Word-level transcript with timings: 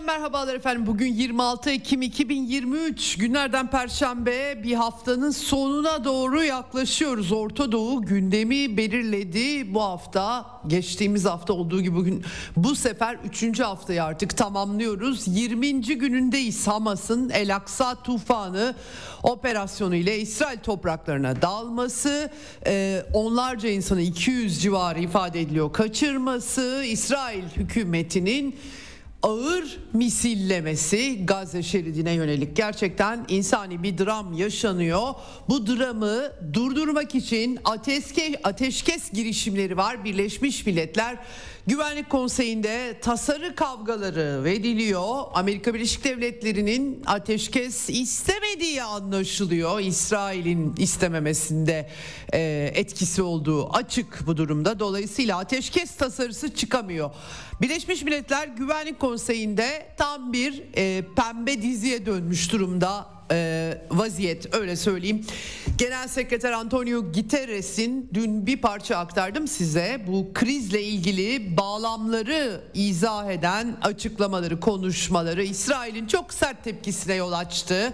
Eksenden 0.00 0.20
merhabalar 0.20 0.54
efendim. 0.54 0.86
Bugün 0.86 1.12
26 1.14 1.70
Ekim 1.70 2.02
2023 2.02 3.18
günlerden 3.18 3.70
perşembe 3.70 4.62
bir 4.62 4.74
haftanın 4.74 5.30
sonuna 5.30 6.04
doğru 6.04 6.44
yaklaşıyoruz. 6.44 7.32
Orta 7.32 7.72
Doğu 7.72 8.02
gündemi 8.02 8.76
belirledi 8.76 9.74
bu 9.74 9.82
hafta. 9.82 10.46
Geçtiğimiz 10.66 11.24
hafta 11.24 11.52
olduğu 11.52 11.82
gibi 11.82 11.96
bugün 11.96 12.24
bu 12.56 12.74
sefer 12.74 13.18
3. 13.24 13.60
haftayı 13.60 14.04
artık 14.04 14.36
tamamlıyoruz. 14.36 15.22
20. 15.26 15.80
günündeyiz 15.80 16.66
Hamas'ın 16.66 17.30
El 17.30 17.56
Aksa 17.56 18.02
tufanı 18.02 18.74
operasyonu 19.22 19.94
ile 19.94 20.18
İsrail 20.18 20.58
topraklarına 20.58 21.42
dalması, 21.42 22.30
e, 22.66 23.02
onlarca 23.12 23.68
insanı 23.68 24.02
200 24.02 24.62
civarı 24.62 25.00
ifade 25.00 25.40
ediliyor 25.40 25.72
kaçırması, 25.72 26.84
İsrail 26.86 27.44
hükümetinin 27.56 28.56
ağır 29.22 29.78
misillemesi 29.92 31.26
Gazze 31.26 31.62
şeridine 31.62 32.12
yönelik 32.12 32.56
gerçekten 32.56 33.24
insani 33.28 33.82
bir 33.82 33.98
dram 33.98 34.32
yaşanıyor. 34.32 35.08
Bu 35.48 35.66
dramı 35.66 36.32
durdurmak 36.52 37.14
için 37.14 37.58
ateşkes, 38.44 39.10
girişimleri 39.12 39.76
var. 39.76 40.04
Birleşmiş 40.04 40.66
Milletler 40.66 41.16
Güvenlik 41.66 42.10
Konseyi'nde 42.10 43.00
tasarı 43.00 43.54
kavgaları 43.54 44.44
veriliyor. 44.44 45.24
Amerika 45.34 45.74
Birleşik 45.74 46.04
Devletleri'nin 46.04 47.02
ateşkes 47.06 47.90
istemediği 47.90 48.82
anlaşılıyor. 48.82 49.80
İsrail'in 49.80 50.74
istememesinde 50.76 51.90
e, 52.32 52.70
etkisi 52.74 53.22
olduğu 53.22 53.72
açık 53.72 54.26
bu 54.26 54.36
durumda. 54.36 54.80
Dolayısıyla 54.80 55.38
ateşkes 55.38 55.96
tasarısı 55.96 56.54
çıkamıyor. 56.54 57.10
Birleşmiş 57.62 58.02
Milletler 58.02 58.48
Güvenlik 58.48 59.00
Konseyi'nde 59.00 59.86
tam 59.96 60.32
bir 60.32 60.62
e, 60.76 61.04
pembe 61.16 61.62
diziye 61.62 62.06
dönmüş 62.06 62.52
durumda 62.52 63.19
e, 63.32 63.78
vaziyet 63.90 64.54
öyle 64.54 64.76
söyleyeyim. 64.76 65.26
Genel 65.78 66.08
Sekreter 66.08 66.52
Antonio 66.52 67.12
Guterres'in 67.12 68.10
dün 68.14 68.46
bir 68.46 68.56
parça 68.56 68.96
aktardım 68.96 69.48
size. 69.48 70.04
Bu 70.06 70.30
krizle 70.34 70.82
ilgili 70.82 71.56
bağlamları 71.56 72.60
izah 72.74 73.30
eden 73.30 73.76
açıklamaları, 73.82 74.60
konuşmaları 74.60 75.42
İsrail'in 75.42 76.06
çok 76.06 76.34
sert 76.34 76.64
tepkisine 76.64 77.14
yol 77.14 77.32
açtı. 77.32 77.92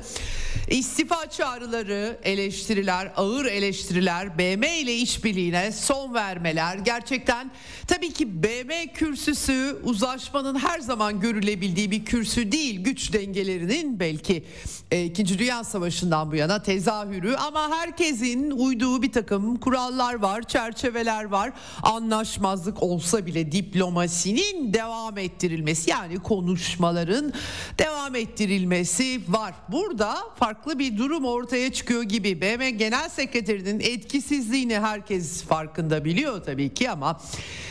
İstifa 0.68 1.30
çağrıları, 1.30 2.18
eleştiriler, 2.22 3.12
ağır 3.16 3.44
eleştiriler, 3.44 4.38
BM 4.38 4.78
ile 4.78 4.94
işbirliğine 4.94 5.72
son 5.72 6.14
vermeler 6.14 6.78
gerçekten 6.78 7.50
tabii 7.88 8.12
ki 8.12 8.42
BM 8.42 8.92
kürsüsü 8.94 9.76
uzlaşmanın 9.84 10.58
her 10.58 10.80
zaman 10.80 11.20
görülebildiği 11.20 11.90
bir 11.90 12.04
kürsü 12.04 12.52
değil. 12.52 12.80
Güç 12.84 13.12
dengelerinin 13.12 14.00
belki 14.00 14.44
e, 14.90 15.04
İkinci 15.04 15.25
Dünya 15.28 15.64
Savaşı'ndan 15.64 16.32
bu 16.32 16.36
yana 16.36 16.62
tezahürü 16.62 17.34
ama 17.36 17.70
herkesin 17.70 18.50
uyduğu 18.50 19.02
bir 19.02 19.12
takım 19.12 19.56
kurallar 19.56 20.14
var, 20.14 20.42
çerçeveler 20.42 21.24
var. 21.24 21.52
Anlaşmazlık 21.82 22.82
olsa 22.82 23.26
bile 23.26 23.52
diplomasinin 23.52 24.74
devam 24.74 25.18
ettirilmesi 25.18 25.90
yani 25.90 26.18
konuşmaların 26.18 27.32
devam 27.78 28.14
ettirilmesi 28.14 29.20
var. 29.28 29.54
Burada 29.68 30.16
farklı 30.38 30.78
bir 30.78 30.98
durum 30.98 31.24
ortaya 31.24 31.72
çıkıyor 31.72 32.02
gibi. 32.02 32.40
BM 32.40 32.70
Genel 32.70 33.08
Sekreterinin 33.08 33.80
etkisizliğini 33.80 34.78
herkes 34.78 35.42
farkında 35.42 36.04
biliyor 36.04 36.44
tabii 36.44 36.74
ki 36.74 36.90
ama 36.90 37.20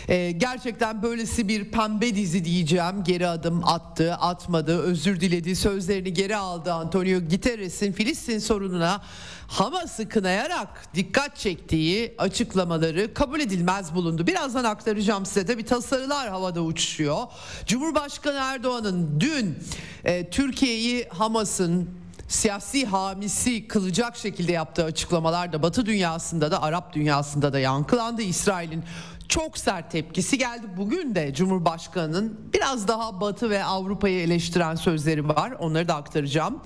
e, 0.08 0.32
gerçekten 0.32 1.04
böylesi 1.04 1.48
bir 1.48 1.72
pembe 1.72 2.16
dizi 2.16 2.46
diyeceğim. 2.46 3.04
Geri 3.04 3.28
adım 3.28 3.62
attı, 3.66 4.14
atmadı, 4.14 4.80
özür 4.80 5.20
diledi, 5.20 5.56
sözlerini 5.56 6.14
geri 6.14 6.36
aldı 6.36 6.74
Antonio 6.74 7.20
Guterres'in 7.46 7.92
Filistin 7.92 8.40
sorununa 8.40 9.02
Hamas'ı 9.48 10.10
kınayarak 10.10 10.96
dikkat 10.96 11.38
çektiği 11.38 12.16
açıklamaları 12.18 13.14
kabul 13.14 13.40
edilmez 13.40 13.96
bulundu. 13.96 14.28
Birazdan 14.28 14.64
aktaracağım 14.64 15.26
size 15.26 15.48
de 15.48 15.58
bir 15.58 15.66
tasarılar 15.66 16.30
havada 16.30 16.62
uçuşuyor. 16.62 17.18
Cumhurbaşkanı 17.66 18.38
Erdoğan'ın 18.38 19.20
dün 19.20 19.58
e, 20.04 20.30
Türkiye'yi 20.30 21.08
Hamas'ın 21.10 21.90
siyasi 22.28 22.86
hamisi 22.86 23.68
kılacak 23.68 24.18
şekilde 24.18 24.52
yaptığı 24.52 24.84
açıklamalar 24.84 25.54
da 25.54 25.64
Batı 25.64 25.86
dünyasında 25.86 26.52
da 26.52 26.62
Arap 26.62 26.94
dünyasında 26.94 27.54
da 27.54 27.60
yankılandı. 27.60 28.22
İsrail'in 28.22 28.84
çok 29.30 29.58
sert 29.58 29.92
tepkisi 29.92 30.38
geldi. 30.38 30.68
Bugün 30.78 31.16
de 31.16 31.34
Cumhurbaşkanı'nın 31.34 32.40
biraz 32.54 32.88
daha 32.88 33.22
Batı 33.22 33.50
ve 33.50 33.64
Avrupa'yı 33.64 34.22
eleştiren 34.22 34.76
sözleri 34.76 35.28
var. 35.28 35.52
Onları 35.52 35.88
da 35.88 35.96
aktaracağım. 35.96 36.62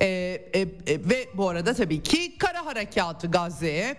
Ee, 0.00 0.06
e, 0.06 0.60
e, 0.60 0.68
ve 0.86 1.28
bu 1.34 1.48
arada 1.48 1.74
tabii 1.74 2.02
ki 2.02 2.38
kara 2.38 2.66
harekatı 2.66 3.26
Gazze'ye. 3.26 3.96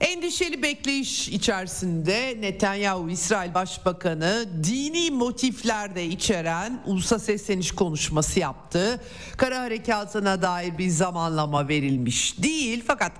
Endişeli 0.00 0.62
bekleyiş 0.62 1.28
içerisinde 1.28 2.36
Netanyahu 2.40 3.10
İsrail 3.10 3.54
Başbakanı 3.54 4.48
dini 4.64 5.10
motifler 5.10 5.94
de 5.94 6.06
içeren 6.06 6.82
ulusa 6.86 7.18
sesleniş 7.18 7.72
konuşması 7.72 8.40
yaptı. 8.40 9.00
Kara 9.36 9.60
harekatına 9.60 10.42
dair 10.42 10.78
bir 10.78 10.88
zamanlama 10.88 11.68
verilmiş 11.68 12.42
değil 12.42 12.84
fakat 12.86 13.12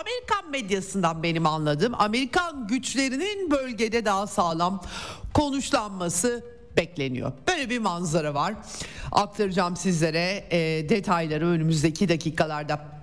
Amerikan 0.00 0.50
medyasından 0.50 1.22
benim 1.22 1.46
anladığım 1.46 1.94
Amerikan 1.98 2.66
güçlerinin 2.66 3.50
bölgede 3.50 4.04
daha 4.04 4.26
sağlam 4.26 4.82
konuşlanması 5.34 6.44
bekleniyor. 6.76 7.32
Böyle 7.48 7.70
bir 7.70 7.78
manzara 7.78 8.34
var. 8.34 8.54
Aktaracağım 9.12 9.76
sizlere 9.76 10.44
e, 10.50 10.88
detayları 10.88 11.46
önümüzdeki 11.46 12.08
dakikalarda. 12.08 12.94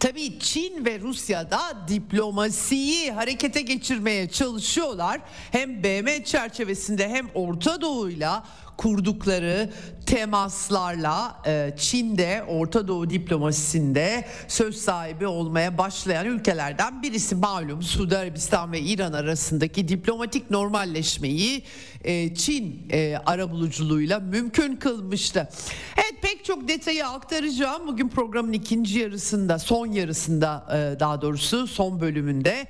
Tabii 0.00 0.38
Çin 0.38 0.84
ve 0.84 1.00
Rusya 1.00 1.50
da 1.50 1.60
diplomasiyi 1.88 3.12
harekete 3.12 3.62
geçirmeye 3.62 4.28
çalışıyorlar. 4.28 5.20
Hem 5.50 5.82
BM 5.82 6.24
çerçevesinde 6.24 7.08
hem 7.08 7.28
Orta 7.34 7.80
Doğu'yla 7.80 8.44
kurdukları 8.78 9.70
temaslarla 10.06 11.42
e, 11.46 11.74
Çin'de 11.76 12.44
Orta 12.48 12.88
Doğu 12.88 13.10
diplomasisinde 13.10 14.24
söz 14.48 14.76
sahibi 14.76 15.26
olmaya 15.26 15.78
başlayan 15.78 16.26
ülkelerden 16.26 17.02
birisi 17.02 17.34
malum 17.34 17.82
Suudi 17.82 18.18
Arabistan 18.18 18.72
ve 18.72 18.80
İran 18.80 19.12
arasındaki 19.12 19.88
diplomatik 19.88 20.50
normalleşmeyi 20.50 21.62
e, 22.04 22.34
Çin 22.34 22.88
e, 22.92 23.16
arabuluculuğuyla 23.26 24.20
mümkün 24.20 24.76
kılmıştı. 24.76 25.48
Evet 25.96 26.22
pek 26.22 26.44
çok 26.44 26.68
detayı 26.68 27.06
aktaracağım 27.06 27.86
bugün 27.86 28.08
programın 28.08 28.52
ikinci 28.52 28.98
yarısında 28.98 29.58
son 29.58 29.86
yarısında 29.86 30.66
daha 31.00 31.22
doğrusu 31.22 31.66
son 31.66 32.00
bölümünde 32.00 32.66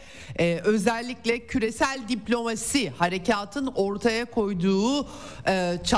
özellikle 0.64 1.46
küresel 1.46 2.00
diplomasi 2.08 2.90
harekatın 2.90 3.66
ortaya 3.66 4.24
koyduğu 4.24 5.06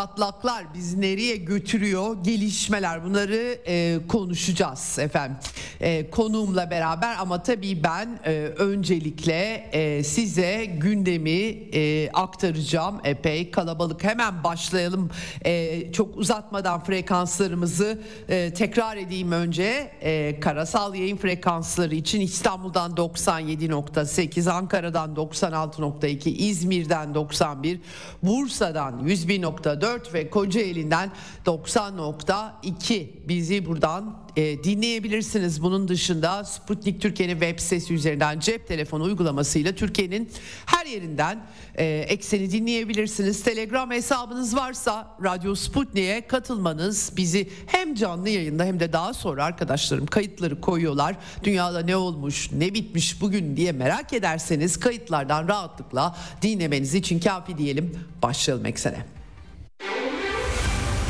çatlaklar 0.01 0.65
bizi 0.75 1.01
nereye 1.01 1.37
götürüyor? 1.37 2.17
Gelişmeler 2.25 3.05
bunları 3.05 3.59
e, 3.67 3.99
konuşacağız 4.09 4.99
efendim. 4.99 5.37
E, 5.81 6.11
konuğumla 6.11 6.71
beraber 6.71 7.17
ama 7.21 7.43
tabii 7.43 7.85
ben 7.85 8.21
e, 8.25 8.33
öncelikle 8.57 9.69
e, 9.73 10.05
size 10.05 10.65
gündemi 10.65 11.31
e, 11.75 12.11
aktaracağım 12.13 13.01
epey 13.05 13.51
kalabalık. 13.51 14.05
Hemen 14.05 14.45
başlayalım. 14.45 15.11
E, 15.45 15.93
çok 15.93 16.17
uzatmadan 16.17 16.85
frekanslarımızı 16.85 17.99
e, 18.29 18.55
tekrar 18.55 18.97
edeyim 18.97 19.33
önce. 19.33 19.93
E, 20.01 20.41
karasal 20.41 20.95
yayın 20.95 21.17
frekansları 21.17 21.95
için 21.95 22.21
İstanbul'dan 22.21 22.93
97.8 22.93 24.51
Ankara'dan 24.51 25.15
96.2 25.15 26.29
İzmir'den 26.29 27.15
91 27.15 27.81
Bursa'dan 28.23 29.09
101.4 29.09 29.90
ve 30.15 30.31
Kocaeli'nden 30.31 31.13
90.2 31.47 33.07
bizi 33.29 33.67
buradan 33.67 34.17
e, 34.37 34.65
dinleyebilirsiniz. 34.65 35.63
Bunun 35.63 35.89
dışında 35.89 36.45
Sputnik 36.45 37.03
Türkiye'nin 37.03 37.41
web 37.41 37.59
sitesi 37.59 37.95
üzerinden 37.95 38.41
cep 38.41 38.69
telefonu 38.69 39.03
uygulamasıyla 39.05 39.73
Türkiye'nin 39.73 40.31
her 40.67 40.87
yerinden 40.87 41.47
e, 41.75 41.85
ekseni 41.85 42.53
dinleyebilirsiniz. 42.53 43.43
Telegram 43.43 43.91
hesabınız 43.91 44.57
varsa 44.57 45.17
Radyo 45.25 45.55
Sputnik'e 45.55 46.27
katılmanız 46.27 47.13
bizi 47.17 47.49
hem 47.67 47.95
canlı 47.95 48.29
yayında 48.29 48.65
hem 48.65 48.81
de 48.81 48.93
daha 48.93 49.15
sonra 49.15 49.45
arkadaşlarım 49.45 50.07
kayıtları 50.07 50.61
koyuyorlar. 50.61 51.17
Dünyada 51.45 51.81
ne 51.81 51.97
olmuş, 51.97 52.53
ne 52.53 52.75
bitmiş 52.75 53.21
bugün 53.21 53.57
diye 53.57 53.73
merak 53.73 54.13
ederseniz 54.13 54.81
kayıtlardan 54.81 55.49
rahatlıkla 55.49 56.17
dinlemeniz 56.43 56.95
için 56.95 57.21
kafi 57.21 57.59
diyelim. 57.59 57.99
Başlayalım 58.23 58.67
eksene. 58.67 59.20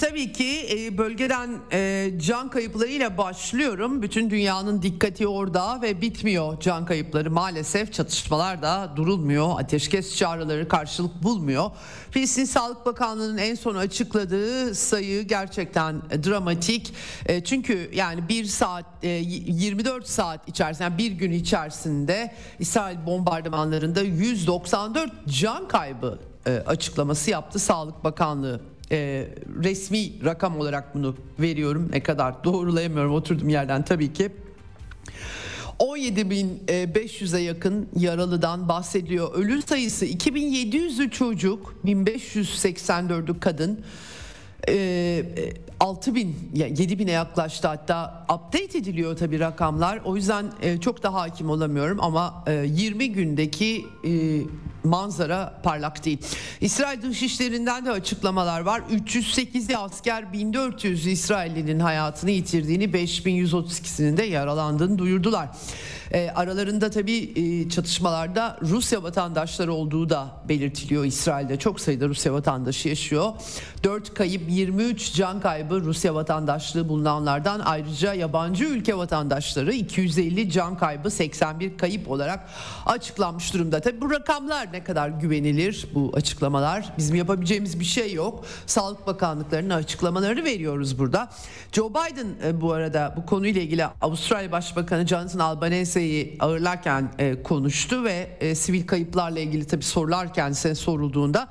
Tabii 0.00 0.32
ki 0.32 0.68
e, 0.70 0.98
bölgeden 0.98 1.50
e, 1.72 2.10
can 2.18 2.50
kayıplarıyla 2.50 3.18
başlıyorum. 3.18 4.02
Bütün 4.02 4.30
dünyanın 4.30 4.82
dikkati 4.82 5.26
orada 5.26 5.82
ve 5.82 6.00
bitmiyor 6.00 6.60
can 6.60 6.86
kayıpları 6.86 7.30
maalesef 7.30 7.92
çatışmalar 7.92 8.62
da 8.62 8.92
durulmuyor. 8.96 9.60
Ateşkes 9.60 10.16
çağrıları 10.16 10.68
karşılık 10.68 11.22
bulmuyor. 11.22 11.70
Filistin 12.10 12.44
Sağlık 12.44 12.86
Bakanlığı'nın 12.86 13.38
en 13.38 13.54
son 13.54 13.74
açıkladığı 13.74 14.74
sayı 14.74 15.22
gerçekten 15.22 16.02
dramatik. 16.10 16.94
E, 17.26 17.44
çünkü 17.44 17.90
yani 17.94 18.28
bir 18.28 18.44
saat 18.44 18.84
24 19.02 20.08
saat 20.08 20.48
içerisinde 20.48 20.84
yani 20.84 20.98
bir 20.98 21.10
gün 21.10 21.32
içerisinde 21.32 22.34
İsrail 22.58 23.06
bombardımanlarında 23.06 24.02
194 24.02 25.12
can 25.28 25.68
kaybı 25.68 26.18
açıklaması 26.66 27.30
yaptı 27.30 27.58
Sağlık 27.58 28.04
Bakanlığı 28.04 28.69
e, 28.92 29.28
resmi 29.62 30.24
rakam 30.24 30.58
olarak 30.58 30.94
bunu 30.94 31.16
veriyorum. 31.38 31.88
Ne 31.92 32.02
kadar 32.02 32.44
doğrulayamıyorum 32.44 33.14
oturduğum 33.14 33.48
yerden 33.48 33.84
tabii 33.84 34.12
ki. 34.12 34.30
17.500'e 35.78 37.40
yakın 37.40 37.88
yaralıdan 37.96 38.68
bahsediliyor. 38.68 39.34
Ölü 39.34 39.62
sayısı 39.62 40.06
2700'ü 40.06 41.10
çocuk, 41.10 41.74
1584'ü 41.84 43.40
kadın. 43.40 43.80
E, 44.68 45.24
6 45.80 46.14
bin, 46.14 46.36
yani 46.54 46.80
7 46.80 46.98
bine 46.98 47.10
yaklaştı 47.10 47.68
hatta 47.68 48.26
update 48.34 48.78
ediliyor 48.78 49.16
tabi 49.16 49.40
rakamlar. 49.40 50.00
O 50.04 50.16
yüzden 50.16 50.52
e, 50.62 50.80
çok 50.80 51.02
da 51.02 51.14
hakim 51.14 51.50
olamıyorum 51.50 51.98
ama 52.00 52.44
e, 52.46 52.52
20 52.52 53.12
gündeki 53.12 53.86
e, 54.04 54.10
manzara 54.84 55.60
parlak 55.62 56.04
değil. 56.04 56.18
İsrail 56.60 57.02
Dışişleri'nden 57.02 57.86
de 57.86 57.90
açıklamalar 57.90 58.60
var. 58.60 58.82
308 58.90 59.70
asker 59.74 60.32
1400 60.32 61.06
İsrailli'nin 61.06 61.80
hayatını 61.80 62.30
yitirdiğini 62.30 62.84
5132'sinin 62.84 64.16
de 64.16 64.22
yaralandığını 64.22 64.98
duyurdular. 64.98 65.48
E, 66.12 66.30
aralarında 66.34 66.90
tabii 66.90 67.32
e, 67.36 67.68
çatışmalarda 67.68 68.58
Rusya 68.62 69.02
vatandaşları 69.02 69.72
olduğu 69.72 70.10
da 70.10 70.28
belirtiliyor. 70.48 71.04
İsrail'de 71.04 71.58
çok 71.58 71.80
sayıda 71.80 72.08
Rusya 72.08 72.32
vatandaşı 72.32 72.88
yaşıyor. 72.88 73.32
4 73.84 74.14
kayıp 74.14 74.42
23 74.48 75.14
can 75.14 75.40
kaybı 75.40 75.80
Rusya 75.80 76.14
vatandaşlığı 76.14 76.88
bulunanlardan 76.88 77.60
ayrıca 77.64 78.14
yabancı 78.14 78.64
ülke 78.64 78.96
vatandaşları 78.96 79.72
250 79.72 80.50
can 80.50 80.78
kaybı 80.78 81.10
81 81.10 81.78
kayıp 81.78 82.10
olarak 82.10 82.48
açıklanmış 82.86 83.54
durumda. 83.54 83.80
Tabii 83.80 84.00
bu 84.00 84.10
rakamlar 84.10 84.72
ne 84.72 84.84
kadar 84.84 85.08
güvenilir 85.08 85.86
bu 85.94 86.12
açıklamalar? 86.14 86.92
Bizim 86.98 87.16
yapabileceğimiz 87.16 87.80
bir 87.80 87.84
şey 87.84 88.12
yok. 88.12 88.44
Sağlık 88.66 89.06
Bakanlıklarının 89.06 89.74
açıklamalarını 89.74 90.44
veriyoruz 90.44 90.98
burada. 90.98 91.28
Joe 91.72 91.90
Biden 91.90 92.26
e, 92.44 92.60
bu 92.60 92.72
arada 92.72 93.14
bu 93.16 93.26
konuyla 93.26 93.62
ilgili 93.62 93.84
Avustralya 93.84 94.52
Başbakanı 94.52 95.06
Jonathan 95.06 95.38
Albanese'yi 96.00 96.36
ağırlarken 96.40 97.12
e, 97.18 97.42
konuştu 97.42 98.04
ve 98.04 98.28
e, 98.40 98.54
sivil 98.54 98.86
kayıplarla 98.86 99.38
ilgili 99.38 99.66
tabii 99.66 99.84
sorular 99.84 100.34
kendisine 100.34 100.74
sorulduğunda 100.74 101.48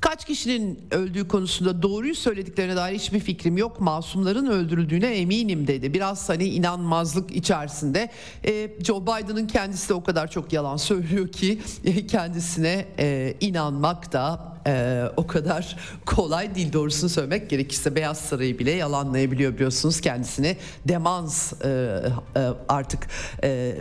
Kaç 0.00 0.24
kişinin 0.24 0.80
öldüğü 0.90 1.28
konusunda 1.28 1.82
doğruyu 1.82 2.14
söylediklerine 2.14 2.76
dair 2.76 2.94
hiçbir 2.94 3.20
fikrim 3.20 3.56
yok. 3.56 3.80
Masumların 3.80 4.46
öldürüldüğüne 4.46 5.06
eminim 5.06 5.66
dedi. 5.66 5.94
Biraz 5.94 6.28
hani 6.28 6.44
inanmazlık 6.44 7.36
içerisinde. 7.36 8.10
E, 8.44 8.70
Joe 8.84 9.02
Biden'ın 9.02 9.46
kendisi 9.46 9.88
de 9.88 9.94
o 9.94 10.02
kadar 10.02 10.30
çok 10.30 10.52
yalan 10.52 10.76
söylüyor 10.76 11.28
ki 11.28 11.58
e, 11.84 12.06
kendisine 12.06 12.86
e, 12.98 13.34
inanmak 13.40 14.12
da 14.12 14.52
e, 14.66 15.04
o 15.16 15.26
kadar 15.26 15.76
kolay 16.06 16.54
değil 16.54 16.72
doğrusunu 16.72 17.10
söylemek 17.10 17.50
gerekirse 17.50 17.94
Beyaz 17.94 18.18
Sarayı 18.20 18.58
bile 18.58 18.70
yalanlayabiliyor 18.70 19.54
biliyorsunuz 19.54 20.00
kendisini 20.00 20.56
demans 20.88 21.52
e, 21.64 21.68
e, 22.36 22.40
artık 22.68 23.08
e, 23.44 23.74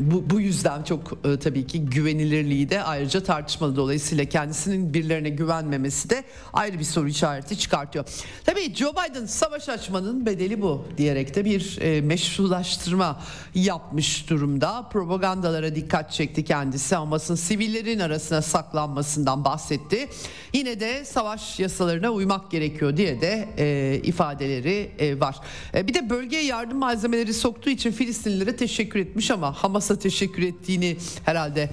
bu, 0.00 0.30
bu 0.30 0.40
yüzden 0.40 0.82
çok 0.82 1.18
e, 1.24 1.38
tabii 1.38 1.66
ki 1.66 1.84
güvenilirliği 1.84 2.70
de 2.70 2.82
ayrıca 2.82 3.22
tartışmalı 3.22 3.76
dolayısıyla 3.76 4.24
kendisinin 4.24 4.94
birilerine 4.94 5.28
güvenmemesi 5.28 6.10
de 6.10 6.24
ayrı 6.52 6.78
bir 6.78 6.84
soru 6.84 7.08
işareti 7.08 7.58
çıkartıyor. 7.58 8.04
Tabii 8.44 8.74
Joe 8.74 8.92
Biden 8.92 9.26
savaş 9.26 9.68
açmanın 9.68 10.26
bedeli 10.26 10.62
bu 10.62 10.84
diyerek 10.96 11.34
de 11.34 11.44
bir 11.44 11.78
e, 11.80 12.00
meşrulaştırma 12.00 13.20
yapmış 13.54 14.30
durumda. 14.30 14.88
Propagandalara 14.92 15.74
dikkat 15.74 16.12
çekti 16.12 16.44
kendisi 16.44 16.96
ama 16.96 17.18
sivillerin 17.18 17.98
arasına 17.98 18.42
saklanmasından 18.42 19.44
bahsetti. 19.44 20.08
Yine 20.52 20.80
de 20.80 21.04
savaş 21.04 21.60
yasalarına 21.60 22.10
uymak 22.10 22.50
gerekiyor 22.50 22.96
diye 22.96 23.20
de 23.20 23.48
e, 23.58 24.00
ifadeleri 24.04 24.90
e, 24.98 25.20
var. 25.20 25.36
E, 25.74 25.86
bir 25.86 25.94
de 25.94 26.10
bölgeye 26.10 26.44
yardım 26.44 26.78
malzemeleri 26.78 27.34
soktuğu 27.34 27.70
için 27.70 27.92
Filistinlilere 27.92 28.56
teşekkür 28.56 28.98
etmiş 29.00 29.30
ama 29.30 29.52
Hamas 29.52 29.89
Hamas'a 29.90 30.02
teşekkür 30.02 30.42
ettiğini 30.42 30.96
herhalde 31.24 31.70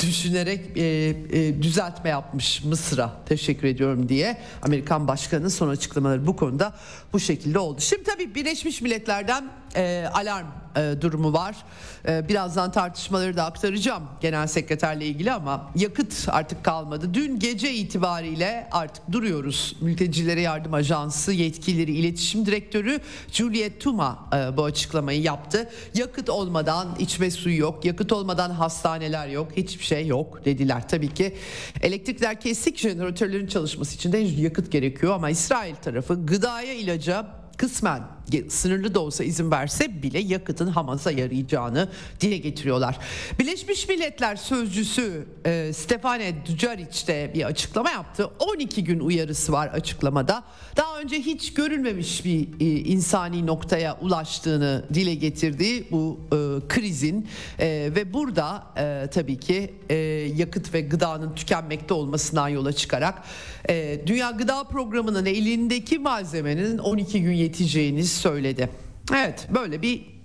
düşünerek 0.00 0.76
e, 0.76 0.84
e, 0.84 1.62
düzeltme 1.62 2.10
yapmış 2.10 2.64
Mısır'a 2.64 3.24
teşekkür 3.28 3.68
ediyorum 3.68 4.08
diye 4.08 4.36
Amerikan 4.62 5.08
Başkanı'nın 5.08 5.48
son 5.48 5.68
açıklamaları 5.68 6.26
bu 6.26 6.36
konuda 6.36 6.74
bu 7.12 7.20
şekilde 7.20 7.58
oldu. 7.58 7.80
Şimdi 7.80 8.02
tabii 8.02 8.34
Birleşmiş 8.34 8.80
Milletler'den 8.80 9.50
e, 9.76 10.06
alarm 10.14 10.46
e, 10.76 10.94
durumu 11.00 11.32
var. 11.32 11.56
E, 12.08 12.28
birazdan 12.28 12.72
tartışmaları 12.72 13.36
da 13.36 13.44
aktaracağım 13.44 14.02
genel 14.20 14.46
sekreterle 14.46 15.06
ilgili 15.06 15.32
ama 15.32 15.70
yakıt 15.76 16.28
artık 16.28 16.64
kalmadı. 16.64 17.14
Dün 17.14 17.38
gece 17.38 17.74
itibariyle 17.74 18.68
artık 18.72 19.12
duruyoruz. 19.12 19.76
Mültecilere 19.80 20.40
Yardım 20.40 20.74
Ajansı 20.74 21.32
yetkilileri 21.32 21.92
iletişim 21.92 22.46
direktörü 22.46 23.00
Juliet 23.32 23.80
Tuma 23.80 24.28
e, 24.32 24.56
bu 24.56 24.64
açıklamayı 24.64 25.22
yaptı. 25.22 25.68
Yakıt 25.94 26.30
olmadan 26.30 26.88
içme 26.98 27.30
suyu 27.30 27.58
yok, 27.58 27.84
yakıt 27.84 28.12
olmadan 28.12 28.50
hastaneler 28.50 29.28
yok, 29.28 29.48
hiçbir 29.56 29.84
şey 29.84 30.06
yok 30.06 30.44
dediler. 30.44 30.88
Tabii 30.88 31.14
ki 31.14 31.36
elektrikler 31.82 32.40
kesik 32.40 32.78
jeneratörlerin 32.78 33.46
çalışması 33.46 33.94
için 33.94 34.12
de 34.12 34.18
yakıt 34.18 34.72
gerekiyor 34.72 35.14
ama 35.14 35.30
İsrail 35.30 35.74
tarafı 35.74 36.26
gıdaya 36.26 36.74
ilaca 36.74 37.26
kısmen 37.56 38.15
sınırlı 38.48 38.94
da 38.94 39.00
olsa 39.00 39.24
izin 39.24 39.50
verse 39.50 40.02
bile 40.02 40.18
yakıtın 40.18 40.66
Hamas'a 40.66 41.10
yarayacağını 41.10 41.88
dile 42.20 42.36
getiriyorlar. 42.36 42.98
Birleşmiş 43.38 43.88
Milletler 43.88 44.36
sözcüsü 44.36 45.26
e, 45.46 45.72
Stefane 45.72 46.34
Dujarric 46.46 47.06
de 47.06 47.30
bir 47.34 47.44
açıklama 47.44 47.90
yaptı. 47.90 48.30
12 48.38 48.84
gün 48.84 49.00
uyarısı 49.00 49.52
var 49.52 49.68
açıklamada. 49.68 50.44
Daha 50.76 51.00
önce 51.00 51.16
hiç 51.16 51.54
görülmemiş 51.54 52.24
bir 52.24 52.48
e, 52.60 52.64
insani 52.64 53.46
noktaya 53.46 53.98
ulaştığını 54.00 54.84
dile 54.94 55.14
getirdi 55.14 55.84
bu 55.90 56.20
e, 56.32 56.36
krizin 56.68 57.28
e, 57.58 57.66
ve 57.96 58.12
burada 58.12 58.66
e, 58.76 59.10
tabii 59.10 59.40
ki 59.40 59.74
e, 59.90 59.94
yakıt 60.36 60.74
ve 60.74 60.80
gıdanın 60.80 61.34
tükenmekte 61.34 61.94
olmasından 61.94 62.48
yola 62.48 62.72
çıkarak 62.72 63.22
e, 63.68 64.00
Dünya 64.06 64.30
Gıda 64.30 64.64
Programı'nın 64.64 65.26
elindeki 65.26 65.98
malzemenin 65.98 66.78
12 66.78 67.22
gün 67.22 67.32
yeteceğini 67.32 68.04
söyledi. 68.16 68.70
Evet 69.12 69.48
böyle 69.54 69.82
bir 69.82 70.16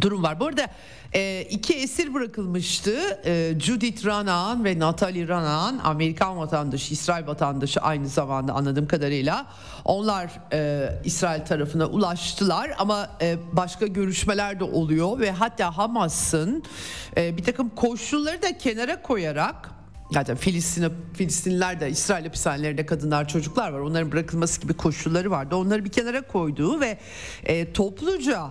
durum 0.00 0.22
var. 0.22 0.40
Bu 0.40 0.46
arada 0.46 0.66
e, 1.12 1.46
iki 1.50 1.74
esir 1.74 2.14
bırakılmıştı. 2.14 3.20
E, 3.24 3.54
Judith 3.60 4.06
Ranaan 4.06 4.64
ve 4.64 4.78
Natalie 4.78 5.28
Ranaan 5.28 5.80
Amerikan 5.84 6.38
vatandaşı, 6.38 6.92
İsrail 6.92 7.26
vatandaşı 7.26 7.80
aynı 7.80 8.08
zamanda 8.08 8.52
anladığım 8.52 8.88
kadarıyla. 8.88 9.46
Onlar 9.84 10.30
e, 10.52 10.88
İsrail 11.04 11.44
tarafına 11.44 11.86
ulaştılar 11.86 12.70
ama 12.78 13.08
e, 13.20 13.36
başka 13.52 13.86
görüşmeler 13.86 14.60
de 14.60 14.64
oluyor 14.64 15.18
ve 15.18 15.30
hatta 15.30 15.78
Hamas'ın 15.78 16.62
e, 17.16 17.36
bir 17.36 17.44
takım 17.44 17.68
koşulları 17.68 18.42
da 18.42 18.58
kenara 18.58 19.02
koyarak 19.02 19.70
Zaten 20.10 20.36
Filistin, 20.36 20.92
Filistinliler 21.14 21.80
de 21.80 21.90
İsrail 21.90 22.24
hapishanelerinde 22.24 22.86
kadınlar 22.86 23.28
çocuklar 23.28 23.72
var. 23.72 23.80
Onların 23.80 24.12
bırakılması 24.12 24.60
gibi 24.60 24.74
koşulları 24.74 25.30
vardı. 25.30 25.56
Onları 25.56 25.84
bir 25.84 25.90
kenara 25.90 26.22
koyduğu 26.22 26.80
ve 26.80 26.98
e, 27.44 27.72
topluca 27.72 28.50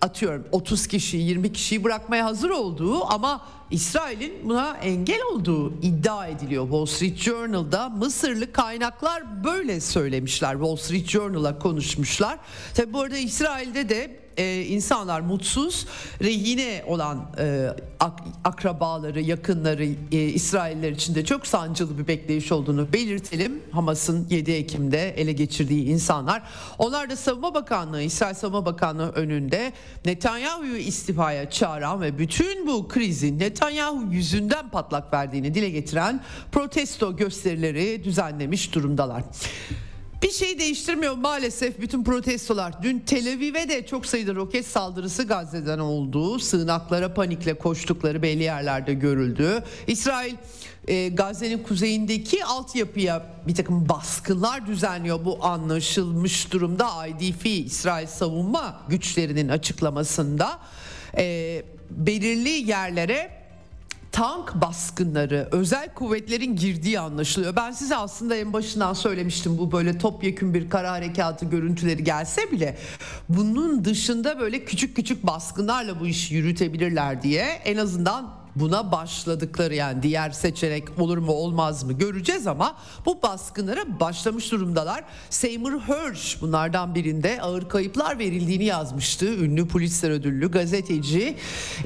atıyorum 0.00 0.46
30 0.52 0.86
kişi 0.86 1.16
20 1.16 1.52
kişiyi 1.52 1.84
bırakmaya 1.84 2.24
hazır 2.24 2.50
olduğu 2.50 3.12
ama 3.12 3.46
İsrail'in 3.70 4.48
buna 4.48 4.76
engel 4.76 5.22
olduğu 5.34 5.72
iddia 5.82 6.26
ediliyor. 6.26 6.64
Wall 6.64 6.86
Street 6.86 7.16
Journal'da 7.16 7.88
Mısırlı 7.88 8.52
kaynaklar 8.52 9.44
böyle 9.44 9.80
söylemişler. 9.80 10.52
Wall 10.52 10.76
Street 10.76 11.08
Journal'a 11.08 11.58
konuşmuşlar. 11.58 12.38
Tabi 12.74 12.92
bu 12.92 13.00
arada 13.00 13.16
İsrail'de 13.16 13.88
de 13.88 14.21
e, 14.36 14.62
insanlar 14.62 15.20
mutsuz. 15.20 15.86
Rehine 16.22 16.84
olan 16.86 17.30
e, 17.38 17.68
ak, 18.00 18.20
akrabaları, 18.44 19.20
yakınları 19.20 19.84
e, 20.12 20.18
İsrailler 20.18 20.92
için 20.92 21.14
de 21.14 21.24
çok 21.24 21.46
sancılı 21.46 21.98
bir 21.98 22.06
bekleyiş 22.06 22.52
olduğunu 22.52 22.92
belirtelim. 22.92 23.62
Hamas'ın 23.70 24.26
7 24.30 24.52
Ekim'de 24.52 25.10
ele 25.10 25.32
geçirdiği 25.32 25.84
insanlar. 25.84 26.42
Onlar 26.78 27.10
da 27.10 27.16
Savunma 27.16 27.54
Bakanlığı, 27.54 28.02
İsrail 28.02 28.34
Savunma 28.34 28.66
Bakanlığı 28.66 29.10
önünde 29.10 29.72
Netanyahu'yu 30.04 30.76
istifaya 30.76 31.50
çağıran 31.50 32.00
ve 32.00 32.18
bütün 32.18 32.66
bu 32.66 32.88
krizin 32.88 33.38
Netanyahu 33.38 34.12
yüzünden 34.12 34.68
patlak 34.68 35.12
verdiğini 35.12 35.54
dile 35.54 35.70
getiren 35.70 36.20
protesto 36.52 37.16
gösterileri 37.16 38.04
düzenlemiş 38.04 38.74
durumdalar. 38.74 39.22
Bir 40.22 40.30
şey 40.30 40.58
değiştirmiyor 40.58 41.14
maalesef 41.14 41.80
bütün 41.80 42.04
protestolar. 42.04 42.82
Dün 42.82 42.98
Tel 42.98 43.32
Aviv'e 43.34 43.68
de 43.68 43.86
çok 43.86 44.06
sayıda 44.06 44.34
roket 44.34 44.66
saldırısı 44.66 45.22
Gazze'den 45.22 45.78
oldu. 45.78 46.38
Sığınaklara 46.38 47.14
panikle 47.14 47.54
koştukları 47.54 48.22
belli 48.22 48.42
yerlerde 48.42 48.94
görüldü. 48.94 49.64
İsrail 49.86 50.34
e, 50.88 51.08
Gazze'nin 51.08 51.62
kuzeyindeki 51.62 52.44
altyapıya 52.44 53.26
bir 53.46 53.54
takım 53.54 53.88
baskınlar 53.88 54.66
düzenliyor. 54.66 55.24
Bu 55.24 55.44
anlaşılmış 55.44 56.52
durumda 56.52 57.06
IDF 57.06 57.46
İsrail 57.46 58.06
savunma 58.06 58.80
güçlerinin 58.88 59.48
açıklamasında 59.48 60.58
e, 61.16 61.62
belirli 61.90 62.70
yerlere 62.70 63.41
tank 64.12 64.54
baskınları, 64.54 65.48
özel 65.52 65.94
kuvvetlerin 65.94 66.56
girdiği 66.56 67.00
anlaşılıyor. 67.00 67.56
Ben 67.56 67.70
size 67.70 67.96
aslında 67.96 68.36
en 68.36 68.52
başından 68.52 68.92
söylemiştim 68.92 69.58
bu 69.58 69.72
böyle 69.72 69.98
topyekün 69.98 70.54
bir 70.54 70.70
kara 70.70 70.92
harekatı 70.92 71.46
görüntüleri 71.46 72.04
gelse 72.04 72.52
bile 72.52 72.78
bunun 73.28 73.84
dışında 73.84 74.40
böyle 74.40 74.64
küçük 74.64 74.96
küçük 74.96 75.26
baskınlarla 75.26 76.00
bu 76.00 76.06
işi 76.06 76.34
yürütebilirler 76.34 77.22
diye 77.22 77.42
en 77.42 77.76
azından 77.76 78.41
buna 78.56 78.92
başladıkları 78.92 79.74
yani 79.74 80.02
diğer 80.02 80.30
seçenek 80.30 80.98
olur 80.98 81.18
mu 81.18 81.32
olmaz 81.32 81.84
mı 81.84 81.92
göreceğiz 81.92 82.46
ama 82.46 82.76
bu 83.06 83.22
baskınlara 83.22 84.00
başlamış 84.00 84.52
durumdalar. 84.52 85.04
Seymour 85.30 85.80
Hersh 85.80 86.38
bunlardan 86.40 86.94
birinde 86.94 87.40
ağır 87.42 87.68
kayıplar 87.68 88.18
verildiğini 88.18 88.64
yazmıştı. 88.64 89.26
Ünlü 89.26 89.68
Pulitzer 89.68 90.10
ödüllü 90.10 90.50
gazeteci. 90.50 91.36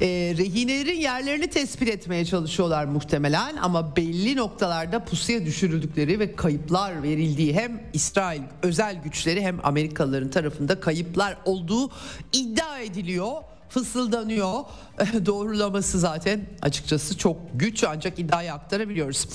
E, 0.01 0.07
rehinelerin 0.37 0.99
yerlerini 0.99 1.47
tespit 1.47 1.89
etmeye 1.89 2.25
çalışıyorlar 2.25 2.85
muhtemelen 2.85 3.55
ama 3.55 3.95
belli 3.95 4.35
noktalarda 4.35 5.05
pusuya 5.05 5.45
düşürüldükleri 5.45 6.19
ve 6.19 6.35
kayıplar 6.35 7.03
verildiği 7.03 7.53
hem 7.53 7.81
İsrail 7.93 8.41
özel 8.61 9.03
güçleri 9.03 9.41
hem 9.41 9.59
Amerikalıların 9.63 10.29
tarafında 10.29 10.79
kayıplar 10.79 11.37
olduğu 11.45 11.89
iddia 12.33 12.79
ediliyor 12.79 13.31
fısıldanıyor. 13.69 14.63
Doğrulaması 15.25 15.99
zaten 15.99 16.45
açıkçası 16.61 17.17
çok 17.17 17.37
güç 17.53 17.83
ancak 17.83 18.19
iddiayı 18.19 18.53
aktarabiliyoruz. 18.53 19.27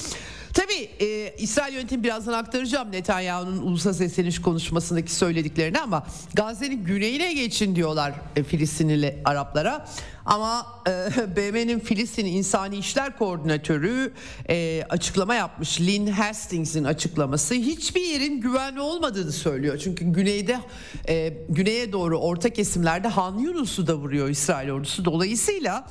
Tabii 0.55 0.91
e, 1.01 1.35
İsrail 1.39 1.75
yönetimi 1.75 2.05
birazdan 2.05 2.33
aktaracağım 2.33 2.93
Netanyahu'nun 2.93 3.63
ulusal 3.63 3.93
sesleniş 3.93 4.41
konuşmasındaki 4.41 5.15
söylediklerini 5.15 5.81
ama 5.81 6.07
Gazze'nin 6.35 6.85
güneyine 6.85 7.35
geçin 7.35 7.77
diyorlar 7.77 8.13
e, 8.37 8.43
Filistinli 8.43 9.23
Araplara. 9.25 9.87
Ama 10.27 10.67
e, 10.87 10.91
BM'nin 11.37 11.81
Filistin 11.81 12.27
İnsani 12.27 12.77
İşler 12.77 13.19
Koordinatörü 13.19 14.13
e, 14.49 14.85
açıklama 14.89 15.35
yapmış. 15.35 15.81
Lynn 15.81 16.07
Hastings'in 16.07 16.85
açıklaması 16.85 17.55
hiçbir 17.55 18.03
yerin 18.03 18.41
güvenli 18.41 18.81
olmadığını 18.81 19.33
söylüyor. 19.33 19.79
Çünkü 19.79 20.05
güneyde 20.05 20.61
e, 21.09 21.35
güneye 21.49 21.93
doğru 21.93 22.19
orta 22.19 22.51
kesimlerde 22.51 23.09
Han 23.09 23.39
Yunus'u 23.39 23.87
da 23.87 23.95
vuruyor 23.95 24.29
İsrail 24.29 24.71
ordusu. 24.71 25.05
Dolayısıyla 25.05 25.85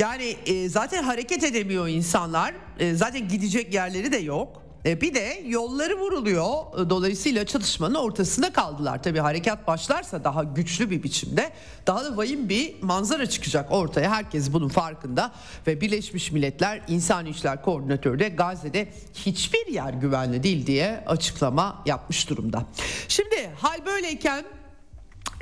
yani 0.00 0.36
e, 0.46 0.68
zaten 0.68 1.02
hareket 1.02 1.44
edemiyor 1.44 1.88
insanlar. 1.88 2.54
E, 2.78 2.94
zaten 2.94 3.28
gidecek 3.28 3.74
yerleri 3.74 4.12
de 4.12 4.16
yok. 4.16 4.62
E, 4.86 5.00
bir 5.00 5.14
de 5.14 5.42
yolları 5.46 5.98
vuruluyor. 5.98 6.54
E, 6.78 6.90
dolayısıyla 6.90 7.46
çatışmanın 7.46 7.94
ortasında 7.94 8.52
kaldılar. 8.52 9.02
Tabii 9.02 9.18
harekat 9.18 9.66
başlarsa 9.66 10.24
daha 10.24 10.44
güçlü 10.44 10.90
bir 10.90 11.02
biçimde 11.02 11.50
daha 11.86 12.04
da 12.04 12.16
vahim 12.16 12.48
bir 12.48 12.82
manzara 12.82 13.26
çıkacak 13.26 13.72
ortaya. 13.72 14.10
Herkes 14.10 14.52
bunun 14.52 14.68
farkında 14.68 15.32
ve 15.66 15.80
Birleşmiş 15.80 16.32
Milletler 16.32 16.82
İnsan 16.88 17.26
İşler 17.26 17.62
Koordinatörü 17.62 18.18
de 18.18 18.28
Gazze'de 18.28 18.88
hiçbir 19.14 19.66
yer 19.66 19.92
güvenli 19.92 20.42
değil 20.42 20.66
diye 20.66 21.04
açıklama 21.06 21.82
yapmış 21.86 22.30
durumda. 22.30 22.64
Şimdi 23.08 23.50
hal 23.60 23.86
böyleyken 23.86 24.44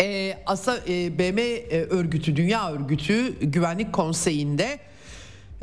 e, 0.00 0.38
Asa, 0.46 0.78
e, 0.88 1.18
BM 1.18 1.40
e, 1.40 1.82
örgütü, 1.82 2.36
Dünya 2.36 2.72
Örgütü 2.72 3.40
Güvenlik 3.40 3.92
Konseyi'nde 3.92 4.78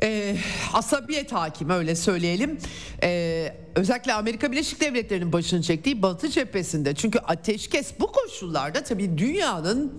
e, 0.03 0.37
asabiyet 0.73 1.31
hakim 1.31 1.69
öyle 1.69 1.95
söyleyelim. 1.95 2.57
E, 3.03 3.53
özellikle 3.75 4.13
Amerika 4.13 4.51
Birleşik 4.51 4.81
Devletleri'nin 4.81 5.33
başını 5.33 5.61
çektiği 5.61 6.01
Batı 6.01 6.29
cephesinde. 6.29 6.95
Çünkü 6.95 7.19
ateşkes 7.19 7.93
bu 7.99 8.11
koşullarda 8.11 8.83
tabii 8.83 9.17
dünyanın 9.17 9.93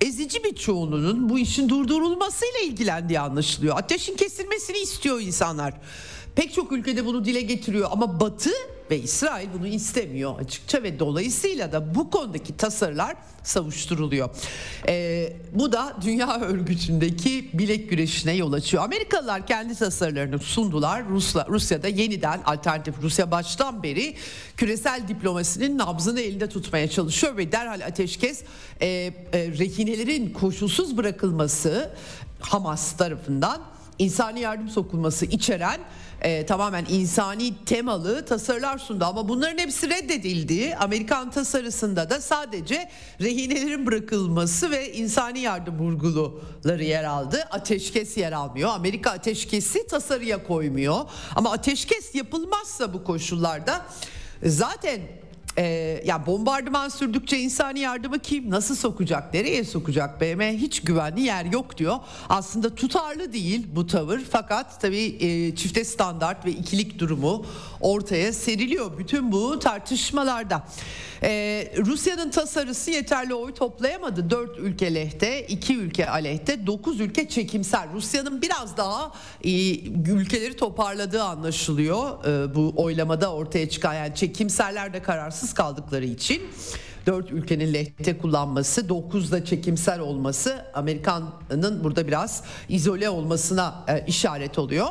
ezici 0.00 0.44
bir 0.44 0.54
çoğunluğunun 0.54 1.28
bu 1.28 1.38
işin 1.38 1.68
durdurulmasıyla 1.68 2.60
ilgilendiği 2.64 3.20
anlaşılıyor. 3.20 3.78
Ateşin 3.78 4.16
kesilmesini 4.16 4.78
istiyor 4.78 5.20
insanlar. 5.20 5.74
Pek 6.36 6.54
çok 6.54 6.72
ülkede 6.72 7.06
bunu 7.06 7.24
dile 7.24 7.40
getiriyor 7.40 7.88
ama 7.92 8.20
Batı 8.20 8.50
ve 8.90 8.98
İsrail 8.98 9.48
bunu 9.58 9.66
istemiyor 9.66 10.40
açıkça 10.40 10.82
ve 10.82 10.98
dolayısıyla 10.98 11.72
da 11.72 11.94
bu 11.94 12.10
konudaki 12.10 12.56
tasarılar 12.56 13.16
savuşturuluyor. 13.48 14.30
Ee, 14.88 15.32
bu 15.52 15.72
da 15.72 15.96
dünya 16.02 16.40
örgütündeki 16.40 17.50
bilek 17.54 17.90
güreşine 17.90 18.32
yol 18.32 18.52
açıyor. 18.52 18.82
Amerikalılar 18.82 19.46
kendi 19.46 19.74
tasarılarını 19.74 20.38
sundular. 20.38 21.08
Rusla, 21.08 21.46
Rusya'da 21.48 21.88
yeniden 21.88 22.40
alternatif 22.46 22.94
Rusya 23.02 23.30
baştan 23.30 23.82
beri 23.82 24.14
küresel 24.56 25.08
diplomasinin 25.08 25.78
nabzını 25.78 26.20
elinde 26.20 26.48
tutmaya 26.48 26.90
çalışıyor 26.90 27.36
ve 27.36 27.52
derhal 27.52 27.80
ateşkes 27.80 28.42
e, 28.80 28.86
e, 28.86 29.12
rehinelerin 29.32 30.32
koşulsuz 30.32 30.96
bırakılması 30.96 31.90
Hamas 32.40 32.96
tarafından 32.96 33.60
insani 33.98 34.40
yardım 34.40 34.68
sokulması 34.68 35.26
içeren 35.26 35.80
e, 36.22 36.46
tamamen 36.46 36.86
insani 36.88 37.64
temalı 37.64 38.26
tasarılar 38.26 38.78
sundu 38.78 39.04
ama 39.04 39.28
bunların 39.28 39.58
hepsi 39.58 39.90
reddedildi. 39.90 40.76
Amerikan 40.76 41.30
tasarısında 41.30 42.10
da 42.10 42.20
sadece 42.20 42.88
rehinelerin 43.20 43.86
bırakılması 43.86 44.70
ve 44.70 44.92
insani 44.92 45.40
yardım 45.40 45.78
vurguları 45.78 46.84
yer 46.84 47.04
aldı. 47.04 47.48
Ateşkes 47.50 48.16
yer 48.16 48.32
almıyor. 48.32 48.70
Amerika 48.70 49.10
ateşkesi 49.10 49.86
tasarıya 49.86 50.46
koymuyor. 50.46 51.04
Ama 51.36 51.52
ateşkes 51.52 52.14
yapılmazsa 52.14 52.92
bu 52.92 53.04
koşullarda 53.04 53.86
zaten 54.42 55.00
ee, 55.58 56.02
ya 56.04 56.26
bombardıman 56.26 56.88
sürdükçe 56.88 57.38
insani 57.38 57.80
yardımı 57.80 58.18
kim 58.18 58.50
nasıl 58.50 58.76
sokacak 58.76 59.34
nereye 59.34 59.64
sokacak 59.64 60.20
BM 60.20 60.52
hiç 60.52 60.80
güvenli 60.80 61.20
yer 61.20 61.44
yok 61.44 61.78
diyor. 61.78 61.96
Aslında 62.28 62.74
tutarlı 62.74 63.32
değil 63.32 63.66
bu 63.74 63.86
tavır 63.86 64.20
fakat 64.30 64.80
tabii 64.80 65.16
e, 65.20 65.56
çifte 65.56 65.84
standart 65.84 66.46
ve 66.46 66.50
ikilik 66.50 66.98
durumu 66.98 67.46
ortaya 67.80 68.32
seriliyor 68.32 68.98
bütün 68.98 69.32
bu 69.32 69.58
tartışmalarda. 69.58 70.64
Ee, 71.22 71.72
Rusya'nın 71.86 72.30
tasarısı 72.30 72.90
yeterli 72.90 73.34
oy 73.34 73.54
toplayamadı. 73.54 74.30
4 74.30 74.58
ülke 74.58 74.94
lehte, 74.94 75.46
2 75.46 75.76
ülke 75.76 76.10
aleyhte, 76.10 76.66
9 76.66 77.00
ülke 77.00 77.28
çekimsel. 77.28 77.88
Rusya'nın 77.94 78.42
biraz 78.42 78.76
daha 78.76 79.12
e, 79.44 79.78
ülkeleri 80.10 80.56
toparladığı 80.56 81.22
anlaşılıyor. 81.22 82.24
E, 82.24 82.54
bu 82.54 82.72
oylamada 82.76 83.32
ortaya 83.32 83.68
çıkan 83.68 83.94
yani 83.94 84.14
çekimseller 84.14 84.92
de 84.92 85.02
kararsız 85.02 85.47
kaldıkları 85.54 86.04
için. 86.04 86.42
Dört 87.06 87.30
ülkenin 87.30 87.74
lehte 87.74 88.18
kullanması, 88.18 88.88
dokuzda 88.88 89.44
çekimsel 89.44 90.00
olması 90.00 90.64
Amerika'nın 90.74 91.84
burada 91.84 92.06
biraz 92.06 92.42
izole 92.68 93.08
olmasına 93.08 93.84
e, 93.88 94.04
işaret 94.06 94.58
oluyor. 94.58 94.86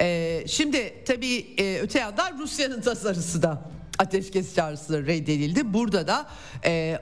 E, 0.00 0.44
şimdi 0.46 1.04
tabii 1.06 1.46
e, 1.58 1.78
öte 1.80 1.98
yandan 1.98 2.38
Rusya'nın 2.38 2.80
tasarısı 2.80 3.42
da 3.42 3.62
ateşkes 3.98 4.54
çağrısı 4.54 5.06
reddedildi. 5.06 5.72
Burada 5.72 6.06
da 6.06 6.26
e, 6.64 6.98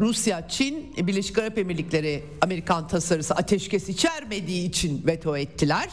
Rusya, 0.00 0.48
Çin, 0.48 0.94
Birleşik 0.96 1.38
Arap 1.38 1.58
Emirlikleri 1.58 2.24
Amerikan 2.40 2.88
tasarısı 2.88 3.34
ateşkes 3.34 3.88
içermediği 3.88 4.68
için 4.68 5.06
veto 5.06 5.36
ettiler. 5.36 5.88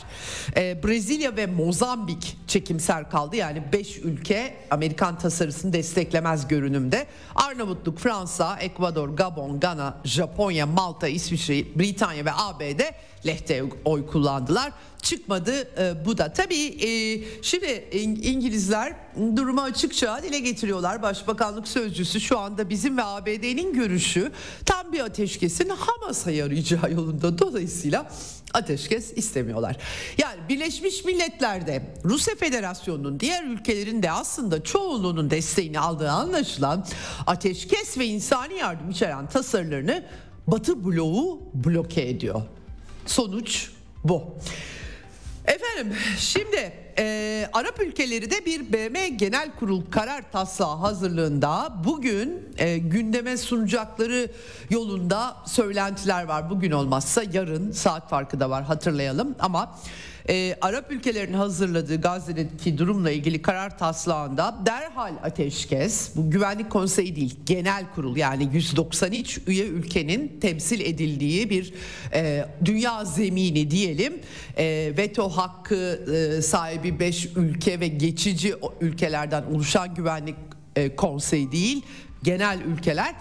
Brezilya 0.55 1.35
ve 1.35 1.45
Mozambik 1.45 2.37
çekimser 2.47 3.09
kaldı. 3.09 3.35
Yani 3.35 3.63
5 3.73 3.97
ülke 3.97 4.55
Amerikan 4.71 5.17
tasarısını 5.17 5.73
desteklemez 5.73 6.47
görünümde. 6.47 7.07
Arnavutluk, 7.35 7.99
Fransa, 7.99 8.57
Ekvador, 8.59 9.09
Gabon, 9.09 9.59
Gana, 9.59 9.97
Japonya, 10.03 10.65
Malta, 10.65 11.07
İsviçre, 11.07 11.79
Britanya 11.79 12.25
ve 12.25 12.31
ABD 12.33 12.81
lehte 13.25 13.63
oy 13.85 14.07
kullandılar. 14.07 14.71
Çıkmadı 15.01 15.67
e, 15.77 16.05
bu 16.05 16.17
da. 16.17 16.33
Tabii 16.33 16.85
e, 16.85 17.23
şimdi 17.41 17.89
İngilizler 18.21 18.93
durumu 19.35 19.61
açıkça 19.61 20.23
dile 20.23 20.39
getiriyorlar. 20.39 21.01
Başbakanlık 21.01 21.67
sözcüsü 21.67 22.21
şu 22.21 22.39
anda 22.39 22.69
bizim 22.69 22.97
ve 22.97 23.03
ABD'nin 23.03 23.73
görüşü 23.73 24.31
tam 24.65 24.93
bir 24.93 24.99
ateşkesin 24.99 25.69
Hamas'a 25.69 26.31
yarayacağı 26.31 26.91
yolunda. 26.91 27.39
Dolayısıyla 27.39 28.11
ateşkes 28.53 29.17
istemiyorlar. 29.17 29.77
Yani 30.17 30.39
Birleşmiş 30.49 31.05
Milletler'de 31.05 31.95
Rusya 32.05 32.35
Federasyonu'nun 32.35 33.19
diğer 33.19 33.43
ülkelerin 33.43 34.03
de 34.03 34.11
aslında 34.11 34.63
çoğunluğunun 34.63 35.29
desteğini 35.29 35.79
aldığı 35.79 36.11
anlaşılan 36.11 36.85
ateşkes 37.27 37.97
ve 37.97 38.05
insani 38.05 38.53
yardım 38.53 38.89
içeren 38.89 39.29
tasarılarını 39.29 40.03
Batı 40.47 40.85
bloğu 40.85 41.41
bloke 41.53 42.01
ediyor. 42.09 42.41
Sonuç 43.05 43.71
bu. 44.03 44.23
Efendim 45.45 45.97
şimdi 46.17 46.73
e, 46.97 47.49
Arap 47.53 47.81
ülkeleri 47.81 48.31
de 48.31 48.45
bir 48.45 48.73
BM 48.73 49.09
Genel 49.09 49.51
Kurul 49.59 49.81
karar 49.91 50.31
taslağı 50.31 50.77
hazırlığında 50.77 51.73
bugün 51.85 52.53
e, 52.57 52.77
gündeme 52.77 53.37
sunacakları 53.37 54.31
yolunda 54.69 55.35
söylentiler 55.45 56.23
var. 56.23 56.49
Bugün 56.49 56.71
olmazsa 56.71 57.23
yarın 57.33 57.71
saat 57.71 58.09
farkı 58.09 58.39
da 58.39 58.49
var 58.49 58.63
hatırlayalım 58.63 59.35
ama 59.39 59.79
e, 60.29 60.55
Arap 60.61 60.91
ülkelerinin 60.91 61.37
hazırladığı 61.37 62.01
Gazze'deki 62.01 62.77
durumla 62.77 63.11
ilgili 63.11 63.41
karar 63.41 63.77
taslağında 63.77 64.55
derhal 64.65 65.13
ateşkes 65.23 66.11
bu 66.15 66.31
güvenlik 66.31 66.69
konseyi 66.69 67.15
değil 67.15 67.35
genel 67.45 67.85
kurul 67.95 68.17
yani 68.17 68.49
193 68.53 69.41
üye 69.47 69.65
ülkenin 69.65 70.39
temsil 70.41 70.79
edildiği 70.79 71.49
bir 71.49 71.73
e, 72.13 72.45
dünya 72.65 73.05
zemini 73.05 73.71
diyelim. 73.71 74.13
E, 74.57 74.93
veto 74.97 75.29
hakkı 75.29 75.99
e, 76.13 76.41
sahibi 76.41 76.99
5 76.99 77.25
ülke 77.35 77.79
ve 77.79 77.87
geçici 77.87 78.55
ülkelerden 78.81 79.43
oluşan 79.43 79.95
güvenlik 79.95 80.35
e, 80.75 80.95
konseyi 80.95 81.51
değil 81.51 81.81
genel 82.23 82.61
ülkeler. 82.61 83.15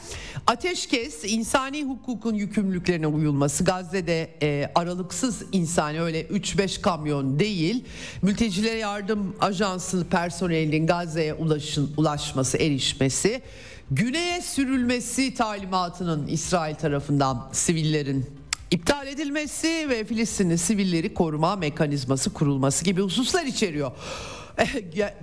Ateşkes 0.47 1.25
insani 1.25 1.85
hukukun 1.85 2.35
yükümlülüklerine 2.35 3.07
uyulması 3.07 3.64
Gazze'de 3.64 4.30
e, 4.42 4.73
aralıksız 4.75 5.42
insani 5.52 6.00
öyle 6.00 6.23
3-5 6.23 6.80
kamyon 6.80 7.38
değil 7.38 7.85
mültecilere 8.23 8.78
yardım 8.78 9.37
ajansı 9.40 10.07
personelinin 10.09 10.87
Gazze'ye 10.87 11.35
ulaşın, 11.35 11.95
ulaşması 11.97 12.59
erişmesi 12.59 13.42
güneye 13.90 14.40
sürülmesi 14.40 15.35
talimatının 15.35 16.26
İsrail 16.26 16.75
tarafından 16.75 17.49
sivillerin 17.52 18.26
iptal 18.71 19.07
edilmesi 19.07 19.87
ve 19.88 20.04
Filistinli 20.04 20.59
sivilleri 20.59 21.14
koruma 21.14 21.57
mekanizması 21.57 22.33
kurulması 22.33 22.85
gibi 22.85 23.02
hususlar 23.02 23.45
içeriyor. 23.45 23.92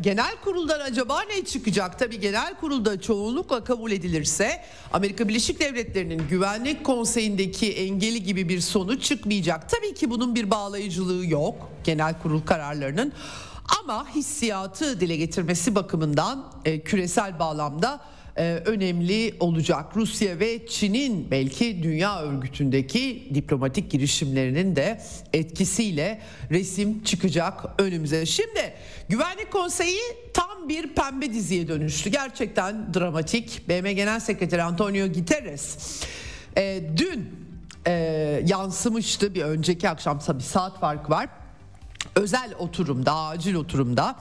Genel 0.01 0.36
kuruldan 0.43 0.79
acaba 0.79 1.22
ne 1.22 1.46
çıkacak? 1.46 2.00
Tabii 2.00 2.19
genel 2.19 2.55
kurulda 2.55 3.01
çoğunlukla 3.01 3.63
kabul 3.63 3.91
edilirse 3.91 4.63
Amerika 4.93 5.27
Birleşik 5.27 5.60
Devletleri'nin 5.60 6.27
Güvenlik 6.27 6.84
Konseyi'ndeki 6.84 7.74
engeli 7.74 8.24
gibi 8.24 8.50
bir 8.50 8.62
sonuç 8.62 9.03
çıkmayacak. 9.03 9.69
Tabii 9.69 9.93
ki 9.93 10.10
bunun 10.10 10.36
bir 10.36 10.51
bağlayıcılığı 10.51 11.25
yok 11.25 11.69
genel 11.84 12.22
kurul 12.22 12.41
kararlarının. 12.41 13.13
Ama 13.82 14.10
hissiyatı 14.15 14.99
dile 14.99 15.15
getirmesi 15.15 15.75
bakımından 15.75 16.45
e, 16.65 16.82
küresel 16.82 17.39
bağlamda 17.39 17.99
önemli 18.41 19.34
olacak. 19.39 19.86
Rusya 19.95 20.39
ve 20.39 20.67
Çin'in 20.67 21.32
belki 21.32 21.84
dünya 21.84 22.21
örgütündeki 22.21 23.32
diplomatik 23.34 23.91
girişimlerinin 23.91 24.76
de 24.76 25.02
etkisiyle 25.34 26.21
resim 26.52 27.04
çıkacak 27.04 27.65
önümüze. 27.78 28.26
Şimdi 28.26 28.73
Güvenlik 29.10 29.52
Konseyi 29.52 30.02
tam 30.34 30.69
bir 30.69 30.88
pembe 30.88 31.34
diziye 31.34 31.67
dönüştü. 31.67 32.10
Gerçekten 32.10 32.93
dramatik. 32.93 33.69
BM 33.69 33.93
Genel 33.93 34.19
Sekreteri 34.19 34.63
Antonio 34.63 35.08
Guterres 35.08 35.78
e, 36.58 36.84
dün 36.97 37.30
e, 37.88 37.91
yansımıştı 38.45 39.36
bir 39.36 39.41
önceki 39.41 39.89
akşam 39.89 40.19
tabii 40.19 40.43
saat 40.43 40.80
farkı 40.80 41.12
var. 41.12 41.30
Özel 42.15 42.54
oturumda, 42.60 43.15
acil 43.15 43.56
oturumda 43.56 44.15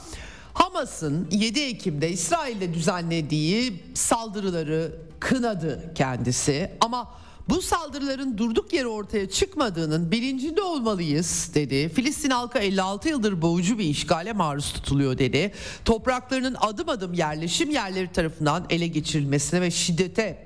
Hamas'ın 0.57 1.29
7 1.31 1.61
Ekim'de 1.61 2.11
İsrail'de 2.11 2.75
düzenlediği 2.75 3.83
saldırıları 3.95 4.93
kınadı 5.21 5.93
kendisi 5.95 6.71
ama 6.81 7.15
bu 7.49 7.63
saldırıların 7.63 8.39
durduk 8.39 8.73
yere 8.73 8.87
ortaya 8.87 9.31
çıkmadığının 9.31 10.11
bilincinde 10.11 10.63
olmalıyız 10.63 11.51
dedi. 11.55 11.89
Filistin 11.89 12.31
halkı 12.31 12.59
56 12.59 13.09
yıldır 13.09 13.43
boğucu 13.43 13.79
bir 13.79 13.85
işgale 13.85 14.33
maruz 14.33 14.73
tutuluyor 14.73 15.19
dedi. 15.19 15.53
Topraklarının 15.85 16.57
adım 16.61 16.89
adım 16.89 17.15
yerleşim 17.15 17.71
yerleri 17.71 18.13
tarafından 18.13 18.67
ele 18.71 18.87
geçirilmesine 18.87 19.61
ve 19.61 19.71
şiddete 19.71 20.46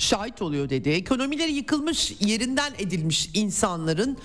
şahit 0.00 0.42
oluyor 0.42 0.68
dedi. 0.68 0.90
Ekonomileri 0.90 1.52
yıkılmış 1.52 2.12
yerinden 2.20 2.72
edilmiş 2.78 3.30
insanların 3.34 4.18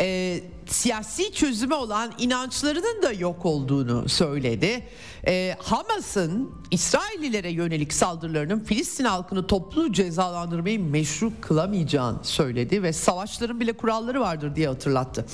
e, 0.00 0.40
siyasi 0.66 1.32
çözüme 1.32 1.74
olan 1.74 2.12
inançlarının 2.18 3.02
da 3.02 3.12
yok 3.12 3.46
olduğunu 3.46 4.08
söyledi. 4.08 4.86
E, 5.26 5.56
Hamas'ın 5.58 6.50
İsraillilere 6.70 7.50
yönelik 7.50 7.92
saldırılarının 7.92 8.60
Filistin 8.60 9.04
halkını 9.04 9.46
toplu 9.46 9.92
cezalandırmayı 9.92 10.80
meşru 10.80 11.32
kılamayacağını 11.40 12.24
söyledi 12.24 12.82
ve 12.82 12.92
savaşların 12.92 13.60
bile 13.60 13.72
kuralları 13.72 14.20
vardır 14.20 14.56
diye 14.56 14.68
hatırlattı. 14.68 15.26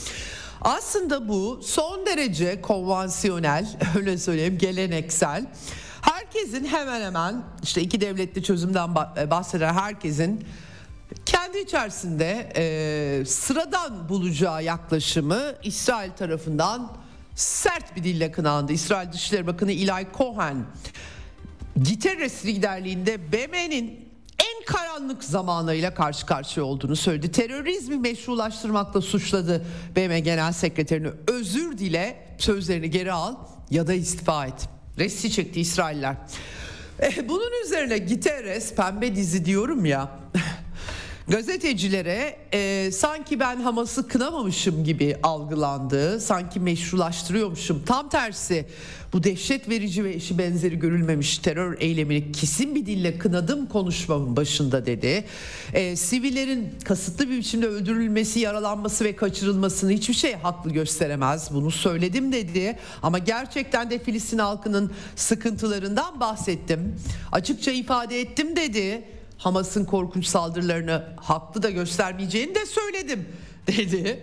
Aslında 0.60 1.28
bu 1.28 1.60
son 1.62 2.06
derece 2.06 2.60
konvansiyonel, 2.60 3.78
öyle 3.96 4.18
söyleyeyim, 4.18 4.58
geleneksel. 4.58 5.46
Herkesin 6.34 6.64
hemen 6.64 7.00
hemen 7.00 7.42
işte 7.62 7.82
iki 7.82 8.00
devletli 8.00 8.42
çözümden 8.42 8.94
bahseden 9.30 9.74
herkesin 9.74 10.44
kendi 11.26 11.58
içerisinde 11.58 12.52
e, 12.56 13.24
sıradan 13.24 14.08
bulacağı 14.08 14.64
yaklaşımı 14.64 15.42
İsrail 15.62 16.10
tarafından 16.10 16.92
sert 17.34 17.96
bir 17.96 18.04
dille 18.04 18.32
kınandı. 18.32 18.72
İsrail 18.72 19.12
Dışişleri 19.12 19.46
Bakanı 19.46 19.72
Eli 19.72 20.06
Cohen 20.18 20.66
Giteres 21.82 22.46
liderliğinde 22.46 23.32
BM'nin 23.32 24.08
en 24.38 24.64
karanlık 24.66 25.24
zamanıyla 25.24 25.94
karşı 25.94 26.26
karşıya 26.26 26.66
olduğunu 26.66 26.96
söyledi. 26.96 27.32
Terörizmi 27.32 27.96
meşrulaştırmakla 27.96 29.00
suçladı 29.00 29.66
BM 29.96 30.20
Genel 30.20 30.52
Sekreterini. 30.52 31.08
Özür 31.26 31.78
dile, 31.78 32.36
sözlerini 32.38 32.90
geri 32.90 33.12
al 33.12 33.36
ya 33.70 33.86
da 33.86 33.94
istifa 33.94 34.46
et. 34.46 34.73
Resti 34.98 35.30
çekti 35.30 35.60
İsrailler. 35.60 36.16
E, 37.02 37.28
bunun 37.28 37.64
üzerine 37.64 37.98
Giteres 37.98 38.74
pembe 38.74 39.16
dizi 39.16 39.44
diyorum 39.44 39.84
ya 39.84 40.18
gazetecilere 41.28 42.36
e, 42.52 42.90
sanki 42.92 43.40
ben 43.40 43.56
Hamas'ı 43.56 44.08
kınamamışım 44.08 44.84
gibi 44.84 45.16
algılandı. 45.22 46.20
Sanki 46.20 46.60
meşrulaştırıyormuşum. 46.60 47.82
Tam 47.86 48.08
tersi 48.08 48.66
bu 49.12 49.24
dehşet 49.24 49.68
verici 49.68 50.04
ve 50.04 50.12
eşi 50.14 50.38
benzeri 50.38 50.78
görülmemiş 50.78 51.38
terör 51.38 51.80
eylemini 51.80 52.32
kesin 52.32 52.74
bir 52.74 52.86
dille 52.86 53.18
kınadım 53.18 53.66
konuşmamın 53.66 54.36
başında 54.36 54.86
dedi. 54.86 55.24
E, 55.72 55.96
sivillerin 55.96 56.74
kasıtlı 56.84 57.30
bir 57.30 57.38
biçimde 57.38 57.66
öldürülmesi, 57.66 58.40
yaralanması 58.40 59.04
ve 59.04 59.16
kaçırılmasını 59.16 59.90
hiçbir 59.90 60.14
şey 60.14 60.34
haklı 60.34 60.70
gösteremez. 60.70 61.48
Bunu 61.54 61.70
söyledim 61.70 62.32
dedi. 62.32 62.78
Ama 63.02 63.18
gerçekten 63.18 63.90
de 63.90 63.98
Filistin 63.98 64.38
halkının 64.38 64.92
sıkıntılarından 65.16 66.20
bahsettim. 66.20 66.96
Açıkça 67.32 67.70
ifade 67.70 68.20
ettim 68.20 68.56
dedi. 68.56 69.13
Hamas'ın 69.38 69.84
korkunç 69.84 70.26
saldırılarını 70.26 71.02
haklı 71.16 71.62
da 71.62 71.70
göstermeyeceğini 71.70 72.54
de 72.54 72.66
söyledim 72.66 73.28
dedi. 73.66 74.22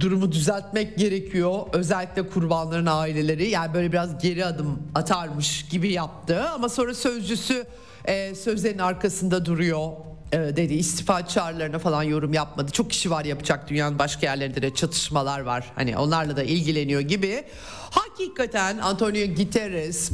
Durumu 0.00 0.32
düzeltmek 0.32 0.98
gerekiyor. 0.98 1.60
Özellikle 1.72 2.28
kurbanların 2.28 2.86
aileleri 2.86 3.48
yani 3.48 3.74
böyle 3.74 3.92
biraz 3.92 4.22
geri 4.22 4.46
adım 4.46 4.82
atarmış 4.94 5.66
gibi 5.68 5.92
yaptı 5.92 6.48
ama 6.48 6.68
sonra 6.68 6.94
sözcüsü 6.94 7.66
e, 8.04 8.34
sözlerin 8.34 8.78
arkasında 8.78 9.46
duruyor 9.46 9.92
dedi 10.32 10.74
istifa 10.74 11.26
çağrılarına 11.26 11.78
falan 11.78 12.02
yorum 12.02 12.32
yapmadı. 12.32 12.70
Çok 12.70 12.90
kişi 12.90 13.10
var 13.10 13.24
yapacak 13.24 13.68
dünyanın 13.68 13.98
başka 13.98 14.26
yerlerinde 14.26 14.62
de 14.62 14.74
çatışmalar 14.74 15.40
var. 15.40 15.72
Hani 15.74 15.96
onlarla 15.96 16.36
da 16.36 16.42
ilgileniyor 16.42 17.00
gibi. 17.00 17.44
Hakikaten 17.90 18.78
Antonio 18.78 19.34
Guterres 19.34 20.10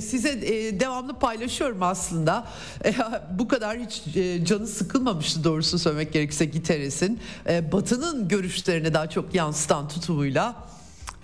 size 0.00 0.28
e, 0.28 0.80
devamlı 0.80 1.18
paylaşıyorum 1.18 1.82
aslında. 1.82 2.46
E, 2.84 2.94
bu 3.38 3.48
kadar 3.48 3.78
hiç 3.78 4.02
canı 4.48 4.66
sıkılmamıştı 4.66 5.44
doğrusu 5.44 5.78
söylemek 5.78 6.12
gerekirse 6.12 6.46
Guterres'in. 6.46 7.20
Batı'nın 7.72 8.28
görüşlerini 8.28 8.94
daha 8.94 9.10
çok 9.10 9.34
yansıtan 9.34 9.88
tutumuyla 9.88 10.73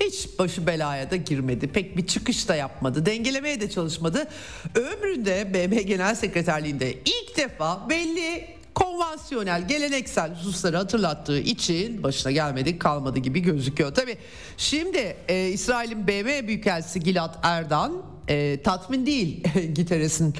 hiç 0.00 0.38
başı 0.38 0.66
belaya 0.66 1.10
da 1.10 1.16
girmedi. 1.16 1.68
Pek 1.68 1.96
bir 1.96 2.06
çıkış 2.06 2.48
da 2.48 2.54
yapmadı. 2.54 3.06
Dengelemeye 3.06 3.60
de 3.60 3.70
çalışmadı. 3.70 4.28
Ömründe 4.74 5.54
BM 5.54 5.82
Genel 5.82 6.14
Sekreterliğinde 6.14 6.92
ilk 6.92 7.36
defa 7.36 7.90
belli 7.90 8.46
konvansiyonel, 8.74 9.68
geleneksel 9.68 10.34
hususları 10.34 10.76
hatırlattığı 10.76 11.38
için 11.38 12.02
başına 12.02 12.32
gelmedik 12.32 12.80
kalmadı 12.80 13.18
gibi 13.18 13.40
gözüküyor. 13.40 13.94
Tabi 13.94 14.16
şimdi 14.56 15.16
e, 15.28 15.48
İsrail'in 15.48 16.06
BM 16.06 16.48
Büyükelçisi 16.48 17.00
Gilad 17.00 17.34
Erdan 17.42 18.02
e, 18.28 18.62
tatmin 18.62 19.06
değil 19.06 19.44
Giteres'in 19.74 20.34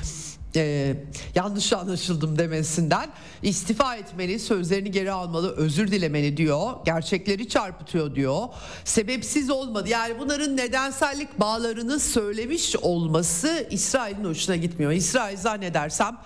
e, 0.56 0.94
yanlış 1.34 1.72
anlaşıldım 1.72 2.38
demesinden 2.38 3.10
istifa 3.42 3.96
etmeli, 3.96 4.38
sözlerini 4.38 4.90
geri 4.90 5.12
almalı, 5.12 5.56
özür 5.56 5.90
dilemeli 5.90 6.36
diyor. 6.36 6.72
Gerçekleri 6.84 7.48
çarpıtıyor 7.48 8.14
diyor. 8.14 8.48
Sebepsiz 8.84 9.50
olmadı. 9.50 9.88
Yani 9.88 10.18
bunların 10.18 10.56
nedensellik 10.56 11.40
bağlarını 11.40 12.00
söylemiş 12.00 12.76
olması 12.76 13.66
İsrail'in 13.70 14.24
hoşuna 14.24 14.56
gitmiyor. 14.56 14.92
İsrail 14.92 15.36
zannedersem 15.36 16.16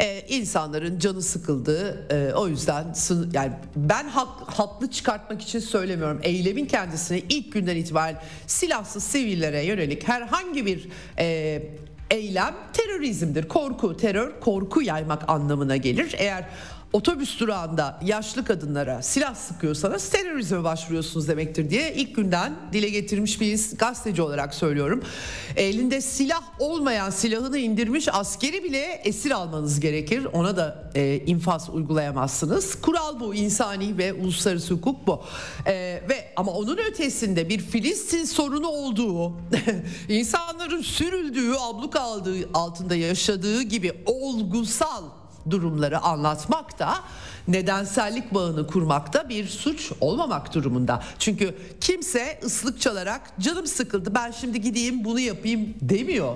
e, 0.00 0.26
insanların 0.28 0.98
canı 0.98 1.22
sıkıldı. 1.22 2.06
E, 2.10 2.34
o 2.34 2.48
yüzden 2.48 2.94
yani 3.32 3.52
ben 3.76 4.08
hak, 4.08 4.28
haklı 4.58 4.90
çıkartmak 4.90 5.42
için 5.42 5.58
söylemiyorum. 5.58 6.20
Eylemin 6.22 6.66
kendisine 6.66 7.18
ilk 7.18 7.52
günden 7.52 7.76
itibaren 7.76 8.22
silahsız 8.46 9.04
sivillere 9.04 9.64
yönelik 9.64 10.08
herhangi 10.08 10.66
bir 10.66 10.88
e, 11.18 11.62
eylem 12.10 12.54
terörizmdir. 12.72 13.48
Korku, 13.48 13.96
terör, 13.96 14.40
korku 14.40 14.82
yaymak 14.82 15.30
anlamına 15.30 15.76
gelir. 15.76 16.14
Eğer 16.18 16.44
otobüs 16.92 17.40
durağında 17.40 18.00
yaşlı 18.04 18.44
kadınlara 18.44 19.02
silah 19.02 19.34
sıkıyorsanız 19.34 20.08
terörizme 20.08 20.64
başvuruyorsunuz 20.64 21.28
demektir 21.28 21.70
diye 21.70 21.94
ilk 21.94 22.16
günden 22.16 22.52
dile 22.72 22.88
getirmiş 22.88 23.40
bir 23.40 23.60
gazeteci 23.78 24.22
olarak 24.22 24.54
söylüyorum. 24.54 25.02
Elinde 25.56 26.00
silah 26.00 26.42
olmayan 26.58 27.10
silahını 27.10 27.58
indirmiş 27.58 28.08
askeri 28.12 28.64
bile 28.64 29.00
esir 29.04 29.30
almanız 29.30 29.80
gerekir. 29.80 30.24
Ona 30.32 30.56
da 30.56 30.90
e, 30.94 31.16
infaz 31.26 31.70
uygulayamazsınız. 31.70 32.80
Kural 32.80 33.20
bu 33.20 33.34
insani 33.34 33.98
ve 33.98 34.12
uluslararası 34.12 34.74
hukuk 34.74 35.06
bu. 35.06 35.22
E, 35.66 35.72
ve 36.08 36.32
ama 36.36 36.52
onun 36.52 36.76
ötesinde 36.76 37.48
bir 37.48 37.58
Filistin 37.58 38.24
sorunu 38.24 38.68
olduğu, 38.68 39.32
insanların 40.08 40.82
sürüldüğü, 40.82 41.54
abluk 41.60 41.96
aldığı 41.96 42.48
altında 42.54 42.96
yaşadığı 42.96 43.62
gibi 43.62 43.92
olgusal 44.06 45.19
durumları 45.50 46.00
anlatmak 46.00 46.78
da 46.78 46.94
nedensellik 47.48 48.34
bağını 48.34 48.66
kurmakta 48.66 49.28
bir 49.28 49.48
suç 49.48 49.92
olmamak 50.00 50.54
durumunda. 50.54 51.02
Çünkü 51.18 51.54
kimse 51.80 52.40
ıslık 52.44 52.80
çalarak 52.80 53.20
canım 53.40 53.66
sıkıldı 53.66 54.14
ben 54.14 54.30
şimdi 54.30 54.60
gideyim 54.60 55.04
bunu 55.04 55.20
yapayım 55.20 55.74
demiyor. 55.80 56.34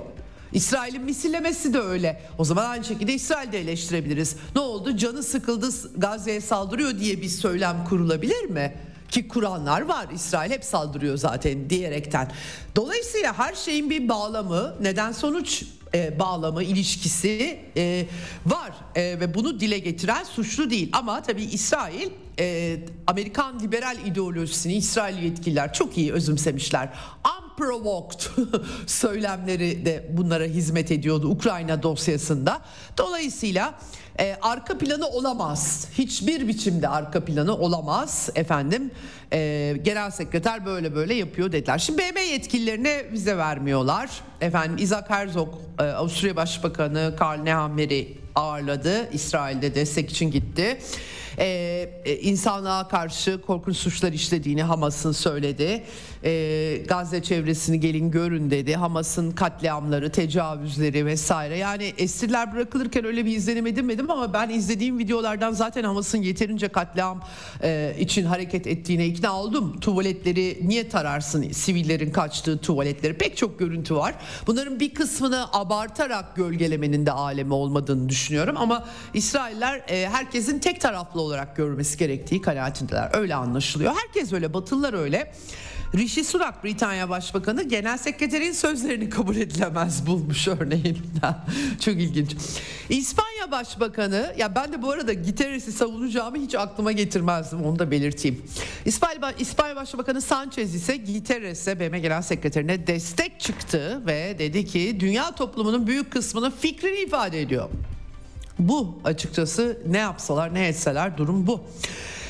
İsrail'in 0.53 1.03
misillemesi 1.03 1.75
de 1.75 1.81
öyle. 1.81 2.23
O 2.39 2.45
zaman 2.45 2.71
aynı 2.71 2.85
şekilde 2.85 3.15
İsrail'de 3.15 3.61
eleştirebiliriz. 3.61 4.37
Ne 4.55 4.61
oldu? 4.61 4.97
Canı 4.97 5.23
sıkıldı 5.23 5.69
Gazze'ye 5.97 6.41
saldırıyor 6.41 6.99
diye 6.99 7.23
bir 7.23 7.29
söylem 7.29 7.85
kurulabilir 7.85 8.45
mi? 8.45 8.75
Ki 9.11 9.29
kuranlar 9.29 9.81
var. 9.81 10.07
İsrail 10.15 10.51
hep 10.51 10.65
saldırıyor 10.65 11.17
zaten 11.17 11.71
diyerekten. 11.71 12.31
Dolayısıyla 12.77 13.39
her 13.39 13.55
şeyin 13.55 13.91
bir 13.91 14.09
bağlamı, 14.09 14.75
neden 14.81 15.13
sonuç 15.13 15.65
e, 15.95 16.19
bağlamı, 16.19 16.63
ilişkisi 16.63 17.59
e, 17.77 18.07
var 18.47 18.73
e, 18.95 19.21
ve 19.21 19.35
bunu 19.35 19.61
dile 19.61 19.79
getiren 19.79 20.25
suçlu 20.25 20.71
değil. 20.71 20.89
Ama 20.93 21.23
tabii 21.23 21.43
İsrail 21.43 22.11
e, 22.39 22.77
Amerikan 23.07 23.61
liberal 23.61 23.97
ideolojisini 24.07 24.75
İsrail 24.75 25.23
yetkililer 25.23 25.73
çok 25.73 25.99
iyi 25.99 26.13
özümsemişler. 26.13 26.89
Unprovoked 27.55 28.21
söylemleri 28.87 29.87
de 29.87 30.11
bunlara 30.13 30.45
hizmet 30.45 30.91
ediyordu 30.91 31.29
Ukrayna 31.29 31.83
dosyasında. 31.83 32.63
Dolayısıyla 32.99 33.75
e, 34.21 34.37
arka 34.43 34.79
planı 34.79 35.09
olamaz. 35.09 35.89
Hiçbir 35.99 36.49
biçimde 36.49 36.89
arka 36.89 37.25
planı 37.25 37.57
olamaz 37.57 38.31
efendim. 38.35 38.91
E, 39.33 39.77
genel 39.83 40.11
sekreter 40.11 40.67
böyle 40.67 40.95
böyle 40.95 41.15
yapıyor 41.15 41.53
dediler. 41.53 41.79
Şimdi 41.79 41.99
BM 41.99 42.21
yetkililerine 42.21 43.13
vize 43.13 43.37
vermiyorlar. 43.37 44.11
Efendim 44.41 44.77
Isaac 44.79 45.11
Herzog 45.11 45.49
e, 45.79 45.83
Avusturya 45.83 46.37
Başbakanı 46.37 47.15
Karl 47.19 47.41
Nehammer'i 47.41 48.19
ağırladı. 48.35 49.11
İsrail'de 49.13 49.75
destek 49.75 50.11
için 50.11 50.31
gitti 50.31 50.79
e, 51.39 51.47
e, 52.05 52.17
insanlığa 52.17 52.89
karşı 52.89 53.41
korkunç 53.43 53.77
suçlar 53.77 54.13
işlediğini 54.13 54.63
Hamas'ın 54.63 55.13
söyledi. 55.13 55.85
E, 56.25 56.83
Gazze 56.89 57.23
çevresini 57.23 57.81
gelin 57.81 58.11
görün 58.11 58.51
dedi. 58.51 58.75
Hamas'ın 58.75 59.31
katliamları, 59.31 60.13
tecavüzleri 60.13 61.07
vesaire. 61.07 61.59
Yani 61.59 61.93
esirler 61.99 62.55
bırakılırken 62.55 63.05
öyle 63.05 63.25
bir 63.25 63.37
izlenim 63.37 63.67
edinmedim 63.67 64.11
ama 64.11 64.33
ben 64.33 64.49
izlediğim 64.49 64.99
videolardan 64.99 65.53
zaten 65.53 65.85
Hamas'ın 65.85 66.23
yeterince 66.23 66.69
katliam 66.69 67.21
e, 67.63 67.97
için 67.99 68.25
hareket 68.25 68.67
ettiğine 68.67 69.07
ikna 69.07 69.41
oldum. 69.41 69.81
Tuvaletleri 69.81 70.59
niye 70.63 70.89
tararsın? 70.89 71.51
Sivillerin 71.53 72.11
kaçtığı 72.11 72.59
tuvaletleri 72.59 73.15
pek 73.15 73.37
çok 73.37 73.59
görüntü 73.59 73.97
var. 73.97 74.15
Bunların 74.47 74.81
bir 74.81 74.95
kısmını 74.95 75.47
abartarak 75.53 76.37
gölgelemenin 76.37 77.07
de 77.07 77.13
alemi 77.13 77.55
olmadığını 77.55 78.09
düşünüyorum 78.09 78.57
ama 78.57 78.85
İsrailler 79.15 79.83
e, 79.89 80.09
herkesin 80.09 80.59
tek 80.59 80.81
taraflı 80.81 81.21
olarak 81.21 81.57
görmesi 81.57 81.99
gerektiği 81.99 82.41
kanaatindeler. 82.41 83.11
Öyle 83.13 83.35
anlaşılıyor. 83.35 83.93
Herkes 83.97 84.33
öyle, 84.33 84.55
Batılılar 84.55 84.95
öyle. 84.95 85.33
Rishi 85.95 86.25
Sunak 86.25 86.65
Britanya 86.65 87.09
Başbakanı 87.09 87.63
genel 87.63 87.99
sekreterin 87.99 88.53
sözlerini 88.53 89.11
kabul 89.11 89.37
edilemez 89.37 90.07
bulmuş 90.07 90.49
örneğin. 90.61 90.99
Çok 91.81 91.95
ilginç. 91.95 92.37
İspanya 92.89 93.51
Başbakanı 93.51 94.35
ya 94.39 94.55
ben 94.55 94.73
de 94.73 94.83
bu 94.83 94.91
arada 94.91 95.13
Guterres'i 95.13 95.73
savunacağımı 95.73 96.37
hiç 96.37 96.55
aklıma 96.55 96.93
getirmezdim 96.93 97.65
onu 97.65 97.79
da 97.79 97.91
belirteyim. 97.91 98.43
İspanya, 98.85 99.33
İspanya 99.39 99.77
Başbakanı 99.77 100.21
Sanchez 100.21 100.75
ise 100.75 100.97
Guterres'e 100.97 101.81
BM 101.81 102.01
Genel 102.01 102.23
Sekreterine 102.23 102.87
destek 102.87 103.41
çıktı 103.41 104.03
ve 104.07 104.37
dedi 104.39 104.67
ki 104.67 104.97
dünya 105.01 105.35
toplumunun 105.35 105.87
büyük 105.87 106.13
kısmının 106.13 106.51
fikrini 106.51 106.99
ifade 106.99 107.41
ediyor. 107.41 107.69
Bu 108.59 108.99
açıkçası 109.05 109.79
ne 109.87 109.99
yapsalar 109.99 110.55
ne 110.55 110.67
etseler 110.67 111.19
durum 111.19 111.47
bu. 111.47 111.65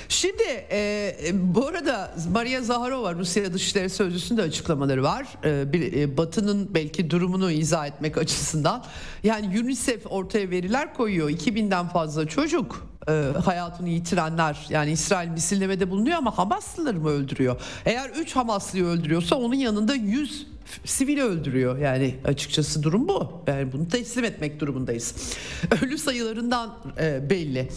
Şimdi 0.09 0.43
e, 0.71 1.15
bu 1.33 1.67
arada 1.67 2.15
Maria 2.33 2.63
Zaharova 2.63 3.15
Rusya 3.15 3.53
Dışişleri 3.53 3.91
Sözcüsü'nde 3.91 4.43
açıklamaları 4.43 5.03
var. 5.03 5.27
E, 5.45 5.73
bir, 5.73 5.93
e, 5.93 6.17
Batı'nın 6.17 6.75
belki 6.75 7.11
durumunu 7.11 7.51
izah 7.51 7.87
etmek 7.87 8.19
açısından. 8.19 8.85
Yani 9.23 9.61
UNICEF 9.61 10.07
ortaya 10.11 10.51
veriler 10.51 10.95
koyuyor. 10.95 11.31
2000'den 11.31 11.89
fazla 11.89 12.29
çocuk 12.29 12.87
e, 13.09 13.13
hayatını 13.45 13.89
yitirenler 13.89 14.67
yani 14.69 14.93
İsrail 14.93 15.29
misillemede 15.29 15.91
bulunuyor 15.91 16.19
ama 16.19 16.39
Hamaslıları 16.39 17.01
mı 17.01 17.09
öldürüyor? 17.09 17.61
Eğer 17.85 18.11
3 18.11 18.37
Hamaslıyı 18.37 18.85
öldürüyorsa 18.85 19.37
onun 19.37 19.55
yanında 19.55 19.95
100 19.95 20.47
sivil 20.85 21.21
öldürüyor. 21.21 21.79
Yani 21.79 22.15
açıkçası 22.25 22.83
durum 22.83 23.09
bu. 23.09 23.43
Yani 23.47 23.73
bunu 23.73 23.89
teslim 23.89 24.25
etmek 24.25 24.61
durumundayız. 24.61 25.15
Ölü 25.83 25.99
sayılarından 25.99 26.75
e, 27.01 27.31
belli. 27.31 27.69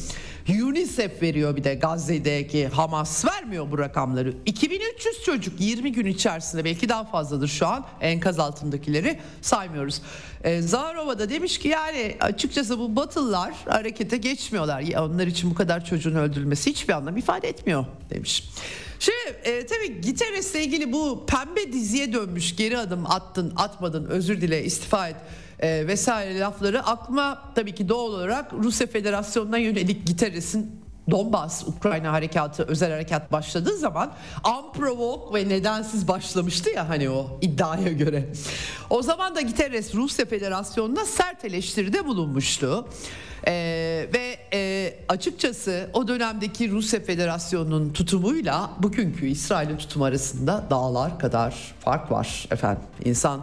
UNICEF 0.50 1.22
veriyor 1.22 1.56
bir 1.56 1.64
de 1.64 1.76
Gazze'deki 1.76 2.68
Hamas 2.68 3.26
vermiyor 3.26 3.72
bu 3.72 3.78
rakamları. 3.80 4.34
2300 4.46 5.24
çocuk 5.24 5.62
20 5.62 5.92
gün 5.92 6.06
içerisinde 6.06 6.66
belki 6.66 6.90
daha 6.90 7.04
fazladır 7.04 7.48
şu 7.48 7.68
an 7.68 7.86
enkaz 8.02 8.40
altındakileri 8.40 9.20
saymıyoruz. 9.42 10.02
E, 10.44 10.62
Zaharova 10.62 11.20
da 11.20 11.30
demiş 11.30 11.60
ki 11.60 11.68
yani 11.68 12.18
açıkçası 12.20 12.80
bu 12.80 12.96
Batılılar 12.96 13.54
harekete 13.66 14.18
geçmiyorlar. 14.18 14.84
Onlar 14.98 15.28
için 15.28 15.50
bu 15.50 15.56
kadar 15.56 15.86
çocuğun 15.86 16.16
öldürülmesi 16.16 16.70
hiçbir 16.70 16.94
anlam 16.94 17.18
ifade 17.18 17.50
etmiyor 17.50 17.86
demiş. 18.10 18.44
Şimdi 19.00 19.18
e, 19.44 19.66
tabii 19.66 20.02
Giteres'le 20.02 20.56
ilgili 20.56 20.94
bu 20.94 21.26
pembe 21.26 21.74
diziye 21.74 22.14
dönmüş 22.14 22.56
geri 22.56 22.78
adım 22.78 23.06
attın 23.06 23.54
atmadın 23.56 24.06
özür 24.06 24.42
dile 24.42 24.64
istifa 24.64 25.08
et 25.10 25.16
e, 25.60 25.88
vesaire 25.88 26.40
lafları 26.40 26.84
aklıma 26.84 27.52
tabii 27.56 27.76
ki 27.76 27.90
doğal 27.90 28.14
olarak 28.14 28.54
Rusya 28.54 28.88
Federasyonu'na 28.88 29.58
yönelik 29.58 30.08
Giteres'in 30.08 30.87
Donbas 31.12 31.64
Ukrayna 31.68 32.12
harekatı 32.12 32.64
özel 32.64 32.92
harekat 32.92 33.32
başladığı 33.32 33.78
zaman 33.78 34.14
unprovoked 34.58 35.36
ve 35.36 35.50
nedensiz 35.50 36.08
başlamıştı 36.08 36.70
ya 36.70 36.90
hani 36.90 37.10
o 37.10 37.40
iddiaya 37.42 37.92
göre. 37.92 38.30
O 38.90 39.02
zaman 39.02 39.36
da 39.36 39.42
Guterres 39.42 39.96
Rusya 39.96 40.26
Federasyonu'na 40.26 41.06
sert 41.06 41.46
eleştiride 41.46 42.06
bulunmuştu. 42.06 42.88
Ee, 43.48 44.10
ve 44.14 44.38
e, 44.54 44.94
açıkçası 45.10 45.90
o 45.94 46.08
dönemdeki 46.08 46.72
Rusya 46.72 47.00
Federasyonu'nun 47.00 47.94
tutumuyla 47.94 48.70
bugünkü 48.80 49.28
İsrail'in 49.28 49.78
tutumu 49.78 50.06
arasında 50.06 50.64
dağlar 50.70 51.20
kadar 51.20 51.76
fark 51.80 52.12
var 52.12 52.48
efendim. 52.52 52.84
İnsan 53.06 53.42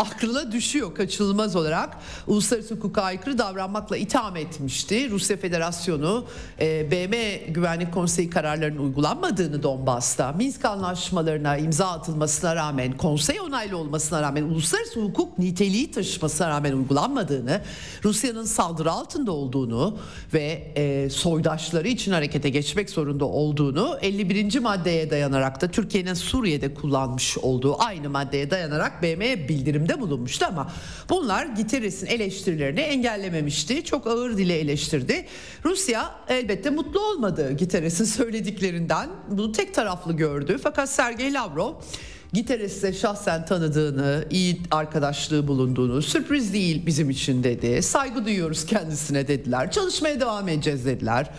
aklına 0.00 0.52
düşüyor 0.52 0.94
kaçınılmaz 0.94 1.56
olarak 1.56 1.96
uluslararası 2.26 2.74
hukuka 2.74 3.02
aykırı 3.02 3.38
davranmakla 3.38 3.96
itham 3.96 4.36
etmişti. 4.36 5.10
Rusya 5.10 5.36
Federasyonu 5.36 6.24
e, 6.60 6.90
BM 6.90 7.36
Güvenlik 7.52 7.94
Konseyi 7.94 8.30
kararlarının 8.30 8.82
uygulanmadığını 8.82 9.62
Donbas'ta 9.62 10.32
Minsk 10.32 10.64
anlaşmalarına 10.64 11.56
imza 11.56 11.86
atılmasına 11.86 12.56
rağmen 12.56 12.96
konsey 12.96 13.40
onaylı 13.40 13.76
olmasına 13.76 14.22
rağmen 14.22 14.42
uluslararası 14.42 15.00
hukuk 15.00 15.38
niteliği 15.38 15.90
taşımasına 15.90 16.48
rağmen 16.48 16.72
uygulanmadığını 16.72 17.60
Rusya'nın 18.04 18.44
saldırı 18.44 18.90
altında 18.92 19.32
olduğunu 19.32 19.98
ve 20.34 20.72
e, 20.76 21.10
soydaşları 21.10 21.88
için 21.88 22.12
harekete 22.12 22.48
geçmek 22.48 22.90
zorunda 22.90 23.24
olduğunu 23.24 23.98
51. 24.02 24.58
maddeye 24.58 25.10
dayanarak 25.10 25.60
da 25.60 25.68
Türkiye'nin 25.68 26.14
Suriye'de 26.14 26.74
kullanmış 26.74 27.38
olduğu 27.38 27.82
aynı 27.82 28.10
maddeye 28.10 28.50
dayanarak 28.50 29.02
BM'ye 29.02 29.48
bildirimde 29.48 29.89
eylemde 29.90 30.00
bulunmuştu 30.00 30.46
ama 30.48 30.70
bunlar 31.08 31.46
Giteres'in 31.46 32.06
eleştirilerini 32.06 32.80
engellememişti. 32.80 33.84
Çok 33.84 34.06
ağır 34.06 34.36
dile 34.36 34.58
eleştirdi. 34.58 35.26
Rusya 35.64 36.14
elbette 36.28 36.70
mutlu 36.70 37.00
olmadı 37.00 37.52
Giteres'in 37.52 38.04
söylediklerinden. 38.04 39.10
Bunu 39.30 39.52
tek 39.52 39.74
taraflı 39.74 40.12
gördü. 40.12 40.58
Fakat 40.62 40.90
Sergey 40.90 41.34
Lavrov 41.34 41.74
Giteres'e 42.32 42.92
şahsen 42.92 43.44
tanıdığını, 43.44 44.24
iyi 44.30 44.60
arkadaşlığı 44.70 45.48
bulunduğunu, 45.48 46.02
sürpriz 46.02 46.52
değil 46.52 46.86
bizim 46.86 47.10
için 47.10 47.42
dedi. 47.42 47.82
Saygı 47.82 48.24
duyuyoruz 48.24 48.66
kendisine 48.66 49.28
dediler. 49.28 49.70
Çalışmaya 49.70 50.20
devam 50.20 50.48
edeceğiz 50.48 50.86
dediler. 50.86 51.30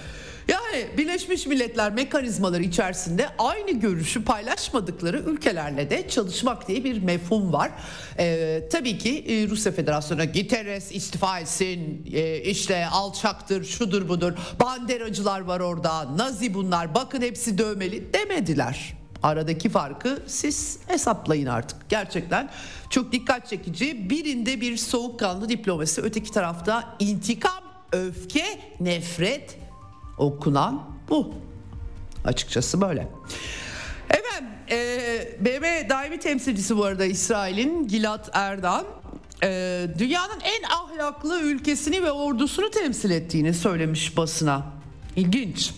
Yani 0.48 0.98
Birleşmiş 0.98 1.48
Milletler 1.48 1.92
mekanizmaları 1.92 2.64
içerisinde 2.64 3.30
aynı 3.38 3.72
görüşü 3.72 4.24
paylaşmadıkları 4.24 5.20
ülkelerle 5.20 5.90
de 5.90 6.10
çalışmak 6.10 6.68
diye 6.68 6.84
bir 6.84 7.04
mefhum 7.04 7.54
var. 7.54 7.72
Ee, 8.20 8.64
tabii 8.72 8.98
ki 8.98 9.26
e, 9.28 9.48
Rusya 9.48 9.72
Federasyonu 9.72 10.26
Guterres 10.26 10.92
istifa 10.92 11.40
etsin, 11.40 12.06
e, 12.14 12.42
işte 12.42 12.88
alçaktır, 12.88 13.66
şudur 13.66 14.10
budur, 14.10 14.34
banderacılar 14.60 15.42
var 15.42 15.60
orada, 15.60 16.18
nazi 16.18 16.54
bunlar, 16.54 16.96
bakın 16.96 17.22
hepsi 17.22 17.58
dövmeli 17.58 18.14
demediler. 18.14 18.94
Aradaki 19.24 19.70
farkı 19.70 20.24
siz 20.28 20.80
hesaplayın 20.88 21.46
artık. 21.46 21.90
Gerçekten 21.90 22.50
çok 22.90 23.12
dikkat 23.12 23.48
çekici. 23.48 24.10
Birinde 24.10 24.62
bir 24.62 24.78
soğukkanlı 24.78 25.50
diplomasi, 25.50 26.02
öteki 26.02 26.32
tarafta 26.32 26.96
intikam, 27.00 27.64
öfke, 27.92 28.46
nefret 28.80 29.61
okunan 30.22 30.84
bu. 31.10 31.34
Açıkçası 32.26 32.82
böyle. 32.82 33.08
Efendim 34.10 34.50
e, 34.72 34.78
BM 35.40 35.90
daimi 35.90 36.20
temsilcisi 36.20 36.78
bu 36.78 36.86
arada 36.86 37.06
İsrail'in 37.06 37.88
Gilad 37.88 38.30
Erdan 38.34 38.86
e, 39.44 39.88
dünyanın 39.98 40.40
en 40.44 40.64
ahlaklı 40.64 41.42
ülkesini 41.42 42.04
ve 42.04 42.12
ordusunu 42.12 42.70
temsil 42.70 43.12
ettiğini 43.12 43.54
söylemiş 43.54 44.18
basına. 44.18 44.64
İlginç. 45.16 45.72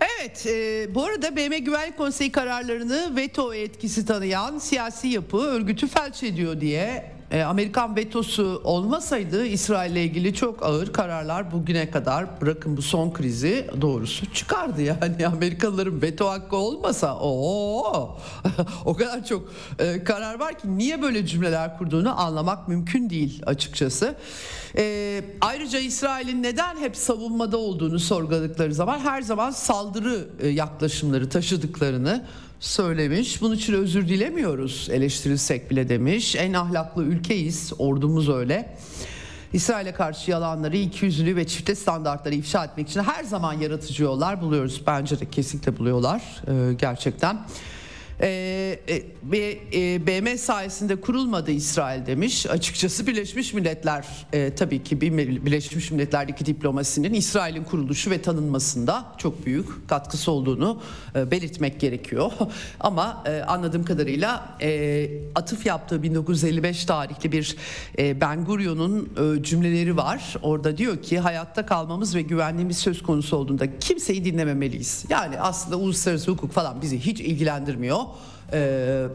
Evet, 0.00 0.46
e, 0.46 0.94
bu 0.94 1.04
arada 1.04 1.36
BM 1.36 1.58
Güvenlik 1.58 1.96
Konseyi 1.96 2.32
kararlarını 2.32 3.16
veto 3.16 3.54
etkisi 3.54 4.06
tanıyan 4.06 4.58
siyasi 4.58 5.08
yapı 5.08 5.38
örgütü 5.38 5.88
felç 5.88 6.22
ediyor 6.22 6.60
diye 6.60 7.15
e, 7.30 7.42
Amerikan 7.42 7.96
vetosu 7.96 8.60
olmasaydı 8.64 9.46
İsrail'le 9.46 9.96
ilgili 9.96 10.34
çok 10.34 10.62
ağır 10.62 10.92
kararlar 10.92 11.52
bugüne 11.52 11.90
kadar 11.90 12.40
bırakın 12.40 12.76
bu 12.76 12.82
son 12.82 13.12
krizi 13.12 13.70
doğrusu 13.80 14.32
çıkardı 14.32 14.82
yani 14.82 15.26
Amerikalıların 15.32 16.02
veto 16.02 16.28
hakkı 16.28 16.56
olmasa 16.56 17.18
o 17.20 18.18
o 18.84 18.94
kadar 18.94 19.24
çok 19.24 19.52
e, 19.78 20.04
karar 20.04 20.40
var 20.40 20.58
ki 20.58 20.78
niye 20.78 21.02
böyle 21.02 21.26
cümleler 21.26 21.78
kurduğunu 21.78 22.20
anlamak 22.20 22.68
mümkün 22.68 23.10
değil 23.10 23.42
açıkçası. 23.46 24.14
E, 24.76 25.24
ayrıca 25.40 25.78
İsrail'in 25.78 26.42
neden 26.42 26.76
hep 26.76 26.96
savunmada 26.96 27.56
olduğunu 27.56 27.98
sorguladıkları 27.98 28.74
zaman 28.74 28.98
her 28.98 29.22
zaman 29.22 29.50
saldırı 29.50 30.28
e, 30.40 30.48
yaklaşımları 30.48 31.28
taşıdıklarını 31.28 32.24
söylemiş. 32.60 33.42
Bunun 33.42 33.54
için 33.54 33.72
özür 33.72 34.08
dilemiyoruz 34.08 34.88
eleştirilsek 34.92 35.70
bile 35.70 35.88
demiş. 35.88 36.36
En 36.36 36.52
ahlaklı 36.52 37.04
ülkeyiz 37.04 37.72
ordumuz 37.78 38.28
öyle. 38.28 38.76
İsrail'e 39.52 39.92
karşı 39.92 40.30
yalanları, 40.30 40.76
ikiyüzlülüğü 40.76 41.36
ve 41.36 41.46
çifte 41.46 41.74
standartları 41.74 42.34
ifşa 42.34 42.64
etmek 42.64 42.88
için 42.88 43.00
her 43.00 43.24
zaman 43.24 43.52
yaratıcı 43.52 44.02
yollar 44.02 44.40
buluyoruz. 44.40 44.82
Bence 44.86 45.20
de 45.20 45.30
kesinlikle 45.30 45.78
buluyorlar 45.78 46.22
ee, 46.48 46.74
gerçekten. 46.74 47.46
Ee, 48.20 48.78
e, 48.88 49.02
ve 49.24 49.58
e, 49.74 50.06
BM 50.06 50.38
sayesinde 50.38 50.96
kurulmadı 51.00 51.50
İsrail 51.50 52.06
demiş. 52.06 52.46
Açıkçası 52.46 53.06
Birleşmiş 53.06 53.54
Milletler 53.54 54.06
e, 54.32 54.54
tabii 54.54 54.82
ki 54.82 55.00
Birleşmiş 55.00 55.90
Milletler'deki 55.90 56.46
diplomasinin 56.46 57.14
İsrail'in 57.14 57.64
kuruluşu 57.64 58.10
ve 58.10 58.22
tanınmasında 58.22 59.04
çok 59.18 59.46
büyük 59.46 59.88
katkısı 59.88 60.32
olduğunu 60.32 60.82
e, 61.14 61.30
belirtmek 61.30 61.80
gerekiyor. 61.80 62.32
Ama 62.80 63.22
e, 63.26 63.40
anladığım 63.40 63.84
kadarıyla 63.84 64.56
e, 64.60 65.08
atıf 65.34 65.66
yaptığı 65.66 66.02
1955 66.02 66.84
tarihli 66.84 67.32
bir 67.32 67.56
e, 67.98 68.20
Ben 68.20 68.44
Gurion'un 68.44 69.08
e, 69.38 69.42
cümleleri 69.42 69.96
var. 69.96 70.36
Orada 70.42 70.76
diyor 70.78 71.02
ki 71.02 71.18
hayatta 71.18 71.66
kalmamız 71.66 72.14
ve 72.14 72.22
güvenliğimiz 72.22 72.78
söz 72.78 73.02
konusu 73.02 73.36
olduğunda 73.36 73.78
kimseyi 73.78 74.24
dinlememeliyiz. 74.24 75.04
Yani 75.08 75.40
aslında 75.40 75.76
uluslararası 75.76 76.30
hukuk 76.30 76.52
falan 76.52 76.82
bizi 76.82 76.98
hiç 77.00 77.20
ilgilendirmiyor. 77.20 78.05
Ee, 78.52 79.08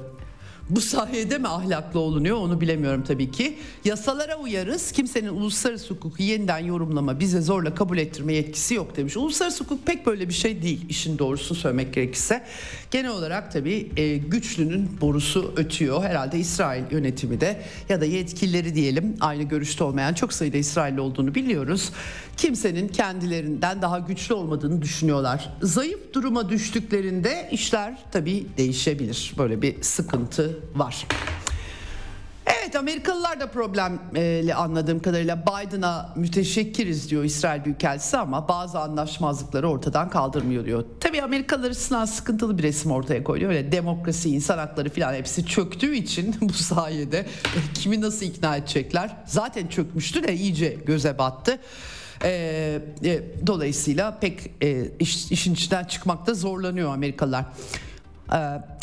bu 0.71 0.81
sayede 0.81 1.37
mi 1.37 1.47
ahlaklı 1.47 1.99
olunuyor 1.99 2.37
onu 2.37 2.61
bilemiyorum 2.61 3.03
tabii 3.07 3.31
ki. 3.31 3.57
Yasalara 3.85 4.37
uyarız. 4.37 4.91
Kimsenin 4.91 5.27
uluslararası 5.27 5.93
hukuku 5.93 6.23
yeniden 6.23 6.59
yorumlama, 6.59 7.19
bize 7.19 7.41
zorla 7.41 7.75
kabul 7.75 7.97
ettirme 7.97 8.33
yetkisi 8.33 8.73
yok 8.73 8.97
demiş. 8.97 9.17
Uluslararası 9.17 9.63
hukuk 9.63 9.85
pek 9.85 10.05
böyle 10.05 10.27
bir 10.27 10.33
şey 10.33 10.61
değil 10.61 10.85
işin 10.89 11.19
doğrusunu 11.19 11.57
söylemek 11.57 11.93
gerekirse. 11.93 12.43
Genel 12.91 13.11
olarak 13.11 13.51
tabii 13.51 13.91
e, 13.97 14.17
güçlünün 14.17 15.01
borusu 15.01 15.53
ötüyor. 15.55 16.03
Herhalde 16.03 16.39
İsrail 16.39 16.83
yönetimi 16.91 17.41
de 17.41 17.61
ya 17.89 18.01
da 18.01 18.05
yetkilileri 18.05 18.75
diyelim 18.75 19.17
aynı 19.19 19.43
görüşte 19.43 19.83
olmayan 19.83 20.13
çok 20.13 20.33
sayıda 20.33 20.57
İsrailli 20.57 21.01
olduğunu 21.01 21.35
biliyoruz. 21.35 21.91
Kimsenin 22.37 22.87
kendilerinden 22.87 23.81
daha 23.81 23.99
güçlü 23.99 24.33
olmadığını 24.33 24.81
düşünüyorlar. 24.81 25.49
Zayıf 25.61 26.13
duruma 26.13 26.49
düştüklerinde 26.49 27.49
işler 27.51 27.97
tabii 28.11 28.45
değişebilir. 28.57 29.33
Böyle 29.37 29.61
bir 29.61 29.81
sıkıntı 29.81 30.60
var. 30.75 31.07
Evet 32.45 32.75
Amerikalılar 32.75 33.39
da 33.39 33.47
problemli 33.47 34.53
anladığım 34.53 35.01
kadarıyla 35.01 35.43
Biden'a 35.43 36.13
müteşekkiriz 36.15 37.09
diyor 37.09 37.23
İsrail 37.23 37.65
Büyükelçisi 37.65 38.17
ama 38.17 38.47
bazı 38.47 38.79
anlaşmazlıkları 38.79 39.69
ortadan 39.69 40.09
kaldırmıyor 40.09 40.65
diyor. 40.65 40.85
Tabii 40.99 41.21
Amerikalılar 41.21 41.69
açısından 41.69 42.05
sıkıntılı 42.05 42.57
bir 42.57 42.63
resim 42.63 42.91
ortaya 42.91 43.23
koyuyor. 43.23 43.49
Öyle 43.51 43.71
demokrasi, 43.71 44.29
insan 44.29 44.57
hakları 44.57 44.89
falan 44.89 45.13
hepsi 45.13 45.45
çöktüğü 45.45 45.95
için 45.95 46.35
bu 46.41 46.53
sayede 46.53 47.25
kimi 47.73 48.01
nasıl 48.01 48.25
ikna 48.25 48.55
edecekler? 48.55 49.17
Zaten 49.25 49.67
çökmüştü 49.67 50.23
de 50.23 50.33
iyice 50.35 50.77
göze 50.85 51.17
battı. 51.17 51.59
E, 52.23 52.29
e, 53.03 53.21
dolayısıyla 53.47 54.19
pek 54.19 54.51
e, 54.63 54.91
iş, 54.99 55.31
işin 55.31 55.53
içinden 55.53 55.83
çıkmakta 55.83 56.33
zorlanıyor 56.33 56.93
Amerikalılar. 56.93 57.45
E, 58.33 58.37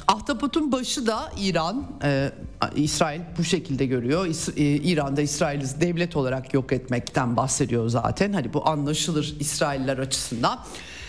Ahtapot'un 0.08 0.72
başı 0.72 1.06
da 1.06 1.32
İran, 1.40 1.87
e, 2.04 2.32
İsrail 2.76 3.20
bu 3.38 3.44
şekilde 3.44 3.87
görüyor. 3.87 4.26
İs, 4.26 4.48
e, 4.48 4.52
İran'da 4.62 5.20
İsrail'i 5.20 5.80
devlet 5.80 6.16
olarak 6.16 6.54
yok 6.54 6.72
etmekten 6.72 7.37
bahsediyor 7.37 7.88
zaten. 7.88 8.32
Hani 8.32 8.52
bu 8.54 8.68
anlaşılır 8.68 9.37
İsrailler 9.40 9.98
açısından. 9.98 10.58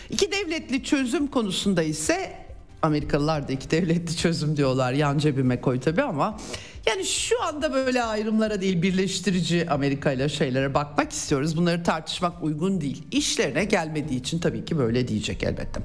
İki 0.09 0.31
devletli 0.31 0.83
çözüm 0.83 1.27
konusunda 1.27 1.83
ise 1.83 2.48
Amerikalılar 2.81 3.47
da 3.47 3.51
iki 3.51 3.71
devletli 3.71 4.17
çözüm 4.17 4.57
diyorlar. 4.57 4.93
Yan 4.93 5.17
cebime 5.17 5.61
koy 5.61 5.79
tabii 5.79 6.01
ama 6.01 6.37
yani 6.85 7.05
şu 7.05 7.43
anda 7.43 7.73
böyle 7.73 8.03
ayrımlara 8.03 8.61
değil 8.61 8.81
birleştirici 8.81 9.69
Amerika 9.69 10.11
ile 10.11 10.29
şeylere 10.29 10.73
bakmak 10.73 11.11
istiyoruz. 11.11 11.57
Bunları 11.57 11.83
tartışmak 11.83 12.43
uygun 12.43 12.81
değil. 12.81 13.03
İşlerine 13.11 13.65
gelmediği 13.65 14.19
için 14.19 14.39
tabii 14.39 14.65
ki 14.65 14.77
böyle 14.77 15.07
diyecek 15.07 15.43
elbette. 15.43 15.81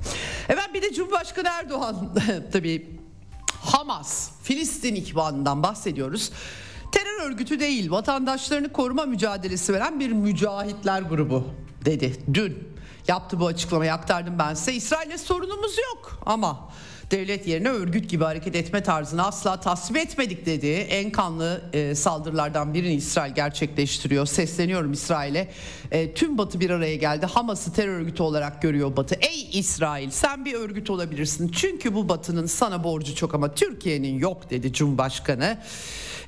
Evet 0.49 0.71
bir 0.75 0.83
de 0.83 0.93
Cumhurbaşkanı 0.93 1.49
Erdoğan 1.49 2.15
tabii 2.53 2.89
Hamas, 3.49 4.31
Filistin 4.43 4.95
ihvanından 4.95 5.63
bahsediyoruz. 5.63 6.33
Terör 6.93 7.31
örgütü 7.31 7.61
değil, 7.61 7.91
vatandaşlarını 7.91 8.73
koruma 8.73 9.07
mücadelesi 9.07 9.73
veren 9.73 10.01
bir 10.01 10.11
mücahitler 10.11 11.03
grubu 11.03 11.45
dedi 11.85 12.13
dün. 12.35 12.74
Yaptı 13.09 13.41
bu 13.41 13.47
açıklamayı 13.47 13.93
aktardım 13.93 14.39
ben 14.39 14.55
size. 14.55 14.73
İsrail'le 14.73 15.19
sorunumuz 15.19 15.79
yok 15.79 16.23
ama 16.27 16.71
devlet 17.11 17.47
yerine 17.47 17.69
örgüt 17.69 18.11
gibi 18.11 18.25
hareket 18.25 18.57
etme 18.57 18.83
tarzını 18.83 19.27
asla 19.27 19.61
tasvip 19.61 19.97
etmedik 19.97 20.47
dedi. 20.47 20.67
En 20.67 21.11
kanlı 21.11 21.63
e, 21.73 21.95
saldırılardan 21.95 22.75
birini 22.75 22.95
İsrail 22.95 23.35
gerçekleştiriyor. 23.35 24.27
Sesleniyorum 24.27 24.93
İsrail'e. 24.93 25.51
E, 25.91 26.15
tüm 26.15 26.39
Batı 26.39 26.61
bir 26.61 26.71
araya 26.71 26.97
geldi. 26.97 27.27
Hamas'ı 27.27 27.73
terör 27.73 28.01
örgütü 28.01 28.23
olarak 28.23 28.63
görüyor 28.63 28.97
Batı. 28.97 29.15
Ey 29.15 29.49
İsrail 29.53 30.11
sen 30.11 30.45
bir 30.45 30.55
örgüt 30.55 30.91
olabilirsin. 30.91 31.49
Çünkü 31.49 31.95
bu 31.95 32.09
Batı'nın 32.09 32.47
sana 32.47 32.85
borcu 32.85 33.15
çok 33.15 33.35
ama 33.35 33.55
Türkiye'nin 33.55 34.19
yok 34.19 34.51
dedi 34.51 34.73
Cumhurbaşkanı. 34.73 35.59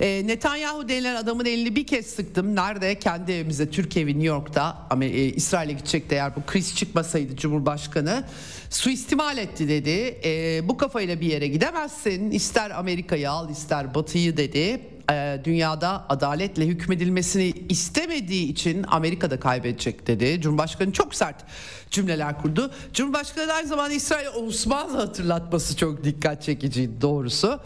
E, 0.00 0.26
Netanyahu 0.26 0.88
denilen 0.88 1.14
adamın 1.14 1.44
elini 1.44 1.76
bir 1.76 1.86
kez 1.86 2.06
sıktım. 2.06 2.56
Nerede? 2.56 2.98
Kendi 2.98 3.32
evimize 3.32 3.70
Türkiye 3.70 4.06
ve 4.06 4.10
New 4.10 4.26
York'ta. 4.26 4.86
Ama 4.90 5.04
e, 5.04 5.24
İsrail'e 5.24 5.72
gidecekti 5.72 6.14
eğer 6.14 6.36
bu 6.36 6.40
kriz 6.46 6.76
çıkmasaydı 6.76 7.36
Cumhurbaşkanı. 7.36 8.24
Suistimal 8.70 9.38
etti 9.38 9.68
dedi. 9.68 10.20
E, 10.24 10.60
bu 10.68 10.76
kafayla 10.76 11.20
bir 11.20 11.26
yere 11.26 11.48
gidemezsin. 11.48 12.30
İster 12.30 12.70
Amerika'yı 12.70 13.30
al 13.30 13.50
ister 13.50 13.94
Batı'yı 13.94 14.36
dedi 14.36 14.80
e, 15.10 15.40
dünyada 15.44 16.06
adaletle 16.08 16.66
hükmedilmesini 16.66 17.52
istemediği 17.68 18.48
için 18.48 18.84
Amerika'da 18.88 19.40
kaybedecek 19.40 20.06
dedi. 20.06 20.40
Cumhurbaşkanı 20.40 20.92
çok 20.92 21.14
sert 21.14 21.44
cümleler 21.90 22.42
kurdu. 22.42 22.70
Cumhurbaşkanı 22.92 23.52
aynı 23.52 23.68
zamanda 23.68 23.92
İsrail 23.92 24.26
Osmanlı 24.26 24.96
hatırlatması 24.96 25.76
çok 25.76 26.04
dikkat 26.04 26.42
çekici 26.42 27.00
doğrusu. 27.00 27.60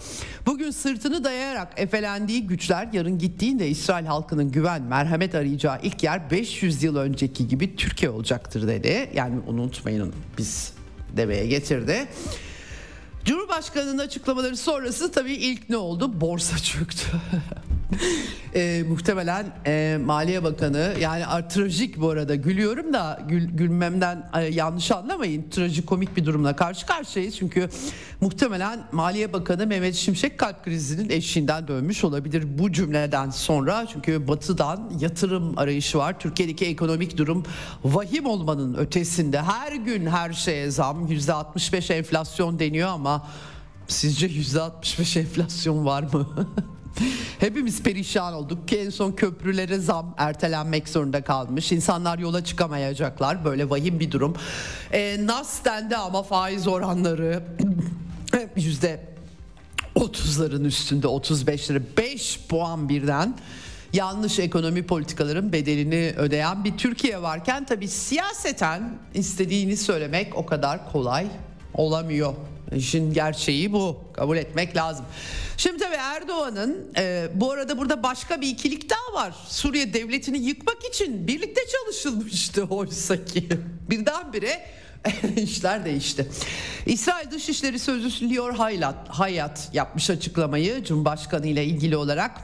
Bugün 0.46 0.70
sırtını 0.70 1.24
dayayarak 1.24 1.72
efelendiği 1.76 2.46
güçler 2.46 2.88
yarın 2.92 3.18
gittiğinde 3.18 3.68
İsrail 3.68 4.06
halkının 4.06 4.52
güven, 4.52 4.82
merhamet 4.82 5.34
arayacağı 5.34 5.78
ilk 5.82 6.02
yer 6.02 6.30
500 6.30 6.82
yıl 6.82 6.96
önceki 6.96 7.48
gibi 7.48 7.76
Türkiye 7.76 8.10
olacaktır 8.10 8.68
dedi. 8.68 9.10
Yani 9.14 9.40
unutmayın 9.46 10.12
biz 10.38 10.72
demeye 11.16 11.46
getirdi. 11.46 12.08
Cumhurbaşkanının 13.24 13.98
açıklamaları 13.98 14.56
sonrası 14.56 15.12
tabii 15.12 15.32
ilk 15.32 15.70
ne 15.70 15.76
oldu? 15.76 16.20
Borsa 16.20 16.58
çöktü. 16.58 17.06
e, 18.54 18.84
muhtemelen 18.88 19.46
e, 19.66 19.98
Maliye 20.04 20.42
Bakanı 20.44 20.94
yani 21.00 21.48
trajik 21.48 22.00
bu 22.00 22.10
arada 22.10 22.34
gülüyorum 22.34 22.92
da 22.92 23.22
gül, 23.28 23.44
gülmemden 23.48 24.30
e, 24.36 24.44
yanlış 24.44 24.90
anlamayın. 24.90 25.50
Trajikomik 25.50 26.16
bir 26.16 26.26
durumla 26.26 26.56
karşı 26.56 26.86
karşıyayız. 26.86 27.36
Çünkü 27.36 27.68
muhtemelen 28.20 28.80
Maliye 28.92 29.32
Bakanı 29.32 29.66
Mehmet 29.66 29.94
Şimşek 29.94 30.38
kalp 30.38 30.64
krizinin 30.64 31.10
eşiğinden 31.10 31.68
dönmüş 31.68 32.04
olabilir 32.04 32.58
bu 32.58 32.72
cümleden 32.72 33.30
sonra. 33.30 33.86
Çünkü 33.92 34.28
batıdan 34.28 34.92
yatırım 35.00 35.58
arayışı 35.58 35.98
var. 35.98 36.18
Türkiye'deki 36.20 36.66
ekonomik 36.66 37.16
durum 37.16 37.44
vahim 37.84 38.26
olmanın 38.26 38.74
ötesinde. 38.74 39.42
Her 39.42 39.72
gün 39.72 40.06
her 40.06 40.32
şeye 40.32 40.70
zam 40.70 41.06
%65 41.06 41.94
enflasyon 41.94 42.58
deniyor 42.58 42.88
ama 42.88 43.26
sizce 43.88 44.26
%65 44.26 45.18
enflasyon 45.20 45.86
var 45.86 46.02
mı? 46.02 46.48
Hepimiz 47.38 47.82
perişan 47.82 48.34
olduk 48.34 48.68
ki 48.68 48.78
en 48.78 48.90
son 48.90 49.12
köprülere 49.12 49.78
zam 49.78 50.14
ertelenmek 50.18 50.88
zorunda 50.88 51.22
kalmış. 51.22 51.72
İnsanlar 51.72 52.18
yola 52.18 52.44
çıkamayacaklar. 52.44 53.44
Böyle 53.44 53.70
vahim 53.70 54.00
bir 54.00 54.10
durum. 54.10 54.36
E, 54.92 55.26
Nas 55.26 55.64
dendi 55.64 55.96
ama 55.96 56.22
faiz 56.22 56.68
oranları 56.68 57.42
yüzde 58.56 59.10
30'ların 59.96 60.66
üstünde 60.66 61.06
35'leri 61.06 61.82
5 61.96 62.40
puan 62.48 62.88
birden 62.88 63.34
yanlış 63.92 64.38
ekonomi 64.38 64.86
politikaların 64.86 65.52
bedelini 65.52 66.14
ödeyen 66.16 66.64
bir 66.64 66.76
Türkiye 66.78 67.22
varken 67.22 67.66
tabi 67.66 67.88
siyaseten 67.88 68.98
istediğini 69.14 69.76
söylemek 69.76 70.36
o 70.36 70.46
kadar 70.46 70.92
kolay 70.92 71.26
olamıyor. 71.74 72.34
İşin 72.76 73.12
gerçeği 73.12 73.72
bu. 73.72 74.00
Kabul 74.12 74.36
etmek 74.36 74.76
lazım. 74.76 75.04
Şimdi 75.56 75.78
tabii 75.78 75.96
Erdoğan'ın 75.96 76.92
e, 76.96 77.28
bu 77.34 77.52
arada 77.52 77.78
burada 77.78 78.02
başka 78.02 78.40
bir 78.40 78.48
ikilik 78.48 78.90
daha 78.90 79.22
var. 79.22 79.34
Suriye 79.48 79.94
devletini 79.94 80.38
yıkmak 80.38 80.84
için 80.84 81.26
birlikte 81.26 81.60
çalışılmıştı 81.66 82.64
oysa 82.64 83.24
ki. 83.24 83.48
Birdenbire 83.90 84.66
işler 85.36 85.84
değişti. 85.84 86.28
İsrail 86.86 87.30
Dışişleri 87.30 87.78
Sözcüsü 87.78 88.30
Lior 88.30 88.54
Hayat, 88.54 89.08
Hayat 89.08 89.70
yapmış 89.72 90.10
açıklamayı 90.10 90.84
Cumhurbaşkanı 90.84 91.46
ile 91.46 91.64
ilgili 91.64 91.96
olarak. 91.96 92.40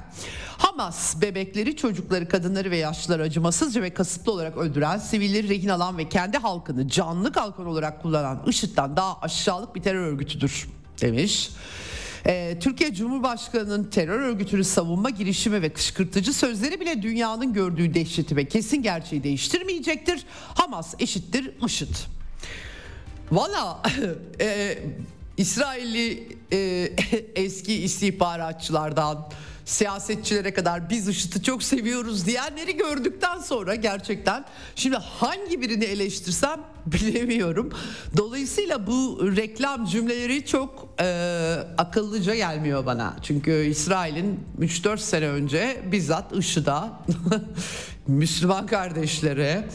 Hamas 0.59 1.21
bebekleri, 1.23 1.77
çocukları, 1.77 2.29
kadınları 2.29 2.71
ve 2.71 2.77
yaşlıları 2.77 3.23
acımasızca 3.23 3.83
ve 3.83 3.95
kasıtlı 3.95 4.33
olarak 4.33 4.57
öldüren, 4.57 4.99
sivilleri 4.99 5.49
rehin 5.49 5.69
alan 5.69 5.99
ve 5.99 6.09
kendi 6.09 6.39
halkını 6.39 6.89
canlı 6.89 7.33
kalkan 7.33 7.67
olarak 7.67 8.03
kullanan 8.03 8.43
IŞİD'den 8.47 8.97
daha 8.97 9.21
aşağılık 9.21 9.75
bir 9.75 9.83
terör 9.83 10.07
örgütüdür 10.07 10.69
demiş. 11.01 11.51
Ee, 12.27 12.59
Türkiye 12.61 12.95
Cumhurbaşkanı'nın 12.95 13.85
terör 13.85 14.21
örgütünü 14.21 14.65
savunma 14.65 15.11
girişimi 15.11 15.63
ve 15.63 15.73
kışkırtıcı 15.73 16.33
sözleri 16.33 16.81
bile 16.81 17.03
dünyanın 17.03 17.53
gördüğü 17.53 17.95
dehşeti 17.95 18.37
ve 18.37 18.45
kesin 18.49 18.83
gerçeği 18.83 19.23
değiştirmeyecektir. 19.23 20.27
Hamas 20.55 20.95
eşittir 20.99 21.51
IŞİD. 21.67 21.97
Valla 23.33 23.83
e, 24.41 24.79
İsrailli 25.37 26.29
e, 26.53 26.59
eski 27.35 27.75
istihbaratçılardan 27.75 29.29
siyasetçilere 29.65 30.55
kadar 30.55 30.91
biz 30.91 31.09
IŞİD'i 31.09 31.43
çok 31.43 31.63
seviyoruz 31.63 32.27
diyenleri 32.27 32.77
gördükten 32.77 33.39
sonra 33.39 33.75
gerçekten 33.75 34.45
şimdi 34.77 34.97
hangi 34.97 35.61
birini 35.61 35.85
eleştirsem 35.85 36.61
bilemiyorum. 36.87 37.73
Dolayısıyla 38.17 38.87
bu 38.87 39.21
reklam 39.37 39.85
cümleleri 39.87 40.47
çok 40.47 40.89
e, 41.01 41.05
akıllıca 41.79 42.35
gelmiyor 42.35 42.87
bana. 42.87 43.17
Çünkü 43.23 43.65
İsrail'in 43.65 44.41
3-4 44.61 44.99
sene 44.99 45.29
önce 45.29 45.83
bizzat 45.93 46.33
IŞİD'e, 46.33 46.81
Müslüman 48.07 48.67
kardeşlere, 48.67 49.69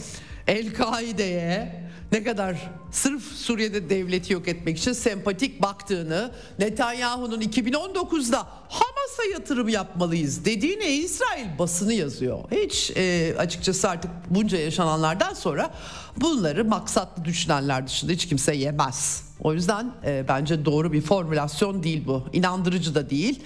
El-Kaide'ye 0.46 1.82
ne 2.12 2.24
kadar 2.24 2.70
sırf 2.92 3.22
Suriye'de 3.22 3.90
devleti 3.90 4.32
yok 4.32 4.48
etmek 4.48 4.78
için 4.78 4.92
sempatik 4.92 5.62
baktığını 5.62 6.30
Netanyahu'nun 6.58 7.40
2019'da 7.40 8.38
Hamas'a 8.68 9.24
yatırım 9.32 9.68
yapmalıyız 9.68 10.44
dediğini 10.44 10.84
İsrail 10.84 11.58
basını 11.58 11.92
yazıyor. 11.92 12.38
Hiç 12.50 12.90
e, 12.96 13.34
açıkçası 13.38 13.88
artık 13.88 14.10
bunca 14.30 14.58
yaşananlardan 14.58 15.34
sonra 15.34 15.70
bunları 16.16 16.64
maksatlı 16.64 17.24
düşünenler 17.24 17.86
dışında 17.86 18.12
hiç 18.12 18.28
kimse 18.28 18.56
yemez. 18.56 19.24
O 19.40 19.52
yüzden 19.54 19.92
e, 20.04 20.24
bence 20.28 20.64
doğru 20.64 20.92
bir 20.92 21.00
formülasyon 21.00 21.82
değil 21.82 22.02
bu. 22.06 22.22
İnandırıcı 22.32 22.94
da 22.94 23.10
değil. 23.10 23.42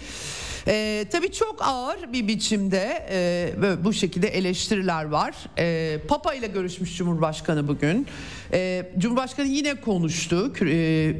E, 0.69 1.05
tabii 1.11 1.33
çok 1.33 1.57
ağır 1.63 2.13
bir 2.13 2.29
biçimde 2.29 3.07
e, 3.11 3.85
bu 3.85 3.93
şekilde 3.93 4.29
eleştiriler 4.29 5.05
var. 5.05 5.35
E, 5.59 5.99
Papa 6.09 6.35
ile 6.35 6.47
görüşmüş 6.47 6.97
Cumhurbaşkanı 6.97 7.69
bugün. 7.69 8.07
E, 8.53 8.91
Cumhurbaşkanı 8.99 9.47
yine 9.47 9.81
konuştu. 9.81 10.53
E, 10.65 11.17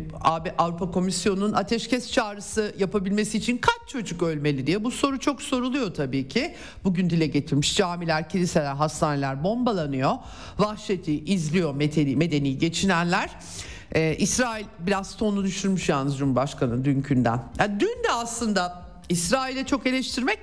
Avrupa 0.59 0.91
Komisyonu'nun 0.91 1.53
ateşkes 1.53 2.13
çağrısı 2.13 2.75
yapabilmesi 2.79 3.39
için 3.39 3.59
kaç 3.59 3.89
çocuk 3.89 4.23
ölmeli 4.23 4.67
diye. 4.67 4.85
Bu 4.85 4.91
soru 4.91 5.21
çok 5.21 5.43
soruluyor 5.43 5.95
tabii 5.95 6.29
ki. 6.29 6.55
Bugün 6.85 7.11
dile 7.11 7.27
getirmiş 7.27 7.77
camiler, 7.77 8.29
kiliseler, 8.29 8.75
hastaneler 8.75 9.45
bombalanıyor. 9.45 10.13
Vahşeti 10.59 11.25
izliyor 11.25 11.75
medeni, 11.75 12.17
medeni 12.17 12.59
geçinenler. 12.59 13.31
Ee, 13.95 14.17
İsrail 14.19 14.65
biraz 14.79 15.17
tonunu 15.17 15.45
düşürmüş 15.45 15.89
yalnız 15.89 16.19
Cumhurbaşkanı 16.19 16.85
dünkünden. 16.85 17.43
Yani 17.59 17.81
dün 17.81 18.05
de 18.05 18.13
aslında 18.13 18.86
İsrail'e 19.09 19.67
çok 19.67 19.87
eleştirmek 19.87 20.39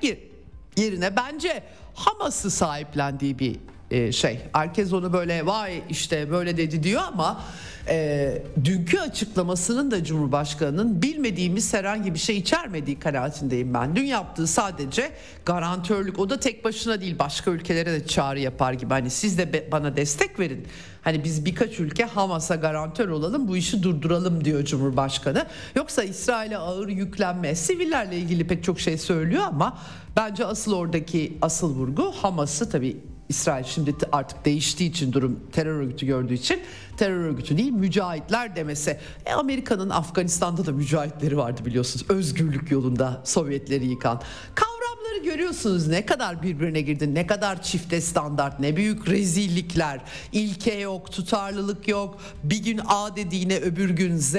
yerine 0.78 1.16
bence 1.16 1.64
Hamas'ı 1.96 2.52
sahiplendiği 2.52 3.40
bir 3.40 3.60
e, 3.92 4.12
şey. 4.12 4.40
Herkes 4.54 4.94
onu 4.94 5.14
böyle 5.14 5.46
vay 5.46 5.82
işte 5.90 6.32
böyle 6.32 6.58
dedi 6.58 6.84
diyor 6.84 7.02
ama 7.08 7.44
e, 7.88 8.42
dünkü 8.66 9.00
açıklamasının 9.00 9.92
da 9.92 10.04
Cumhurbaşkanı'nın 10.04 11.02
bilmediğimiz 11.02 11.74
herhangi 11.74 12.14
bir 12.14 12.20
şey 12.20 12.38
içermediği 12.38 13.00
kanaatindeyim 13.00 13.74
ben. 13.74 13.96
Dün 13.96 14.06
yaptığı 14.06 14.48
sadece 14.48 15.12
garantörlük 15.46 16.20
o 16.20 16.30
da 16.30 16.40
tek 16.40 16.66
başına 16.66 17.02
değil 17.02 17.20
başka 17.20 17.52
ülkelere 17.52 17.92
de 17.92 18.08
çağrı 18.08 18.40
yapar 18.40 18.74
gibi. 18.74 18.90
Hani 18.90 19.10
siz 19.10 19.38
de 19.38 19.68
bana 19.72 19.98
destek 19.98 20.40
verin. 20.40 20.68
Hani 21.02 21.24
biz 21.24 21.46
birkaç 21.46 21.80
ülke 21.80 22.04
Hamas'a 22.06 22.56
garantör 22.56 23.10
olalım 23.10 23.48
bu 23.48 23.58
işi 23.58 23.84
durduralım 23.84 24.46
diyor 24.46 24.66
Cumhurbaşkanı. 24.66 25.46
Yoksa 25.76 26.04
İsrail'e 26.04 26.58
ağır 26.58 26.88
yüklenme 26.88 27.56
sivillerle 27.56 28.18
ilgili 28.18 28.48
pek 28.48 28.64
çok 28.64 28.80
şey 28.80 28.98
söylüyor 28.98 29.44
ama 29.48 29.78
bence 30.16 30.46
asıl 30.46 30.74
oradaki 30.74 31.38
asıl 31.42 31.76
vurgu 31.76 32.12
Hamas'ı 32.12 32.70
tabii 32.70 32.98
İsrail 33.30 33.64
şimdi 33.64 33.96
artık 34.12 34.46
değiştiği 34.46 34.90
için 34.90 35.14
durum 35.14 35.40
terör 35.52 35.76
örgütü 35.76 36.06
gördüğü 36.06 36.34
için 36.34 36.60
terör 36.98 37.20
örgütü 37.20 37.58
değil 37.58 37.72
mücahitler 37.72 38.56
demesi. 38.56 38.98
E 39.26 39.34
Amerika'nın 39.34 39.90
Afganistan'da 39.90 40.66
da 40.66 40.72
mücahitleri 40.72 41.38
vardı 41.38 41.66
biliyorsunuz. 41.66 42.06
Özgürlük 42.10 42.72
yolunda 42.72 43.22
Sovyetleri 43.24 43.86
yıkan. 43.86 44.22
Kavramları 44.56 45.24
görüyorsunuz 45.24 45.88
ne 45.88 46.06
kadar 46.06 46.44
birbirine 46.44 46.82
girdi, 46.82 47.14
ne 47.14 47.28
kadar 47.28 47.64
çifte 47.64 48.02
standart, 48.02 48.60
ne 48.60 48.76
büyük 48.76 49.10
rezillikler. 49.10 50.02
İlke 50.32 50.74
yok, 50.74 51.12
tutarlılık 51.12 51.88
yok. 51.88 52.22
Bir 52.44 52.64
gün 52.64 52.82
A 52.88 53.16
dediğine 53.16 53.58
öbür 53.58 53.90
gün 53.90 54.18
Z. 54.18 54.36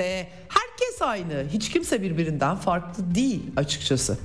Herkes 0.48 1.00
aynı. 1.00 1.44
Hiç 1.52 1.70
kimse 1.70 2.02
birbirinden 2.02 2.56
farklı 2.56 3.14
değil 3.14 3.42
açıkçası. 3.56 4.18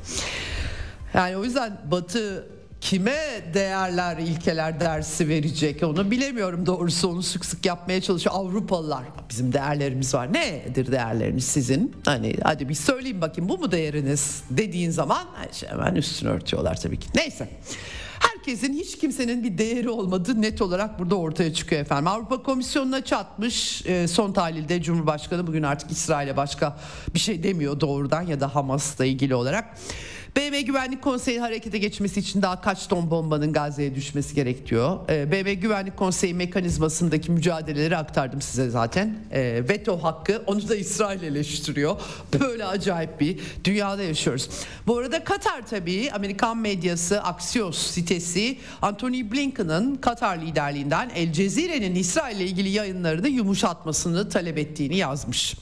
Yani 1.14 1.38
o 1.38 1.44
yüzden 1.44 1.82
Batı 1.92 2.59
kime 2.82 3.42
değerler, 3.54 4.18
ilkeler 4.18 4.80
dersi 4.80 5.30
verecek 5.30 5.84
onu 5.84 6.12
bilemiyorum 6.12 6.66
doğrusu 6.66 7.10
onu 7.10 7.24
sık 7.24 7.46
sık 7.46 7.66
yapmaya 7.66 8.02
çalışıyor 8.02 8.36
Avrupalılar. 8.36 9.04
Bizim 9.30 9.54
değerlerimiz 9.54 10.14
var. 10.14 10.34
Nedir 10.34 10.92
değerleriniz 10.92 11.46
sizin? 11.46 11.96
Hani 12.06 12.36
hadi 12.44 12.70
bir 12.70 12.76
söyleyin 12.76 13.22
bakayım 13.22 13.50
bu 13.50 13.58
mu 13.58 13.72
değeriniz 13.72 14.44
dediğin 14.50 14.92
zaman 14.92 15.28
hemen 15.70 15.96
üstünü 15.96 16.30
örtüyorlar 16.30 16.82
tabii 16.82 17.00
ki. 17.00 17.08
Neyse. 17.16 17.50
Herkesin 18.20 18.74
hiç 18.74 18.98
kimsenin 18.98 19.44
bir 19.44 19.58
değeri 19.58 19.90
olmadığı 19.90 20.42
net 20.42 20.62
olarak 20.62 21.00
burada 21.00 21.16
ortaya 21.16 21.54
çıkıyor 21.54 21.82
efendim. 21.82 22.08
Avrupa 22.08 22.44
Komisyonu'na 22.44 23.06
çatmış 23.06 23.86
e, 23.86 24.08
son 24.08 24.34
tahlilde 24.34 24.82
Cumhurbaşkanı 24.82 25.48
bugün 25.48 25.64
artık 25.64 25.92
İsrail'e 25.92 26.38
başka 26.38 26.78
bir 27.14 27.20
şey 27.20 27.44
demiyor 27.44 27.80
doğrudan 27.80 28.22
ya 28.22 28.40
da 28.40 28.56
Hamas'la 28.56 29.06
ilgili 29.06 29.36
olarak. 29.36 29.78
BM 30.36 30.62
Güvenlik 30.62 31.02
Konseyi 31.02 31.40
harekete 31.40 31.78
geçmesi 31.78 32.20
için 32.20 32.42
daha 32.42 32.62
kaç 32.62 32.88
ton 32.88 33.12
bombanın 33.12 33.54
Gazze'ye 33.54 33.96
düşmesi 33.96 34.36
gerekiyor. 34.36 35.10
E, 35.10 35.32
BM 35.32 35.54
Güvenlik 35.54 35.98
Konseyi 35.98 36.34
mekanizmasındaki 36.34 37.32
mücadeleleri 37.32 37.98
aktardım 37.98 38.42
size 38.42 38.70
zaten. 38.70 39.18
E, 39.32 39.64
veto 39.70 40.04
hakkı 40.04 40.44
onu 40.48 40.70
da 40.70 40.76
İsrail 40.76 41.24
eleştiriyor. 41.24 42.02
Böyle 42.40 42.66
acayip 42.66 43.20
bir 43.20 43.40
dünyada 43.64 44.04
yaşıyoruz. 44.04 44.50
Bu 44.88 44.98
arada 44.98 45.24
Katar 45.24 45.68
tabii 45.68 46.12
Amerikan 46.12 46.58
medyası 46.58 47.24
Axios 47.24 47.78
sitesi 47.78 48.58
Anthony 48.82 49.32
Blinken'ın 49.32 49.96
Katar 49.96 50.38
liderliğinden 50.38 51.12
El 51.16 51.34
Cezire'nin 51.34 51.96
İsrail 51.96 52.36
ile 52.36 52.46
ilgili 52.46 52.70
yayınlarını 52.70 53.28
yumuşatmasını 53.28 54.30
talep 54.30 54.58
ettiğini 54.58 54.98
yazmış. 54.98 55.56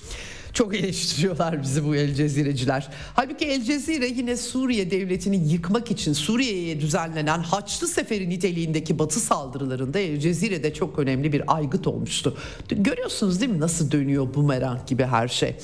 Çok 0.58 0.76
eleştiriyorlar 0.76 1.62
bizi 1.62 1.86
bu 1.86 1.95
El 1.95 2.14
Cezireciler. 2.14 2.88
Halbuki 3.16 3.45
El 3.45 3.64
Cezire 3.64 4.08
yine 4.08 4.38
Suriye 4.38 4.91
devletini 4.91 5.51
yıkmak 5.51 5.91
için 5.91 6.14
Suriye'ye 6.14 6.82
düzenlenen 6.82 7.39
Haçlı 7.39 7.88
Seferi 7.88 8.30
niteliğindeki 8.30 8.99
batı 8.99 9.20
saldırılarında 9.20 9.99
El 9.99 10.20
Cezire'de 10.20 10.74
çok 10.74 10.99
önemli 10.99 11.34
bir 11.34 11.55
aygıt 11.55 11.88
olmuştu. 11.88 12.38
Görüyorsunuz 12.70 13.41
değil 13.41 13.51
mi 13.51 13.60
nasıl 13.60 13.91
dönüyor 13.91 14.34
bumerang 14.34 14.88
gibi 14.88 15.03
her 15.03 15.28
şey. 15.28 15.55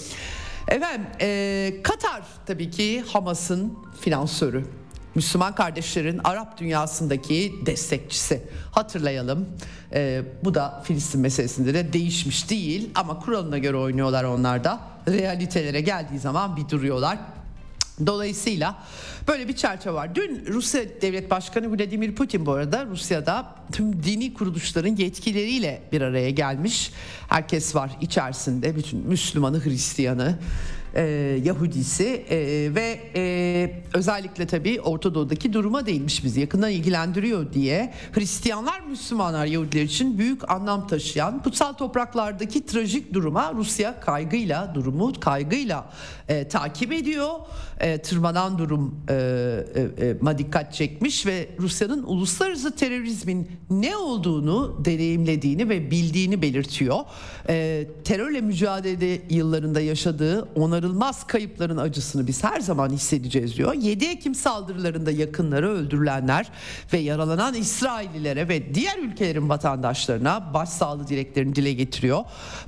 Efendim 0.67 1.07
e, 1.21 1.73
Katar 1.83 2.23
tabii 2.45 2.71
ki 2.71 3.03
Hamas'ın 3.07 3.73
finansörü. 4.01 4.65
Müslüman 5.15 5.55
kardeşlerin 5.55 6.21
Arap 6.23 6.57
dünyasındaki 6.57 7.53
destekçisi. 7.65 8.41
Hatırlayalım. 8.71 9.49
Ee, 9.93 10.21
bu 10.43 10.53
da 10.53 10.83
Filistin 10.85 11.21
meselesinde 11.21 11.73
de 11.73 11.93
değişmiş 11.93 12.49
değil 12.49 12.89
ama 12.95 13.19
kuralına 13.19 13.57
göre 13.57 13.77
oynuyorlar 13.77 14.23
onlar 14.23 14.63
da. 14.63 14.79
Realitelere 15.07 15.81
geldiği 15.81 16.19
zaman 16.19 16.57
bir 16.57 16.69
duruyorlar. 16.69 17.17
Dolayısıyla 18.05 18.75
böyle 19.27 19.47
bir 19.47 19.55
çerçeve 19.55 19.93
var. 19.93 20.15
Dün 20.15 20.45
Rusya 20.47 21.01
Devlet 21.01 21.29
Başkanı 21.29 21.71
Vladimir 21.71 22.15
Putin 22.15 22.45
bu 22.45 22.51
arada 22.51 22.85
Rusya'da 22.85 23.55
tüm 23.71 24.03
dini 24.03 24.33
kuruluşların 24.33 24.95
yetkileriyle 24.95 25.81
bir 25.91 26.01
araya 26.01 26.29
gelmiş. 26.29 26.91
Herkes 27.29 27.75
var 27.75 27.91
içerisinde 28.01 28.75
bütün 28.75 28.99
Müslümanı, 28.99 29.63
Hristiyanı, 29.63 30.39
e, 30.95 31.01
Yahudisi 31.43 32.25
e, 32.29 32.37
ve 32.75 32.99
e, 33.15 33.83
özellikle 33.93 34.47
tabii 34.47 34.81
Orta 34.81 35.15
Doğu'daki 35.15 35.53
duruma 35.53 35.85
değinmiş 35.85 36.23
bizi. 36.23 36.39
Yakından 36.39 36.71
ilgilendiriyor 36.71 37.53
diye. 37.53 37.93
Hristiyanlar, 38.11 38.81
Müslümanlar, 38.81 39.45
Yahudiler 39.45 39.83
için 39.83 40.17
büyük 40.17 40.51
anlam 40.51 40.87
taşıyan 40.87 41.43
kutsal 41.43 41.73
topraklardaki 41.73 42.65
trajik 42.65 43.13
duruma 43.13 43.53
Rusya 43.53 43.99
kaygıyla 43.99 44.71
durumu 44.75 45.13
kaygıyla 45.19 45.85
e, 46.29 46.47
takip 46.47 46.93
ediyor. 46.93 47.29
E, 47.79 47.97
tırmanan 47.97 48.57
durum 48.57 48.95
e, 49.09 49.13
e, 49.75 50.31
e, 50.31 50.37
dikkat 50.37 50.73
çekmiş 50.73 51.25
ve 51.25 51.49
Rusya'nın 51.59 52.03
uluslararası 52.03 52.75
terörizmin 52.75 53.51
ne 53.69 53.95
olduğunu 53.97 54.85
deneyimlediğini 54.85 55.69
ve 55.69 55.91
bildiğini 55.91 56.41
belirtiyor. 56.41 56.99
E, 57.49 57.87
terörle 58.03 58.41
mücadele 58.41 59.21
yıllarında 59.29 59.81
yaşadığı 59.81 60.41
onarılmaz 60.41 61.27
kayıpların 61.27 61.77
acısını 61.77 62.27
biz 62.27 62.43
her 62.43 62.59
zaman 62.59 62.89
hissedeceğiz 62.89 63.57
diyor. 63.57 63.73
7 63.73 64.05
Ekim 64.05 64.35
saldırılarında 64.35 65.11
yakınları 65.11 65.69
öldürülenler 65.69 66.49
ve 66.93 66.97
yaralanan 66.97 67.53
İsraillilere 67.53 68.47
ve 68.47 68.75
diğer 68.75 68.97
ülkelerin 68.97 69.49
vatandaşlarına 69.49 70.53
başsağlığı 70.53 71.07
dileklerini 71.07 71.55
dile 71.55 71.73
getiriyor. 71.73 72.23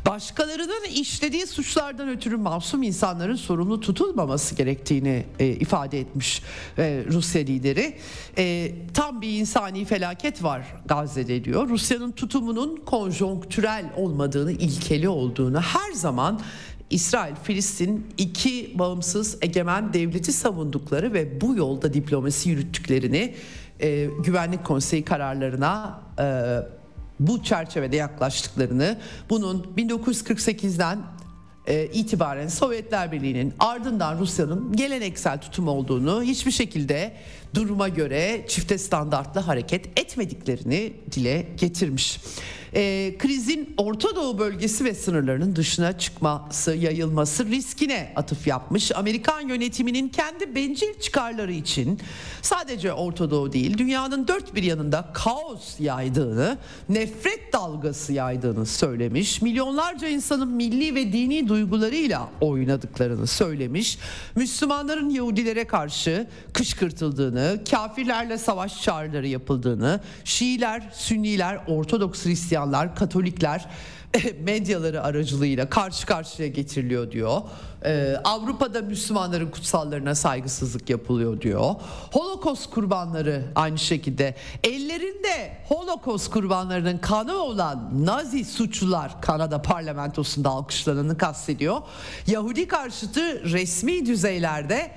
Başkalarının 0.08 0.84
işlediği 0.93 1.47
suçlardan 1.47 2.10
ötürü 2.10 2.38
masum 2.38 2.84
insanların 2.84 3.36
sorumlu 3.56 3.80
tutulmaması 3.80 4.56
gerektiğini 4.56 5.26
e, 5.39 5.47
ifade 5.47 5.99
etmiş 5.99 6.41
e, 6.78 7.03
Rusya 7.12 7.41
lideri. 7.41 7.95
E, 8.38 8.72
tam 8.93 9.22
bir 9.22 9.39
insani 9.39 9.86
felaket 9.86 10.43
var 10.43 10.76
Gazze'de 10.86 11.43
diyor. 11.43 11.70
Rusya'nın 11.70 12.12
tutumunun 12.12 12.76
konjonktürel 12.86 13.86
olmadığını, 13.97 14.51
ilkeli 14.51 15.10
olduğunu 15.10 15.62
her 15.62 15.91
zaman 15.91 16.39
İsrail, 16.89 17.36
Filistin 17.43 18.08
iki 18.18 18.80
bağımsız 18.80 19.38
egemen 19.41 19.93
devleti 19.93 20.34
savundukları 20.34 21.14
ve 21.14 21.41
bu 21.41 21.56
yolda 21.56 21.93
diplomasi 21.93 22.49
yürüttüklerini 22.49 23.36
e, 23.80 24.10
Güvenlik 24.24 24.64
Konseyi 24.64 25.06
kararlarına 25.06 26.01
e, 26.20 26.26
bu 27.20 27.43
çerçevede 27.43 27.95
yaklaştıklarını, 27.95 28.97
bunun 29.30 29.68
1948'den 29.78 30.99
e, 31.68 31.86
itibaren 31.86 32.47
Sovyetler 32.47 33.11
Birliği'nin 33.11 33.53
ardından 33.59 34.20
Rusya'nın 34.20 34.76
geleneksel 34.76 35.41
tutum 35.41 35.68
olduğunu 35.68 36.24
hiçbir 36.24 36.51
şekilde 36.51 37.13
duruma 37.55 37.89
göre 37.89 38.45
çifte 38.47 38.78
standartlı 38.78 39.41
hareket 39.41 39.99
etmediklerini 39.99 40.93
dile 41.11 41.47
getirmiş 41.57 42.20
e, 42.76 43.15
krizin 43.19 43.73
Orta 43.78 44.15
Doğu 44.15 44.39
bölgesi 44.39 44.86
ve 44.86 44.93
sınırlarının 44.93 45.55
dışına 45.55 45.97
çıkması, 45.97 46.76
yayılması 46.76 47.45
riskine 47.45 48.13
atıf 48.15 48.47
yapmış. 48.47 48.91
Amerikan 48.95 49.41
yönetiminin 49.41 50.09
kendi 50.09 50.55
bencil 50.55 50.99
çıkarları 50.99 51.51
için 51.51 51.99
sadece 52.41 52.93
Orta 52.93 53.32
Doğu 53.32 53.53
değil 53.53 53.78
dünyanın 53.78 54.28
dört 54.28 54.55
bir 54.55 54.63
yanında 54.63 55.09
kaos 55.13 55.80
yaydığını, 55.80 56.57
nefret 56.89 57.53
dalgası 57.53 58.13
yaydığını 58.13 58.65
söylemiş. 58.65 59.41
Milyonlarca 59.41 60.07
insanın 60.07 60.47
milli 60.47 60.95
ve 60.95 61.13
dini 61.13 61.47
duygularıyla 61.47 62.30
oynadıklarını 62.41 63.28
söylemiş. 63.28 63.97
Müslümanların 64.36 65.09
Yahudilere 65.09 65.67
karşı 65.67 66.28
kışkırtıldığını, 66.53 67.63
kafirlerle 67.71 68.38
savaş 68.38 68.82
çağrıları 68.82 69.28
yapıldığını, 69.28 69.99
Şiiler, 70.23 70.89
Sünniler, 70.93 71.59
Ortodoks 71.67 72.26
Hristiyan 72.26 72.64
Hristiyanlar, 72.66 72.95
Katolikler 72.95 73.66
medyaları 74.39 75.03
aracılığıyla 75.03 75.70
karşı 75.70 76.05
karşıya 76.05 76.47
getiriliyor 76.47 77.11
diyor. 77.11 77.41
Ee, 77.86 78.16
Avrupa'da 78.24 78.82
Müslümanların 78.82 79.51
kutsallarına 79.51 80.16
saygısızlık 80.16 80.89
yapılıyor 80.89 81.41
diyor. 81.41 81.76
Holocaust 82.11 82.70
kurbanları 82.70 83.43
aynı 83.55 83.78
şekilde 83.78 84.36
ellerinde 84.63 85.57
Holocaust 85.68 86.32
kurbanlarının 86.32 86.97
kanı 86.97 87.34
olan 87.34 88.05
Nazi 88.05 88.45
suçlular 88.45 89.22
Kanada 89.22 89.61
parlamentosunda 89.61 90.49
alkışlananı 90.49 91.18
kastediyor. 91.18 91.82
Yahudi 92.28 92.68
karşıtı 92.68 93.51
resmi 93.51 94.05
düzeylerde 94.05 94.91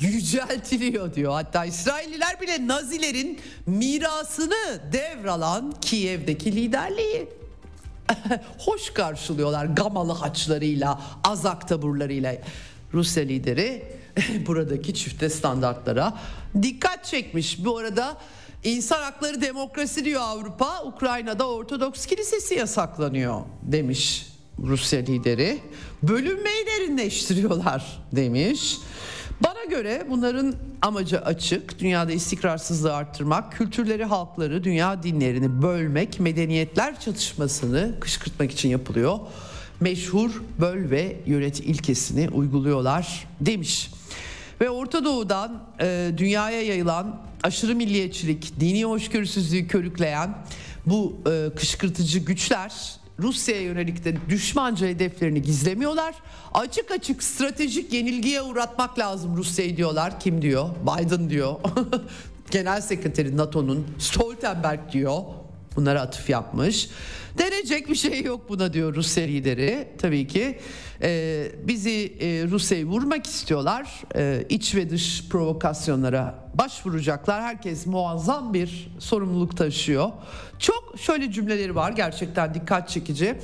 yüceltiliyor 0.00 1.14
diyor. 1.14 1.32
Hatta 1.32 1.64
İsrailliler 1.64 2.40
bile 2.40 2.66
Nazilerin 2.68 3.40
mirasını 3.66 4.80
devralan 4.92 5.74
Kiev'deki 5.80 6.56
liderliği 6.56 7.28
hoş 8.58 8.90
karşılıyorlar 8.90 9.66
gamalı 9.66 10.12
haçlarıyla, 10.12 11.00
azak 11.24 11.68
taburlarıyla. 11.68 12.34
Rusya 12.94 13.22
lideri 13.22 13.84
buradaki 14.46 14.94
çifte 14.94 15.30
standartlara 15.30 16.18
dikkat 16.62 17.04
çekmiş. 17.04 17.64
Bu 17.64 17.78
arada 17.78 18.16
insan 18.64 19.02
hakları 19.02 19.40
demokrasi 19.40 20.04
diyor 20.04 20.20
Avrupa, 20.24 20.84
Ukrayna'da 20.84 21.48
Ortodoks 21.48 22.06
Kilisesi 22.06 22.54
yasaklanıyor 22.54 23.40
demiş 23.62 24.26
Rusya 24.58 25.00
lideri. 25.00 25.58
Bölünmeyi 26.02 26.66
derinleştiriyorlar 26.66 28.02
demiş. 28.12 28.76
Bana 29.44 29.64
göre 29.64 30.06
bunların 30.10 30.54
amacı 30.82 31.20
açık. 31.20 31.78
Dünyada 31.78 32.12
istikrarsızlığı 32.12 32.94
arttırmak, 32.94 33.52
kültürleri, 33.52 34.04
halkları, 34.04 34.64
dünya 34.64 35.02
dinlerini 35.02 35.62
bölmek, 35.62 36.20
medeniyetler 36.20 37.00
çatışmasını 37.00 37.94
kışkırtmak 38.00 38.52
için 38.52 38.68
yapılıyor. 38.68 39.18
Meşhur 39.80 40.42
böl 40.60 40.90
ve 40.90 41.16
yönet 41.26 41.60
ilkesini 41.60 42.28
uyguluyorlar 42.28 43.26
demiş. 43.40 43.90
Ve 44.60 44.70
Orta 44.70 45.04
Doğu'dan 45.04 45.62
e, 45.80 46.10
dünyaya 46.16 46.62
yayılan 46.62 47.20
aşırı 47.42 47.74
milliyetçilik, 47.74 48.60
dini 48.60 48.84
hoşgörüsüzlüğü 48.84 49.66
körükleyen 49.66 50.38
bu 50.86 51.16
e, 51.30 51.54
kışkırtıcı 51.56 52.18
güçler 52.18 52.72
Rusya'ya 53.18 53.62
yönelik 53.62 54.04
de 54.04 54.14
düşmanca 54.28 54.86
hedeflerini 54.86 55.42
gizlemiyorlar. 55.42 56.14
Açık 56.54 56.90
açık 56.90 57.22
stratejik 57.22 57.92
yenilgiye 57.92 58.42
uğratmak 58.42 58.98
lazım 58.98 59.36
Rusya'yı 59.36 59.76
diyorlar. 59.76 60.20
Kim 60.20 60.42
diyor? 60.42 60.68
Biden 60.82 61.30
diyor. 61.30 61.54
Genel 62.50 62.80
Sekreteri 62.80 63.36
NATO'nun 63.36 63.86
Stoltenberg 63.98 64.92
diyor. 64.92 65.18
Bunlara 65.76 66.00
atıf 66.00 66.30
yapmış. 66.30 66.88
Denecek 67.38 67.88
bir 67.88 67.94
şey 67.94 68.22
yok 68.22 68.48
buna 68.48 68.72
diyor 68.72 68.94
Rusya 68.94 69.24
lideri. 69.24 69.88
Tabii 69.98 70.28
ki 70.28 70.58
e, 71.02 71.42
bizi 71.64 72.16
e, 72.20 72.26
Rusya'yı 72.50 72.86
vurmak 72.86 73.26
istiyorlar. 73.26 74.02
E, 74.16 74.44
iç 74.48 74.74
ve 74.74 74.90
dış 74.90 75.28
provokasyonlara 75.28 76.45
başvuracaklar. 76.58 77.42
Herkes 77.42 77.86
muazzam 77.86 78.54
bir 78.54 78.90
sorumluluk 78.98 79.56
taşıyor. 79.56 80.10
Çok 80.58 80.94
şöyle 80.98 81.32
cümleleri 81.32 81.74
var 81.74 81.92
gerçekten 81.92 82.54
dikkat 82.54 82.88
çekici. 82.88 83.38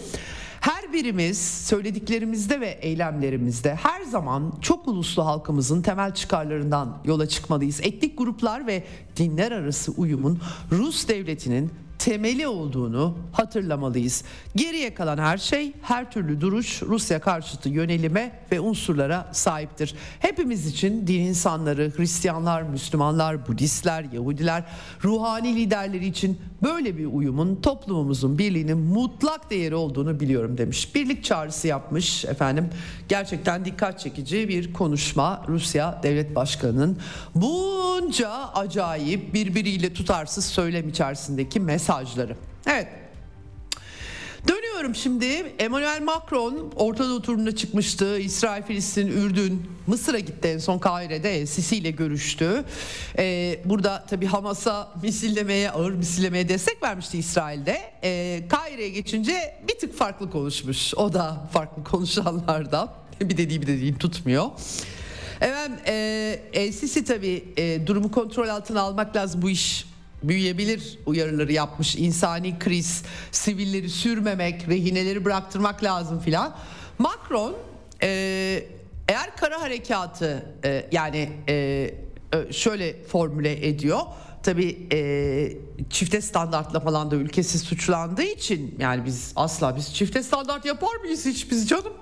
Her 0.61 0.93
birimiz 0.93 1.39
söylediklerimizde 1.67 2.61
ve 2.61 2.69
eylemlerimizde 2.69 3.75
her 3.75 4.03
zaman 4.03 4.53
çok 4.61 4.89
uluslu 4.89 5.27
halkımızın 5.27 5.83
temel 5.83 6.15
çıkarlarından 6.15 6.99
yola 7.05 7.29
çıkmalıyız. 7.29 7.81
Etnik 7.81 8.19
gruplar 8.19 8.67
ve 8.67 8.85
dinler 9.17 9.53
arası 9.53 9.93
uyumun 9.93 10.41
Rus 10.73 11.09
devletinin 11.09 11.73
temeli 12.05 12.47
olduğunu 12.47 13.19
hatırlamalıyız. 13.33 14.25
Geriye 14.57 14.95
kalan 14.95 15.19
her 15.19 15.39
şey, 15.39 15.73
her 15.83 16.11
türlü 16.11 16.41
duruş 16.41 16.83
Rusya 16.83 17.21
karşıtı 17.21 17.69
yönelime 17.69 18.33
ve 18.53 18.61
unsurlara 18.61 19.29
sahiptir. 19.33 19.95
Hepimiz 20.19 20.67
için 20.67 21.07
din 21.07 21.21
insanları, 21.21 21.93
Hristiyanlar, 21.97 22.63
Müslümanlar, 22.63 23.49
Budistler, 23.49 24.05
Yahudiler, 24.13 24.65
ruhani 25.05 25.57
liderleri 25.57 26.07
için 26.07 26.39
böyle 26.63 26.99
bir 26.99 27.07
uyumun 27.07 27.57
toplumumuzun 27.57 28.39
birliğinin 28.39 28.79
mutlak 28.79 29.51
değeri 29.51 29.75
olduğunu 29.75 30.21
biliyorum 30.21 30.59
demiş. 30.59 30.95
Birlik 30.95 31.25
çağrısı 31.25 31.69
yapmış 31.69 32.25
efendim. 32.25 32.71
Gerçekten 33.09 33.65
dikkat 33.65 34.01
çekici 34.01 34.49
bir 34.49 34.73
konuşma 34.73 35.45
Rusya 35.49 36.01
Devlet 36.03 36.35
Başkanı'nın 36.35 36.99
bunca 37.35 38.31
acayip 38.55 39.35
birbiriyle 39.35 39.93
tutarsız 39.93 40.45
söylem 40.45 40.89
içerisindeki 40.89 41.61
mesajları. 42.01 42.36
Evet 42.66 42.88
Dönüyorum 44.49 44.95
şimdi. 44.95 45.55
Emmanuel 45.59 46.03
Macron 46.03 46.72
Orta 46.76 47.09
Doğu 47.09 47.22
turuna 47.22 47.57
çıkmıştı. 47.57 48.18
İsrail, 48.18 48.62
Filistin, 48.62 49.07
Ürdün, 49.07 49.70
Mısır'a 49.86 50.18
gitti 50.18 50.49
en 50.49 50.59
son 50.59 50.78
Kahire'de 50.78 51.47
Sisi 51.47 51.76
ile 51.76 51.90
görüştü. 51.90 52.64
Ee, 53.18 53.61
burada 53.64 54.05
tabii 54.11 54.26
Hamas'a 54.26 54.93
misillemeye, 55.03 55.70
ağır 55.70 55.93
misillemeye 55.93 56.49
destek 56.49 56.82
vermişti 56.82 57.18
İsrail'de. 57.18 57.80
Ee, 58.05 58.43
Kahire'ye 58.49 58.88
geçince 58.88 59.57
bir 59.68 59.78
tık 59.78 59.95
farklı 59.95 60.30
konuşmuş. 60.30 60.95
O 60.95 61.12
da 61.12 61.49
farklı 61.53 61.84
konuşanlardan. 61.84 62.90
bir 63.20 63.36
dediği 63.36 63.62
bir 63.62 63.66
dediğini 63.66 63.99
tutmuyor. 63.99 64.47
Efendim 65.40 65.78
e, 65.86 66.72
Sisi 66.72 67.05
tabii 67.05 67.45
e, 67.57 67.86
durumu 67.86 68.11
kontrol 68.11 68.49
altına 68.49 68.80
almak 68.80 69.16
lazım 69.16 69.43
bu 69.43 69.51
iş 69.51 69.91
büyüyebilir 70.23 70.99
uyarıları 71.07 71.53
yapmış. 71.53 71.97
İnsani 71.97 72.59
kriz, 72.59 73.03
sivilleri 73.33 73.89
sürmemek, 73.89 74.68
rehineleri 74.68 75.25
bıraktırmak 75.25 75.85
lazım 75.85 76.20
filan. 76.20 76.57
Macron 76.99 77.57
e, 78.03 78.09
eğer 79.09 79.37
kara 79.37 79.62
harekatı 79.62 80.47
e, 80.64 80.87
yani 80.93 81.31
e, 81.49 81.91
şöyle 82.51 83.05
formüle 83.05 83.68
ediyor. 83.68 84.01
Tabii 84.43 84.87
e, 84.93 85.53
çifte 85.91 86.20
standartla 86.20 86.81
falan 86.81 87.11
da 87.11 87.16
ülkesi 87.16 87.59
suçlandığı 87.59 88.23
için 88.23 88.75
yani 88.79 89.05
biz 89.05 89.33
asla 89.37 89.77
biz 89.77 89.95
çifte 89.95 90.23
standart 90.23 90.64
yapar 90.64 90.97
mıyız 90.97 91.27
hiç 91.27 91.51
biz 91.51 91.68
canım? 91.68 91.93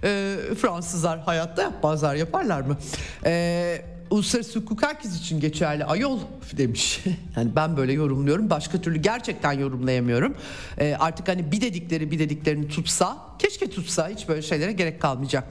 Fransızlar 0.60 1.20
hayatta 1.20 1.62
yapmazlar 1.62 2.14
yaparlar 2.14 2.60
mı? 2.60 2.76
E, 3.24 3.93
uluslararası 4.10 4.58
hukuk 4.58 4.82
herkes 4.82 5.20
için 5.20 5.40
geçerli 5.40 5.84
ayol 5.84 6.18
demiş. 6.52 7.00
Yani 7.36 7.56
ben 7.56 7.76
böyle 7.76 7.92
yorumluyorum. 7.92 8.50
Başka 8.50 8.80
türlü 8.80 8.98
gerçekten 8.98 9.52
yorumlayamıyorum. 9.52 10.34
E, 10.78 10.96
artık 10.98 11.28
hani 11.28 11.52
bir 11.52 11.60
dedikleri 11.60 12.10
bir 12.10 12.18
dediklerini 12.18 12.68
tutsa 12.68 13.18
keşke 13.38 13.70
tutsa 13.70 14.08
hiç 14.08 14.28
böyle 14.28 14.42
şeylere 14.42 14.72
gerek 14.72 15.02
kalmayacak. 15.02 15.44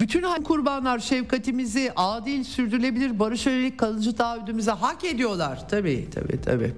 Bütün 0.00 0.22
hani 0.22 0.44
kurbanlar 0.44 0.98
şefkatimizi 0.98 1.92
adil, 1.96 2.44
sürdürülebilir, 2.44 3.18
barış 3.18 3.46
öğrelik 3.46 3.78
kalıcı 3.78 4.16
taahhüdümüze 4.16 4.70
hak 4.70 5.04
ediyorlar. 5.04 5.68
Tabii 5.68 6.08
tabii 6.14 6.40
tabii. 6.40 6.74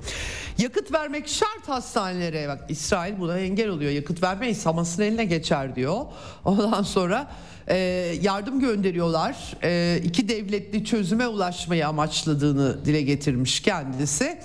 Yakıt 0.59 0.93
vermek 0.93 1.29
şart 1.29 1.69
hastanelere. 1.69 2.49
Bak 2.49 2.65
İsrail 2.69 3.19
buna 3.19 3.39
engel 3.39 3.69
oluyor. 3.69 3.91
Yakıt 3.91 4.23
vermeyiz 4.23 4.67
Hamas'ın 4.67 5.03
eline 5.03 5.25
geçer 5.25 5.77
diyor. 5.77 6.05
Ondan 6.45 6.83
sonra 6.83 7.31
e, 7.69 7.77
yardım 8.23 8.61
gönderiyorlar. 8.61 9.57
E, 9.62 10.01
iki 10.05 10.29
devletli 10.29 10.85
çözüme 10.85 11.27
ulaşmayı 11.27 11.89
amaçladığını 11.89 12.85
dile 12.85 13.03
getirmiş 13.03 13.61
kendisi. 13.61 14.39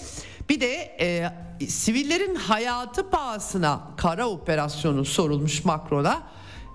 Bir 0.50 0.62
de 0.62 0.74
e, 1.00 1.32
sivillerin 1.68 2.36
hayatı 2.36 3.10
pahasına 3.10 3.82
kara 3.98 4.30
operasyonu 4.30 5.06
sorulmuş 5.06 5.66
Macron'a. 5.66 6.24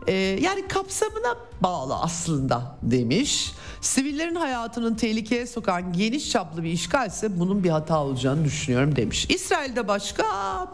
Ee, 0.07 0.13
yani 0.43 0.69
kapsamına 0.69 1.37
bağlı 1.61 1.97
aslında 1.97 2.77
demiş. 2.83 3.53
Sivillerin 3.81 4.35
hayatının 4.35 4.95
tehlikeye 4.95 5.47
sokan 5.47 5.93
geniş 5.93 6.31
çaplı 6.31 6.63
bir 6.63 6.71
işgal 6.71 7.09
ise 7.09 7.41
bunun 7.41 7.65
bir 7.65 7.71
hata 7.71 7.99
olacağını 7.99 8.45
düşünüyorum 8.45 8.97
demiş. 8.97 9.27
İsrail'de 9.29 9.89
başka, 9.89 10.25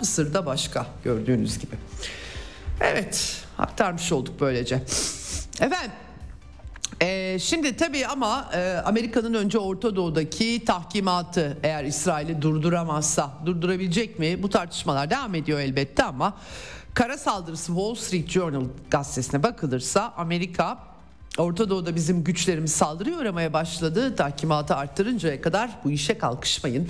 Mısır'da 0.00 0.46
başka 0.46 0.86
gördüğünüz 1.04 1.58
gibi. 1.58 1.76
Evet 2.80 3.44
aktarmış 3.58 4.12
olduk 4.12 4.34
böylece. 4.40 4.82
Efendim 5.60 5.90
ee, 7.02 7.38
şimdi 7.40 7.76
tabii 7.76 8.06
ama 8.06 8.50
e, 8.54 8.82
Amerika'nın 8.84 9.34
önce 9.34 9.58
Orta 9.58 9.96
Doğu'daki 9.96 10.64
tahkimatı 10.64 11.58
eğer 11.62 11.84
İsrail'i 11.84 12.42
durduramazsa 12.42 13.30
durdurabilecek 13.46 14.18
mi? 14.18 14.42
Bu 14.42 14.48
tartışmalar 14.48 15.10
devam 15.10 15.34
ediyor 15.34 15.60
elbette 15.60 16.04
ama 16.04 16.36
Kara 16.94 17.18
saldırısı 17.18 17.66
Wall 17.66 17.94
Street 17.94 18.28
Journal 18.28 18.64
gazetesine 18.90 19.42
bakılırsa 19.42 20.14
Amerika 20.16 20.78
Orta 21.38 21.70
Doğu'da 21.70 21.94
bizim 21.94 22.24
güçlerimiz 22.24 22.72
saldırıya 22.72 23.18
uğramaya 23.18 23.52
başladı. 23.52 24.16
Tahkimatı 24.16 24.76
arttırıncaya 24.76 25.40
kadar 25.40 25.70
bu 25.84 25.90
işe 25.90 26.18
kalkışmayın 26.18 26.88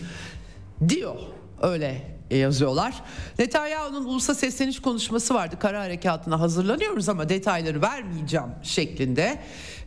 diyor. 0.89 1.17
Öyle 1.63 2.20
yazıyorlar. 2.37 2.95
Netanyahu'nun 3.39 4.05
ulusa 4.05 4.35
sesleniş 4.35 4.83
konuşması 4.83 5.35
vardı. 5.35 5.57
Kara 5.61 5.81
harekatına 5.81 6.41
hazırlanıyoruz 6.41 7.09
ama 7.09 7.29
detayları 7.29 7.83
vermeyeceğim 7.83 8.49
şeklinde. 8.63 9.39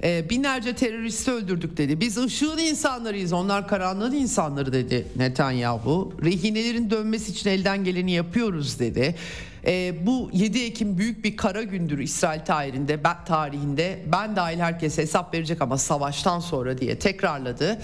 E, 0.04 0.30
binlerce 0.30 0.76
teröristi 0.76 1.32
öldürdük 1.32 1.78
dedi. 1.78 2.00
Biz 2.00 2.18
ışığın 2.18 2.58
insanlarıyız 2.58 3.34
onlar 3.34 3.68
karanlığın 3.68 4.14
insanları 4.14 4.74
dedi 4.74 5.08
Netanyahu. 5.16 6.14
Rehinelerin 6.24 6.90
dönmesi 6.90 7.32
için 7.32 7.50
elden 7.50 7.84
geleni 7.84 8.12
yapıyoruz 8.12 8.80
dedi. 8.80 9.16
E, 9.68 10.06
bu 10.06 10.30
7 10.34 10.60
Ekim 10.60 10.98
büyük 10.98 11.24
bir 11.24 11.38
kara 11.38 11.64
gündür 11.64 12.00
İsrail 12.00 12.46
tarihinde, 12.46 13.04
ben, 13.04 13.26
tarihinde. 13.26 14.04
Ben 14.12 14.36
dahil 14.36 14.60
herkes 14.60 14.98
hesap 14.98 15.34
verecek 15.34 15.62
ama 15.62 15.78
savaştan 15.78 16.40
sonra 16.40 16.78
diye 16.78 17.00
tekrarladı. 17.00 17.80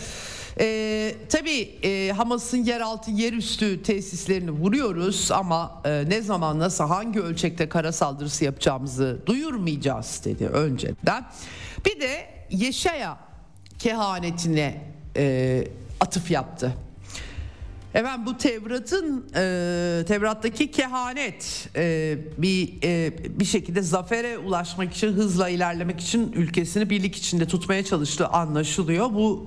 E, 0.60 1.16
tabii 1.30 1.80
e, 1.84 2.12
Hamas'ın 2.12 2.64
yeraltı 2.64 3.12
yerüstü 3.12 3.84
tesislerini 3.84 4.52
vuruyoruz 4.52 5.32
ama 5.32 5.82
e, 5.86 6.04
ne 6.08 6.22
zaman 6.22 6.60
nasıl 6.60 6.84
hangi 6.84 7.22
ölçekte 7.22 7.70
kara 7.70 7.92
saldırısı 7.92 8.46
yapacağımızı 8.46 9.20
duyurmayacağız 9.26 10.22
dedi 10.26 10.48
önceden. 10.48 11.26
Bir 11.86 12.00
de 12.02 12.40
Yeşaya 12.52 13.18
kehanetine 13.80 14.82
e, 15.18 15.68
atıf 16.00 16.32
yaptı. 16.32 16.74
Efendim 17.94 18.26
bu 18.26 18.38
Tevrat'ın 18.38 19.26
e, 19.36 20.06
Tevrat'taki 20.08 20.72
kehanet 20.72 21.70
e, 21.76 22.18
bir 22.38 22.74
e, 22.84 23.14
bir 23.40 23.46
şekilde 23.46 23.82
zafere 23.82 24.38
ulaşmak 24.38 24.94
için 24.94 25.08
hızla 25.14 25.50
ilerlemek 25.50 26.00
için 26.00 26.32
ülkesini 26.32 26.90
birlik 26.90 27.16
içinde 27.16 27.46
tutmaya 27.46 27.86
çalıştığı 27.86 28.28
anlaşılıyor. 28.28 29.14
Bu 29.14 29.46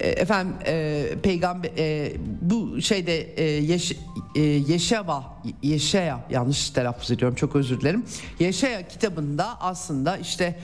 e, 0.00 0.08
efendim 0.08 0.54
e, 0.66 1.06
peygamber 1.22 1.70
e, 1.78 2.12
bu 2.40 2.82
şeyde 2.82 3.20
e, 3.20 3.44
Yeş, 3.44 3.92
e, 4.34 4.40
Yeşeva 4.40 5.24
Yeşaya 5.62 6.20
yanlış 6.30 6.70
telaffuz 6.70 7.10
ediyorum 7.10 7.36
çok 7.36 7.56
özür 7.56 7.80
dilerim. 7.80 8.04
Yeşaya 8.38 8.88
kitabında 8.88 9.60
aslında 9.60 10.16
işte 10.16 10.58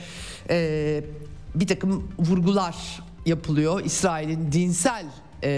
e, 0.51 1.05
bir 1.55 1.67
takım 1.67 2.09
vurgular 2.19 2.77
yapılıyor 3.27 3.85
İsrail'in 3.85 4.53
dinsel 4.53 5.07
e, 5.45 5.51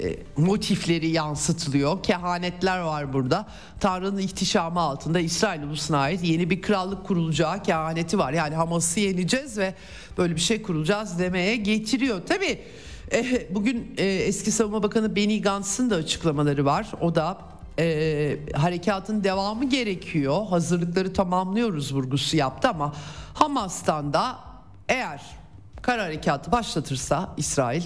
e, 0.00 0.16
motifleri 0.36 1.08
yansıtılıyor. 1.08 2.02
Kehanetler 2.02 2.80
var 2.80 3.12
burada. 3.12 3.46
Tanrı'nın 3.80 4.18
ihtişamı 4.18 4.80
altında 4.80 5.20
İsrail 5.20 5.62
ulusuna 5.62 5.98
ait 5.98 6.24
yeni 6.24 6.50
bir 6.50 6.62
krallık 6.62 7.06
kurulacağı 7.06 7.62
kehaneti 7.62 8.18
var. 8.18 8.32
Yani 8.32 8.54
Hamas'ı 8.54 9.00
yeneceğiz 9.00 9.58
ve 9.58 9.74
böyle 10.18 10.34
bir 10.34 10.40
şey 10.40 10.62
kurulacağız 10.62 11.18
demeye 11.18 11.56
getiriyor. 11.56 12.20
Tabii 12.28 12.58
e, 13.12 13.46
bugün 13.54 13.94
e, 13.98 14.04
eski 14.04 14.50
savunma 14.50 14.82
bakanı 14.82 15.16
Benny 15.16 15.42
Gantz'ın 15.42 15.90
da 15.90 15.94
açıklamaları 15.94 16.64
var. 16.64 16.92
O 17.00 17.14
da 17.14 17.38
e, 17.78 18.38
harekatın 18.54 19.24
devamı 19.24 19.70
gerekiyor. 19.70 20.46
Hazırlıkları 20.46 21.12
tamamlıyoruz 21.12 21.94
vurgusu 21.94 22.36
yaptı 22.36 22.68
ama 22.68 22.94
Hamas'tan 23.34 24.12
da 24.12 24.38
eğer 24.88 25.20
kara 25.82 26.02
harekatı 26.02 26.52
başlatırsa 26.52 27.34
İsrail 27.36 27.82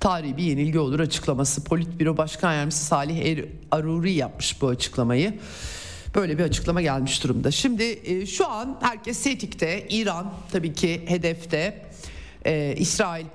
tarihi 0.00 0.36
bir 0.36 0.42
yenilgi 0.42 0.78
olur 0.78 1.00
açıklaması. 1.00 1.64
Politbüro 1.64 2.16
Başkan 2.16 2.52
Yardımcısı 2.52 2.84
Salih 2.84 3.18
er 3.18 3.44
Aruri 3.70 4.12
yapmış 4.12 4.62
bu 4.62 4.68
açıklamayı. 4.68 5.38
Böyle 6.14 6.38
bir 6.38 6.42
açıklama 6.42 6.82
gelmiş 6.82 7.24
durumda. 7.24 7.50
Şimdi 7.50 7.84
e, 8.04 8.26
şu 8.26 8.48
an 8.48 8.78
herkes 8.80 9.22
tetikte. 9.22 9.86
İran 9.88 10.32
tabii 10.52 10.72
ki 10.72 11.02
hedefte. 11.06 11.86
E, 12.44 12.74
İsrail 12.76 13.26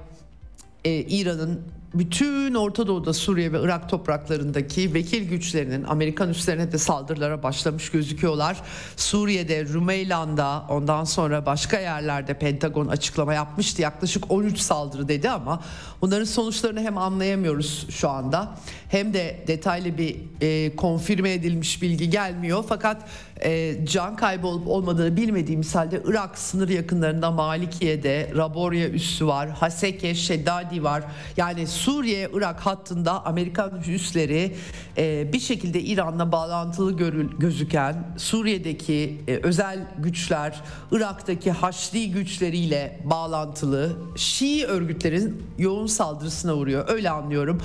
e, 0.85 0.91
İran'ın 0.91 1.61
bütün 1.93 2.53
Orta 2.53 2.87
Doğu'da 2.87 3.13
Suriye 3.13 3.53
ve 3.53 3.61
Irak 3.61 3.89
topraklarındaki 3.89 4.93
vekil 4.93 5.29
güçlerinin 5.29 5.83
Amerikan 5.83 6.29
üslerine 6.29 6.71
de 6.71 6.77
saldırılara 6.77 7.43
başlamış 7.43 7.89
gözüküyorlar. 7.89 8.61
Suriye'de, 8.95 9.65
Rümeylan'da 9.65 10.65
ondan 10.69 11.03
sonra 11.03 11.45
başka 11.45 11.79
yerlerde 11.79 12.33
Pentagon 12.33 12.87
açıklama 12.87 13.33
yapmıştı. 13.33 13.81
Yaklaşık 13.81 14.31
13 14.31 14.59
saldırı 14.59 15.07
dedi 15.07 15.29
ama 15.29 15.63
bunların 16.01 16.25
sonuçlarını 16.25 16.81
hem 16.81 16.97
anlayamıyoruz 16.97 17.87
şu 17.89 18.09
anda 18.09 18.55
hem 18.89 19.13
de 19.13 19.43
detaylı 19.47 19.97
bir 19.97 20.17
e, 20.41 20.75
konfirme 20.75 21.33
edilmiş 21.33 21.81
bilgi 21.81 22.09
gelmiyor. 22.09 22.63
Fakat 22.69 23.09
e, 23.43 23.85
can 23.85 24.15
kaybı 24.15 24.47
olup 24.47 24.67
olmadığını 24.67 25.17
bilmediğimiz 25.17 25.75
halde 25.75 26.01
Irak 26.05 26.37
sınır 26.37 26.69
yakınlarında 26.69 27.31
Malikiye'de 27.31 28.31
Raborya 28.35 28.89
üssü 28.89 29.27
var, 29.27 29.49
Haseke, 29.49 30.15
Şeddadi 30.15 30.83
var. 30.83 31.03
Yani 31.37 31.67
Suriye-Irak 31.67 32.59
hattında 32.59 33.25
Amerikan 33.25 33.81
üsleri 33.81 34.55
e, 34.97 35.33
bir 35.33 35.39
şekilde 35.39 35.81
İran'la 35.81 36.31
bağlantılı 36.31 36.97
görül, 36.97 37.31
gözüken 37.39 38.07
Suriye'deki 38.17 39.21
e, 39.27 39.35
özel 39.35 39.79
güçler, 39.97 40.61
Irak'taki 40.91 41.51
Haçlı 41.51 42.03
güçleriyle 42.03 42.99
bağlantılı 43.03 43.97
Şii 44.15 44.65
örgütlerin 44.65 45.43
yoğun 45.57 45.87
saldırısına 45.87 46.55
uğruyor. 46.55 46.85
Öyle 46.89 47.09
anlıyorum. 47.09 47.61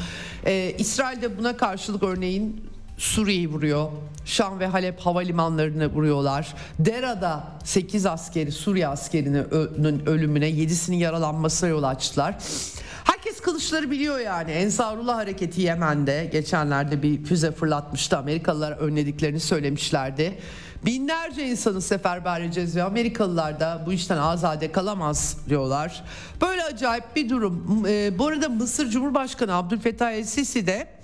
E, 0.46 0.74
İsrail 0.78 1.22
de 1.22 1.38
buna 1.38 1.56
karşılık 1.56 2.02
örneğin 2.02 2.68
Suriye'yi 2.98 3.48
vuruyor. 3.48 3.90
Şam 4.24 4.60
ve 4.60 4.66
Halep 4.66 5.00
havalimanlarını 5.00 5.86
vuruyorlar. 5.86 6.54
Dera'da 6.78 7.44
8 7.64 8.06
askeri 8.06 8.52
Suriye 8.52 8.88
askerinin 8.88 10.06
ölümüne 10.06 10.50
7'sinin 10.50 10.96
yaralanmasına 10.96 11.68
yol 11.68 11.82
açtılar. 11.82 12.34
Herkes 13.04 13.40
kılıçları 13.40 13.90
biliyor 13.90 14.18
yani. 14.18 14.50
Ensarullah 14.50 15.16
hareketi 15.16 15.60
Yemen'de 15.60 16.28
geçenlerde 16.32 17.02
bir 17.02 17.24
füze 17.24 17.52
fırlatmıştı. 17.52 18.18
Amerikalılar 18.18 18.72
önlediklerini 18.72 19.40
söylemişlerdi. 19.40 20.38
Binlerce 20.86 21.48
insanı 21.48 21.82
seferber 21.82 22.40
edeceğiz 22.40 22.76
ve 22.76 22.82
Amerikalılar 22.82 23.60
da 23.60 23.82
bu 23.86 23.92
işten 23.92 24.16
azade 24.16 24.72
kalamaz 24.72 25.36
diyorlar. 25.48 26.04
Böyle 26.40 26.64
acayip 26.64 27.16
bir 27.16 27.28
durum. 27.28 27.84
Ee, 27.88 28.18
bu 28.18 28.26
arada 28.26 28.48
Mısır 28.48 28.90
Cumhurbaşkanı 28.90 29.54
Abdülfettah 29.54 30.10
El-Sisi 30.10 30.66
de 30.66 30.97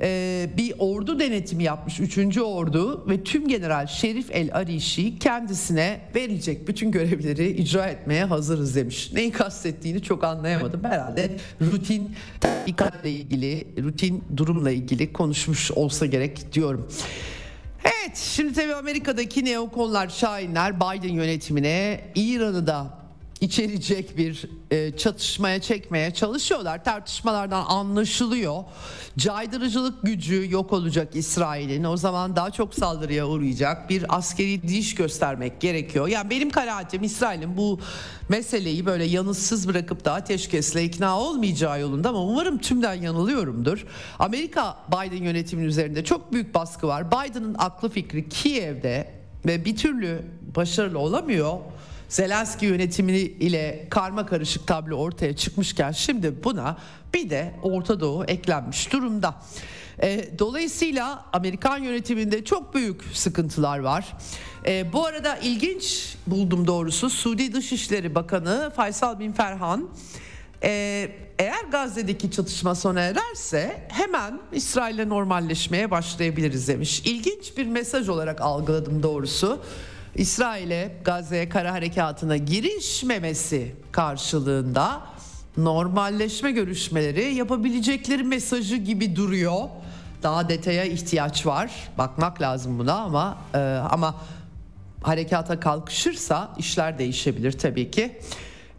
e, 0.00 0.50
bir 0.56 0.74
ordu 0.78 1.20
denetimi 1.20 1.62
yapmış 1.62 2.00
3. 2.00 2.38
ordu 2.38 3.08
ve 3.08 3.24
tüm 3.24 3.48
general 3.48 3.86
Şerif 3.86 4.30
El 4.30 4.54
Arişi 4.54 5.18
kendisine 5.18 6.00
verilecek 6.14 6.68
bütün 6.68 6.90
görevleri 6.90 7.50
icra 7.50 7.86
etmeye 7.86 8.24
hazırız 8.24 8.76
demiş. 8.76 9.12
Neyi 9.12 9.30
kastettiğini 9.30 10.02
çok 10.02 10.24
anlayamadım. 10.24 10.84
Herhalde 10.84 11.30
rutin 11.60 12.10
dikkatle 12.66 13.10
ilgili, 13.10 13.66
rutin 13.82 14.24
durumla 14.36 14.70
ilgili 14.70 15.12
konuşmuş 15.12 15.70
olsa 15.70 16.06
gerek 16.06 16.52
diyorum. 16.52 16.88
Evet 17.84 18.16
şimdi 18.16 18.52
tabii 18.52 18.74
Amerika'daki 18.74 19.44
neokonlar, 19.44 20.08
şahinler 20.08 20.76
Biden 20.76 21.12
yönetimine 21.12 22.00
İran'ı 22.14 22.66
da 22.66 23.01
içerecek 23.42 24.16
bir 24.16 24.44
e, 24.70 24.96
çatışmaya 24.96 25.60
çekmeye 25.60 26.10
çalışıyorlar. 26.10 26.84
Tartışmalardan 26.84 27.64
anlaşılıyor. 27.68 28.64
Caydırıcılık 29.18 30.02
gücü 30.02 30.50
yok 30.50 30.72
olacak 30.72 31.16
İsrail'in. 31.16 31.84
O 31.84 31.96
zaman 31.96 32.36
daha 32.36 32.50
çok 32.50 32.74
saldırıya 32.74 33.28
uğrayacak. 33.28 33.90
Bir 33.90 34.16
askeri 34.16 34.68
diş 34.68 34.94
göstermek 34.94 35.60
gerekiyor. 35.60 36.08
Yani 36.08 36.30
benim 36.30 36.50
kanaatim 36.50 37.02
İsrail'in 37.02 37.56
bu 37.56 37.80
meseleyi 38.28 38.86
böyle 38.86 39.04
yanıtsız 39.04 39.68
bırakıp 39.68 40.04
da 40.04 40.12
ateşkesle 40.12 40.84
ikna 40.84 41.20
olmayacağı 41.20 41.80
yolunda 41.80 42.08
ama 42.08 42.22
umarım 42.22 42.58
tümden 42.58 42.94
yanılıyorumdur. 42.94 43.86
Amerika 44.18 44.76
Biden 44.88 45.24
yönetiminin 45.24 45.68
üzerinde 45.68 46.04
çok 46.04 46.32
büyük 46.32 46.54
baskı 46.54 46.86
var. 46.86 47.10
Biden'ın 47.10 47.56
aklı 47.58 47.88
fikri 47.88 48.28
Kiev'de 48.28 49.22
ve 49.46 49.64
bir 49.64 49.76
türlü 49.76 50.22
başarılı 50.56 50.98
olamıyor. 50.98 51.58
Zelenski 52.12 52.66
yönetimi 52.66 53.12
ile 53.12 53.86
karma 53.90 54.26
karışık 54.26 54.66
tablo 54.66 54.96
ortaya 54.96 55.36
çıkmışken 55.36 55.92
şimdi 55.92 56.44
buna 56.44 56.76
bir 57.14 57.30
de 57.30 57.54
Orta 57.62 58.00
Doğu 58.00 58.24
eklenmiş 58.24 58.92
durumda. 58.92 59.34
E, 60.02 60.38
dolayısıyla 60.38 61.24
Amerikan 61.32 61.78
yönetiminde 61.78 62.44
çok 62.44 62.74
büyük 62.74 63.02
sıkıntılar 63.12 63.78
var. 63.78 64.16
E, 64.66 64.92
bu 64.92 65.06
arada 65.06 65.36
ilginç 65.36 66.16
buldum 66.26 66.66
doğrusu 66.66 67.10
Suudi 67.10 67.52
Dışişleri 67.52 68.14
Bakanı 68.14 68.72
Faysal 68.76 69.20
Bin 69.20 69.32
Ferhan 69.32 69.88
e, 70.62 71.08
eğer 71.38 71.64
Gazze'deki 71.70 72.30
çatışma 72.30 72.74
sona 72.74 73.00
ererse 73.00 73.86
hemen 73.88 74.40
İsrail'le 74.52 75.08
normalleşmeye 75.08 75.90
başlayabiliriz 75.90 76.68
demiş. 76.68 77.02
İlginç 77.04 77.56
bir 77.56 77.66
mesaj 77.66 78.08
olarak 78.08 78.40
algıladım 78.40 79.02
doğrusu. 79.02 79.60
İsrail'e 80.16 80.92
Gazze'ye 81.04 81.48
kara 81.48 81.72
harekatına 81.72 82.36
girişmemesi 82.36 83.76
karşılığında 83.92 85.00
normalleşme 85.56 86.50
görüşmeleri 86.50 87.34
yapabilecekleri 87.34 88.22
mesajı 88.22 88.76
gibi 88.76 89.16
duruyor. 89.16 89.60
Daha 90.22 90.48
detaya 90.48 90.84
ihtiyaç 90.84 91.46
var. 91.46 91.70
Bakmak 91.98 92.40
lazım 92.40 92.78
buna 92.78 92.94
ama 92.94 93.38
e, 93.54 93.58
ama 93.90 94.14
harekata 95.02 95.60
kalkışırsa 95.60 96.54
işler 96.58 96.98
değişebilir 96.98 97.52
tabii 97.52 97.90
ki. 97.90 98.18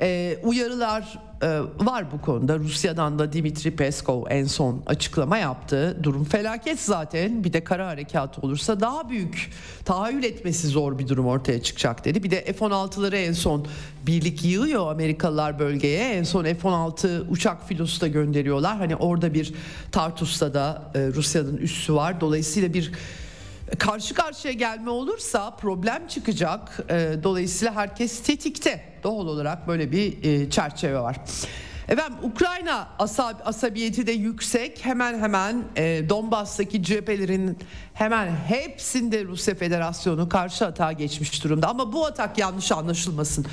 E, 0.01 0.37
uyarılar 0.43 1.19
e, 1.43 1.61
var 1.85 2.11
bu 2.11 2.21
konuda. 2.21 2.59
Rusya'dan 2.59 3.19
da 3.19 3.33
Dimitri 3.33 3.75
Peskov 3.75 4.23
en 4.29 4.45
son 4.45 4.83
açıklama 4.85 5.37
yaptı. 5.37 5.97
Durum 6.03 6.23
felaket 6.23 6.79
zaten. 6.79 7.43
Bir 7.43 7.53
de 7.53 7.63
kara 7.63 7.87
harekatı 7.87 8.41
olursa 8.41 8.79
daha 8.79 9.09
büyük 9.09 9.51
tahayyül 9.85 10.23
etmesi 10.23 10.67
zor 10.67 10.99
bir 10.99 11.07
durum 11.07 11.27
ortaya 11.27 11.61
çıkacak 11.61 12.05
dedi. 12.05 12.23
Bir 12.23 12.31
de 12.31 12.53
F-16'ları 12.53 13.15
en 13.15 13.33
son 13.33 13.67
birlik 14.07 14.45
yığıyor 14.45 14.91
Amerikalılar 14.91 15.59
bölgeye. 15.59 16.13
En 16.13 16.23
son 16.23 16.43
F-16 16.43 17.27
uçak 17.29 17.67
filosu 17.67 18.01
da 18.01 18.07
gönderiyorlar. 18.07 18.77
Hani 18.77 18.95
orada 18.95 19.33
bir 19.33 19.53
Tartus'ta 19.91 20.53
da 20.53 20.91
e, 20.95 20.99
Rusya'nın 21.07 21.57
üssü 21.57 21.93
var. 21.93 22.21
Dolayısıyla 22.21 22.73
bir 22.73 22.91
karşı 23.79 24.13
karşıya 24.13 24.53
gelme 24.53 24.89
olursa 24.89 25.51
problem 25.51 26.07
çıkacak. 26.07 26.79
E, 26.89 27.23
dolayısıyla 27.23 27.75
herkes 27.75 28.23
tetikte. 28.23 28.93
Doğal 29.03 29.27
olarak 29.27 29.67
böyle 29.67 29.91
bir 29.91 30.23
e, 30.23 30.49
çerçeve 30.49 30.99
var. 30.99 31.17
Efendim 31.87 32.17
Ukrayna 32.23 32.87
asab 32.99 33.35
asabiyeti 33.45 34.07
de 34.07 34.11
yüksek. 34.11 34.85
Hemen 34.85 35.19
hemen 35.19 35.63
e, 35.75 36.09
Donbas'taki 36.09 36.83
cephelerin 36.83 37.57
hemen 37.93 38.35
hepsinde 38.47 39.25
Rusya 39.25 39.55
Federasyonu 39.55 40.29
karşı 40.29 40.65
atağa 40.65 40.91
geçmiş 40.91 41.43
durumda. 41.43 41.67
Ama 41.67 41.93
bu 41.93 42.05
atak 42.05 42.37
yanlış 42.37 42.71
anlaşılmasın 42.71 43.45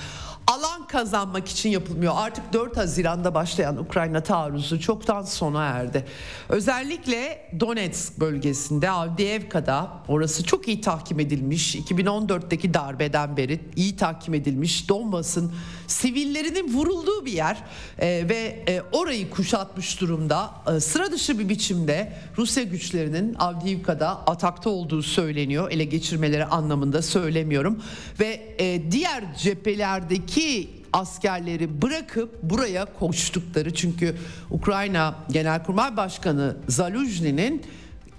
alan 0.51 0.87
kazanmak 0.87 1.49
için 1.49 1.71
yapılmıyor. 1.71 2.13
Artık 2.17 2.53
4 2.53 2.77
Haziran'da 2.77 3.35
başlayan 3.35 3.77
Ukrayna 3.77 4.23
taarruzu 4.23 4.81
çoktan 4.81 5.23
sona 5.23 5.65
erdi. 5.65 6.05
Özellikle 6.49 7.51
Donetsk 7.61 8.21
bölgesinde 8.21 8.91
Avdiivka'da 8.91 9.91
orası 10.09 10.45
çok 10.45 10.69
iyi 10.69 10.81
tahkim 10.81 11.21
edilmiş. 11.21 11.77
2014'teki 11.77 12.75
darbeden 12.75 13.37
beri 13.37 13.61
iyi 13.77 13.97
tahkim 13.97 14.35
edilmiş. 14.35 14.89
Donbas'ın 14.89 15.53
sivillerinin 15.91 16.75
vurulduğu 16.75 17.27
bir 17.27 17.33
yer 17.33 17.57
e, 17.99 18.29
ve 18.29 18.65
e, 18.69 18.83
orayı 18.93 19.31
kuşatmış 19.31 20.01
durumda. 20.01 20.51
E, 20.77 20.81
sıra 20.81 21.13
dışı 21.13 21.39
bir 21.39 21.49
biçimde 21.49 22.13
Rusya 22.39 22.63
güçlerinin 22.63 23.35
Avdiivka'da 23.39 24.09
atakta 24.09 24.71
olduğu 24.71 25.03
söyleniyor. 25.03 25.71
Ele 25.71 25.85
geçirmeleri 25.85 26.45
anlamında 26.45 27.03
söylemiyorum. 27.03 27.83
Ve 28.21 28.55
e, 28.59 28.93
diğer 28.93 29.37
cephelerdeki 29.37 30.71
askerleri 30.93 31.83
bırakıp 31.83 32.43
buraya 32.43 32.85
koştukları 32.85 33.75
çünkü 33.75 34.17
Ukrayna 34.51 35.15
Genelkurmay 35.31 35.97
Başkanı 35.97 36.57
Zaluzhny'nin 36.69 37.63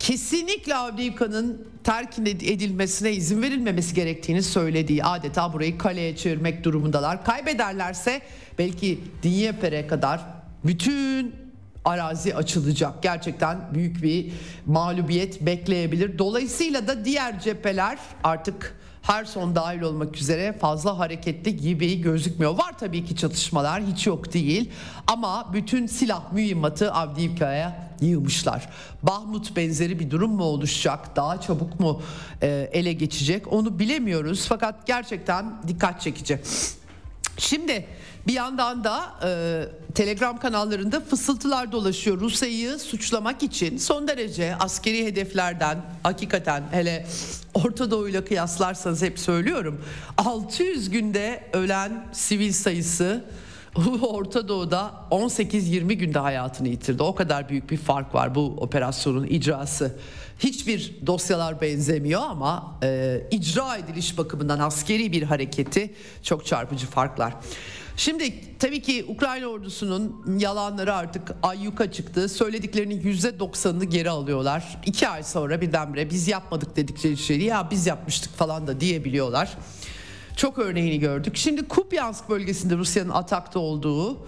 kesinlikle 0.01 0.75
Avdiivka'nın 0.75 1.67
terk 1.83 2.19
edilmesine 2.19 3.11
izin 3.11 3.41
verilmemesi 3.41 3.95
gerektiğini 3.95 4.43
söylediği 4.43 5.03
adeta 5.03 5.53
burayı 5.53 5.77
kaleye 5.77 6.15
çevirmek 6.15 6.63
durumundalar. 6.63 7.25
Kaybederlerse 7.25 8.21
belki 8.59 8.99
Dnieper'e 9.23 9.87
kadar 9.87 10.21
bütün 10.65 11.35
arazi 11.85 12.35
açılacak. 12.35 13.03
Gerçekten 13.03 13.57
büyük 13.73 14.03
bir 14.03 14.31
mağlubiyet 14.65 15.41
bekleyebilir. 15.41 16.17
Dolayısıyla 16.17 16.87
da 16.87 17.05
diğer 17.05 17.39
cepheler 17.39 17.99
artık 18.23 18.77
her 19.01 19.25
son 19.25 19.55
dahil 19.55 19.81
olmak 19.81 20.17
üzere 20.17 20.53
fazla 20.53 20.99
hareketli 20.99 21.57
gibi 21.57 22.01
gözükmüyor. 22.01 22.57
Var 22.57 22.79
tabii 22.79 23.05
ki 23.05 23.15
çatışmalar 23.15 23.83
hiç 23.83 24.07
yok 24.07 24.33
değil 24.33 24.69
ama 25.07 25.53
bütün 25.53 25.87
silah 25.87 26.31
mühimmatı 26.31 26.93
Avdiivka'ya 26.93 27.90
yığmışlar. 28.01 28.69
Bahmut 29.03 29.55
benzeri 29.55 29.99
bir 29.99 30.11
durum 30.11 30.31
mu 30.31 30.43
oluşacak? 30.43 31.15
Daha 31.15 31.41
çabuk 31.41 31.79
mu 31.79 32.01
e, 32.41 32.69
ele 32.73 32.93
geçecek? 32.93 33.53
Onu 33.53 33.79
bilemiyoruz 33.79 34.45
fakat 34.47 34.87
gerçekten 34.87 35.53
dikkat 35.67 36.01
çekici. 36.01 36.39
Şimdi 37.37 37.85
bir 38.27 38.33
yandan 38.33 38.83
da 38.83 39.01
e, 39.23 39.63
Telegram 39.95 40.39
kanallarında 40.39 40.99
fısıltılar 40.99 41.71
dolaşıyor. 41.71 42.19
Rusya'yı 42.19 42.79
suçlamak 42.79 43.43
için 43.43 43.77
son 43.77 44.07
derece 44.07 44.55
askeri 44.55 45.05
hedeflerden 45.05 45.77
hakikaten 46.03 46.63
hele 46.71 47.07
Orta 47.53 47.91
Doğu 47.91 48.09
ile 48.09 48.25
kıyaslarsanız 48.25 49.01
hep 49.01 49.19
söylüyorum 49.19 49.85
600 50.17 50.89
günde 50.89 51.49
ölen 51.53 52.05
sivil 52.13 52.51
sayısı 52.51 53.25
Orta 54.01 54.47
Doğu'da 54.47 54.93
18-20 55.11 55.93
günde 55.93 56.19
hayatını 56.19 56.67
yitirdi. 56.67 57.03
O 57.03 57.15
kadar 57.15 57.49
büyük 57.49 57.72
bir 57.72 57.78
fark 57.78 58.15
var 58.15 58.36
bu 58.36 58.45
operasyonun 58.45 59.26
icrası. 59.28 59.95
Hiçbir 60.39 60.95
dosyalar 61.07 61.61
benzemiyor 61.61 62.22
ama 62.22 62.80
e, 62.84 63.22
icra 63.32 63.78
ediliş 63.78 64.17
bakımından 64.17 64.59
askeri 64.59 65.11
bir 65.11 65.24
hareketi 65.24 65.93
çok 66.24 66.45
çarpıcı 66.45 66.88
farklar. 66.88 67.34
Şimdi 67.97 68.57
tabii 68.59 68.82
ki 68.82 69.05
Ukrayna 69.07 69.47
ordusunun 69.47 70.26
yalanları 70.39 70.95
artık 70.95 71.36
ayyuka 71.43 71.91
çıktı. 71.91 72.30
Söylediklerinin 72.30 73.01
%90'ını 73.01 73.84
geri 73.84 74.09
alıyorlar. 74.09 74.82
İki 74.86 75.07
ay 75.07 75.24
sonra 75.24 75.61
birdenbire 75.61 76.09
biz 76.09 76.28
yapmadık 76.28 76.76
dedikleri 76.76 77.17
şeyi 77.17 77.43
ya 77.43 77.67
biz 77.72 77.88
yapmıştık 77.88 78.34
falan 78.34 78.67
da 78.67 78.80
diyebiliyorlar. 78.80 79.57
Çok 80.36 80.59
örneğini 80.59 80.99
gördük. 80.99 81.38
Şimdi 81.38 81.67
Kupyansk 81.67 82.29
bölgesinde 82.29 82.77
Rusya'nın 82.77 83.09
atakta 83.09 83.59
olduğu 83.59 84.27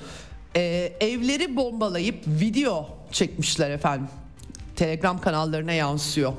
e, 0.56 0.62
evleri 1.00 1.56
bombalayıp 1.56 2.24
video 2.28 2.90
çekmişler 3.12 3.70
efendim. 3.70 4.08
Telegram 4.76 5.22
kanallarına 5.22 5.72
yansıyor. 5.72 6.34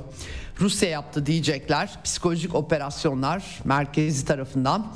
Rusya 0.60 0.88
yaptı 0.88 1.26
diyecekler. 1.26 1.90
Psikolojik 2.04 2.54
operasyonlar 2.54 3.60
merkezi 3.64 4.24
tarafından. 4.24 4.92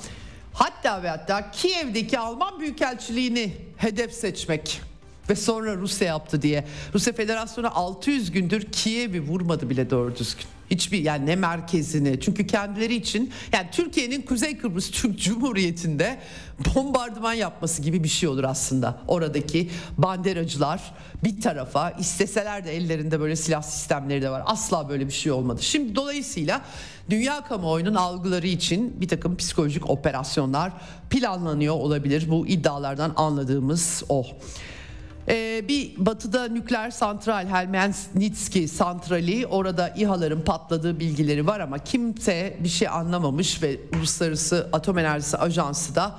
Hatta 0.53 1.03
ve 1.03 1.09
hatta 1.09 1.51
Kiev'deki 1.51 2.19
Alman 2.19 2.61
Büyükelçiliğini 2.61 3.53
hedef 3.77 4.13
seçmek 4.13 4.81
ve 5.31 5.37
sonra 5.37 5.77
Rusya 5.77 6.09
yaptı 6.09 6.43
diye. 6.43 6.65
Rusya 6.95 7.13
Federasyonu 7.13 7.79
600 7.79 8.31
gündür 8.31 8.63
Kiev'i 8.73 9.21
vurmadı 9.21 9.71
bile 9.71 9.91
doğru 9.91 10.17
düzgün. 10.17 10.45
Hiçbir 10.71 10.99
yani 10.99 11.27
ne 11.27 11.37
merkezini 11.37 12.21
çünkü 12.21 12.47
kendileri 12.47 12.95
için 12.95 13.33
yani 13.53 13.67
Türkiye'nin 13.73 14.23
Kuzey 14.23 14.59
Kıbrıs 14.59 14.91
Türk 14.91 15.19
Cumhuriyeti'nde 15.19 16.19
bombardıman 16.75 17.33
yapması 17.33 17.83
gibi 17.83 18.05
bir 18.05 18.09
şey 18.09 18.29
olur 18.29 18.45
aslında. 18.45 19.01
Oradaki 19.09 19.71
banderacılar 19.99 20.95
bir 21.25 21.41
tarafa 21.41 21.91
isteseler 21.91 22.65
de 22.65 22.77
ellerinde 22.77 23.21
böyle 23.21 23.37
silah 23.37 23.63
sistemleri 23.63 24.23
de 24.23 24.31
var. 24.31 24.43
Asla 24.47 24.89
böyle 24.89 25.07
bir 25.07 25.13
şey 25.13 25.33
olmadı. 25.33 25.63
Şimdi 25.63 25.95
dolayısıyla 25.95 26.61
dünya 27.11 27.45
kamuoyunun 27.45 27.95
algıları 27.95 28.47
için 28.47 29.01
bir 29.01 29.09
takım 29.09 29.37
psikolojik 29.37 29.91
operasyonlar 29.91 30.73
planlanıyor 31.11 31.75
olabilir. 31.75 32.31
Bu 32.31 32.47
iddialardan 32.47 33.13
anladığımız 33.17 34.03
o. 34.09 34.27
Ee, 35.31 35.65
bir 35.69 35.93
batıda 35.97 36.49
nükleer 36.49 36.91
santral 36.91 37.47
Helmensnitski 37.47 38.69
santrali. 38.69 39.47
Orada 39.47 39.89
İHA'ların 39.89 40.41
patladığı 40.41 41.01
bilgileri 41.01 41.47
var 41.47 41.61
ama 41.61 41.79
kimse 41.79 42.57
bir 42.65 42.69
şey 42.69 42.89
anlamamış 42.89 43.63
ve 43.63 43.81
Uluslararası 43.97 44.69
Atom 44.73 44.99
Enerjisi 44.99 45.37
Ajansı 45.37 45.95
da 45.95 46.19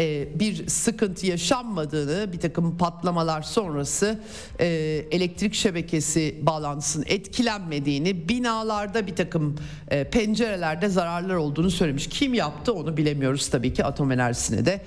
e, 0.00 0.28
bir 0.40 0.68
sıkıntı 0.68 1.26
yaşanmadığını 1.26 2.32
bir 2.32 2.40
takım 2.40 2.78
patlamalar 2.78 3.42
sonrası 3.42 4.18
e, 4.60 4.66
elektrik 5.10 5.54
şebekesi 5.54 6.38
bağlantısının 6.42 7.04
etkilenmediğini 7.08 8.28
binalarda 8.28 9.06
bir 9.06 9.16
takım 9.16 9.56
e, 9.88 10.04
pencerelerde 10.04 10.88
zararlar 10.88 11.34
olduğunu 11.34 11.70
söylemiş. 11.70 12.08
Kim 12.08 12.34
yaptı 12.34 12.74
onu 12.74 12.96
bilemiyoruz 12.96 13.48
tabii 13.48 13.74
ki 13.74 13.84
atom 13.84 14.12
enerjisine 14.12 14.66
de 14.66 14.80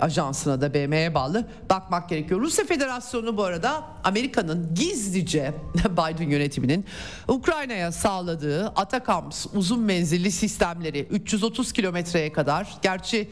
ajansına 0.00 0.60
da 0.60 0.74
BM'ye 0.74 1.14
bağlı 1.14 1.48
bakmak 1.70 2.08
gerekiyor. 2.08 2.40
Rusya 2.40 2.64
Federasyonu 2.64 3.36
bu 3.36 3.44
arada 3.44 3.84
Amerika'nın 4.04 4.74
gizlice 4.74 5.54
Biden 5.90 6.30
yönetiminin 6.30 6.84
Ukrayna'ya 7.28 7.92
sağladığı 7.92 8.66
Atakams 8.66 9.46
uzun 9.54 9.80
menzilli 9.80 10.32
sistemleri 10.32 11.00
330 11.00 11.72
kilometreye 11.72 12.32
kadar 12.32 12.78
gerçi 12.82 13.28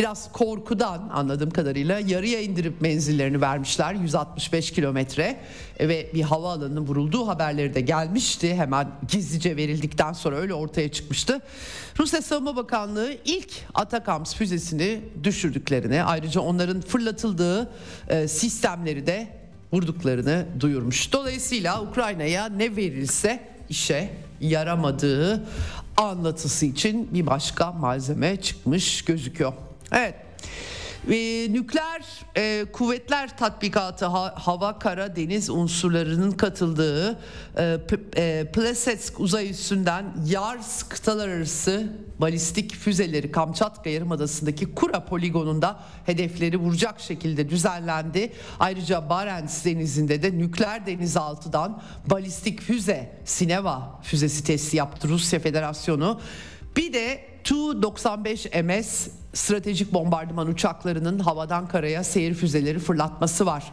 biraz 0.00 0.32
korkudan 0.32 1.08
anladığım 1.12 1.50
kadarıyla 1.50 1.98
yarıya 1.98 2.40
indirip 2.40 2.80
menzillerini 2.80 3.40
vermişler 3.40 3.94
165 3.94 4.70
kilometre 4.70 5.40
ve 5.80 6.10
bir 6.14 6.22
havaalanının 6.22 6.80
vurulduğu 6.80 7.28
haberleri 7.28 7.74
de 7.74 7.80
gelmişti 7.80 8.54
hemen 8.54 8.88
gizlice 9.08 9.56
verildikten 9.56 10.12
sonra 10.12 10.36
öyle 10.36 10.54
ortaya 10.54 10.92
çıkmıştı. 10.92 11.40
Rusya 11.98 12.22
Savunma 12.22 12.56
Bakanlığı 12.56 13.12
ilk 13.24 13.50
Atakams 13.74 14.34
füzesini 14.34 15.00
düşürdüklerini 15.24 16.02
ayrıca 16.02 16.40
onların 16.40 16.80
fırlatıldığı 16.80 17.70
e, 18.08 18.28
sistemleri 18.28 19.06
de 19.06 19.28
vurduklarını 19.72 20.46
duyurmuş. 20.60 21.12
Dolayısıyla 21.12 21.82
Ukrayna'ya 21.82 22.46
ne 22.46 22.76
verilse 22.76 23.40
işe 23.68 24.10
yaramadığı 24.40 25.46
anlatısı 25.96 26.66
için 26.66 27.14
bir 27.14 27.26
başka 27.26 27.72
malzeme 27.72 28.36
çıkmış 28.36 29.04
gözüküyor. 29.04 29.52
Evet. 29.92 30.14
Ee, 31.10 31.52
nükleer 31.52 32.02
e, 32.36 32.64
kuvvetler 32.72 33.38
tatbikatı 33.38 34.06
ha, 34.06 34.34
hava, 34.36 34.78
kara, 34.78 35.16
deniz 35.16 35.50
unsurlarının 35.50 36.30
katıldığı 36.30 37.18
e, 37.58 37.78
e, 38.16 38.50
Plesetsk 38.52 39.20
uzay 39.20 39.50
üssünden 39.50 40.04
Yars 40.26 40.82
kıtalar 40.82 41.28
arası 41.28 41.92
balistik 42.18 42.74
füzeleri 42.74 43.32
Kamçatka 43.32 43.90
Yarımadası'ndaki 43.90 44.74
Kura 44.74 45.04
poligonunda 45.04 45.80
hedefleri 46.06 46.56
vuracak 46.56 47.00
şekilde 47.00 47.48
düzenlendi. 47.48 48.32
Ayrıca 48.58 49.10
Barents 49.10 49.64
Denizi'nde 49.64 50.22
de 50.22 50.38
nükleer 50.38 50.86
denizaltıdan 50.86 51.82
balistik 52.06 52.60
füze 52.62 53.12
Sineva 53.24 54.00
füzesi 54.02 54.44
testi 54.44 54.76
yaptı 54.76 55.08
Rusya 55.08 55.40
Federasyonu. 55.40 56.20
Bir 56.76 56.92
de 56.92 57.24
Tu-95MS 57.44 59.19
stratejik 59.32 59.92
bombardıman 59.92 60.48
uçaklarının 60.48 61.18
havadan 61.18 61.68
karaya 61.68 62.04
seyir 62.04 62.34
füzeleri 62.34 62.78
fırlatması 62.78 63.46
var. 63.46 63.72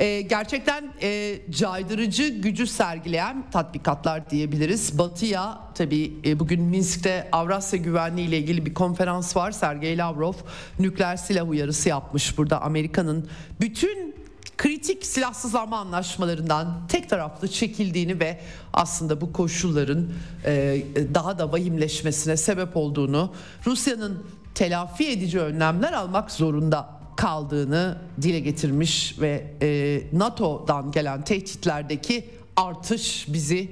Ee, 0.00 0.20
gerçekten 0.20 0.92
e, 1.02 1.38
caydırıcı 1.50 2.28
gücü 2.28 2.66
sergileyen 2.66 3.50
tatbikatlar 3.50 4.30
diyebiliriz. 4.30 4.98
Batı'ya 4.98 5.60
tabii 5.74 6.12
e, 6.24 6.40
bugün 6.40 6.62
Minsk'te 6.62 7.28
Avrasya 7.32 7.78
güvenliği 7.78 8.28
ile 8.28 8.38
ilgili 8.38 8.66
bir 8.66 8.74
konferans 8.74 9.36
var. 9.36 9.50
Sergey 9.50 9.98
Lavrov 9.98 10.34
nükleer 10.78 11.16
silah 11.16 11.48
uyarısı 11.48 11.88
yapmış 11.88 12.38
burada 12.38 12.62
Amerika'nın 12.62 13.28
bütün 13.60 14.14
kritik 14.58 15.06
silahsızlanma 15.06 15.78
anlaşmalarından 15.78 16.86
tek 16.88 17.10
taraflı 17.10 17.48
çekildiğini 17.48 18.20
ve 18.20 18.40
aslında 18.72 19.20
bu 19.20 19.32
koşulların 19.32 20.08
e, 20.44 20.82
daha 21.14 21.38
da 21.38 21.52
vahimleşmesine 21.52 22.36
sebep 22.36 22.76
olduğunu 22.76 23.32
Rusya'nın 23.66 24.24
telafi 24.54 25.08
edici 25.08 25.40
önlemler 25.40 25.92
almak 25.92 26.30
zorunda 26.30 27.00
kaldığını 27.16 27.98
dile 28.22 28.40
getirmiş 28.40 29.16
ve 29.20 29.54
e, 29.62 30.02
NATO'dan 30.12 30.92
gelen 30.92 31.24
tehditlerdeki 31.24 32.30
artış 32.56 33.26
bizi 33.28 33.70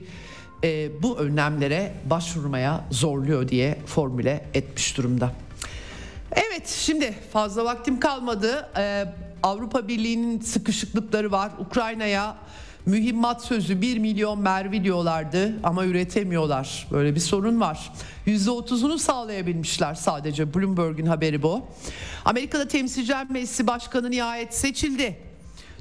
e, 0.65 1.03
bu 1.03 1.19
önlemlere 1.19 1.93
başvurmaya 2.11 2.85
zorluyor 2.91 3.49
diye 3.49 3.79
formüle 3.87 4.45
etmiş 4.55 4.97
durumda. 4.97 5.33
Evet 6.33 6.69
şimdi 6.69 7.15
fazla 7.33 7.65
vaktim 7.65 8.01
kalmadı. 8.01 8.69
Ee, 8.77 9.05
Avrupa 9.43 9.89
Birliği'nin 9.89 10.41
sıkışıklıkları 10.41 11.33
var. 11.33 11.53
Ukrayna'ya 11.59 12.37
Mühimmat 12.89 13.45
sözü 13.45 13.81
1 13.81 13.99
milyon 13.99 14.39
mermi 14.39 14.85
diyorlardı 14.85 15.55
ama 15.63 15.85
üretemiyorlar. 15.85 16.87
Böyle 16.91 17.15
bir 17.15 17.21
sorun 17.21 17.61
var. 17.61 17.93
%30'unu 18.27 18.99
sağlayabilmişler 18.99 19.95
sadece. 19.95 20.55
Bloomberg'un 20.55 21.07
haberi 21.07 21.43
bu. 21.43 21.67
Amerika'da 22.25 22.69
Temsilciler 22.69 23.31
Meclisi 23.31 23.67
Başkanı 23.67 24.11
nihayet 24.11 24.55
seçildi. 24.55 25.19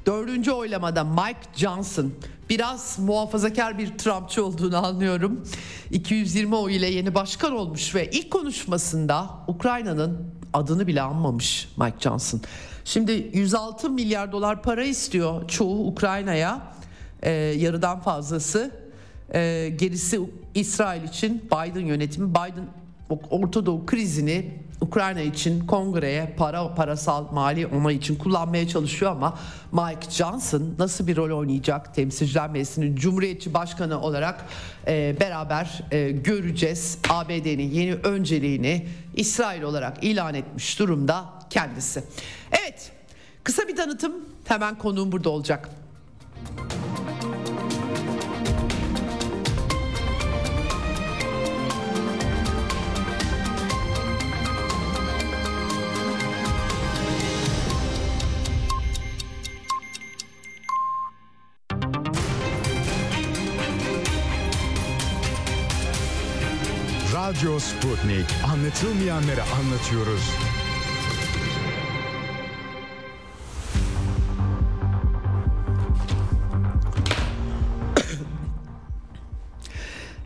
Dördüncü 0.06 0.50
oylamada 0.50 1.04
Mike 1.04 1.48
Johnson 1.56 2.12
biraz 2.50 2.98
muhafazakar 2.98 3.78
bir 3.78 3.98
Trumpçı 3.98 4.44
olduğunu 4.44 4.86
anlıyorum. 4.86 5.44
220 5.90 6.54
oy 6.54 6.76
ile 6.76 6.86
yeni 6.86 7.14
başkan 7.14 7.52
olmuş 7.52 7.94
ve 7.94 8.10
ilk 8.10 8.30
konuşmasında 8.30 9.30
Ukrayna'nın 9.46 10.18
adını 10.52 10.86
bile 10.86 11.02
anmamış 11.02 11.68
Mike 11.76 12.00
Johnson. 12.00 12.40
Şimdi 12.84 13.30
106 13.34 13.90
milyar 13.90 14.32
dolar 14.32 14.62
para 14.62 14.84
istiyor 14.84 15.48
çoğu 15.48 15.86
Ukrayna'ya 15.86 16.77
e, 17.22 17.30
yarıdan 17.30 18.00
fazlası. 18.00 18.70
E, 19.34 19.72
gerisi 19.78 20.20
İsrail 20.54 21.02
için 21.02 21.42
Biden 21.52 21.86
yönetimi 21.86 22.30
Biden 22.30 22.66
Orta 23.30 23.66
Doğu 23.66 23.86
krizini 23.86 24.50
Ukrayna 24.80 25.20
için 25.20 25.66
kongreye 25.66 26.34
para 26.36 26.74
parasal 26.74 27.32
mali 27.32 27.66
onay 27.66 27.94
için 27.94 28.16
kullanmaya 28.16 28.68
çalışıyor 28.68 29.10
ama 29.10 29.38
Mike 29.72 30.10
Johnson 30.10 30.74
nasıl 30.78 31.06
bir 31.06 31.16
rol 31.16 31.38
oynayacak 31.38 31.94
Temsilciler 31.94 32.50
Meclisi'nin 32.50 32.96
Cumhuriyetçi 32.96 33.54
Başkanı 33.54 34.00
olarak 34.00 34.44
e, 34.86 35.16
beraber 35.20 35.82
e, 35.90 36.10
göreceğiz. 36.10 36.98
ABD'nin 37.08 37.70
yeni 37.70 37.94
önceliğini 37.94 38.86
İsrail 39.14 39.62
olarak 39.62 40.04
ilan 40.04 40.34
etmiş 40.34 40.78
durumda 40.78 41.24
kendisi. 41.50 42.04
Evet 42.52 42.92
kısa 43.44 43.68
bir 43.68 43.76
tanıtım 43.76 44.12
hemen 44.44 44.78
konuğum 44.78 45.12
burada 45.12 45.30
olacak. 45.30 45.68
Radyo 67.28 67.58
Sputnik. 67.58 68.26
Anlatılmayanları 68.52 69.42
anlatıyoruz. 69.42 70.30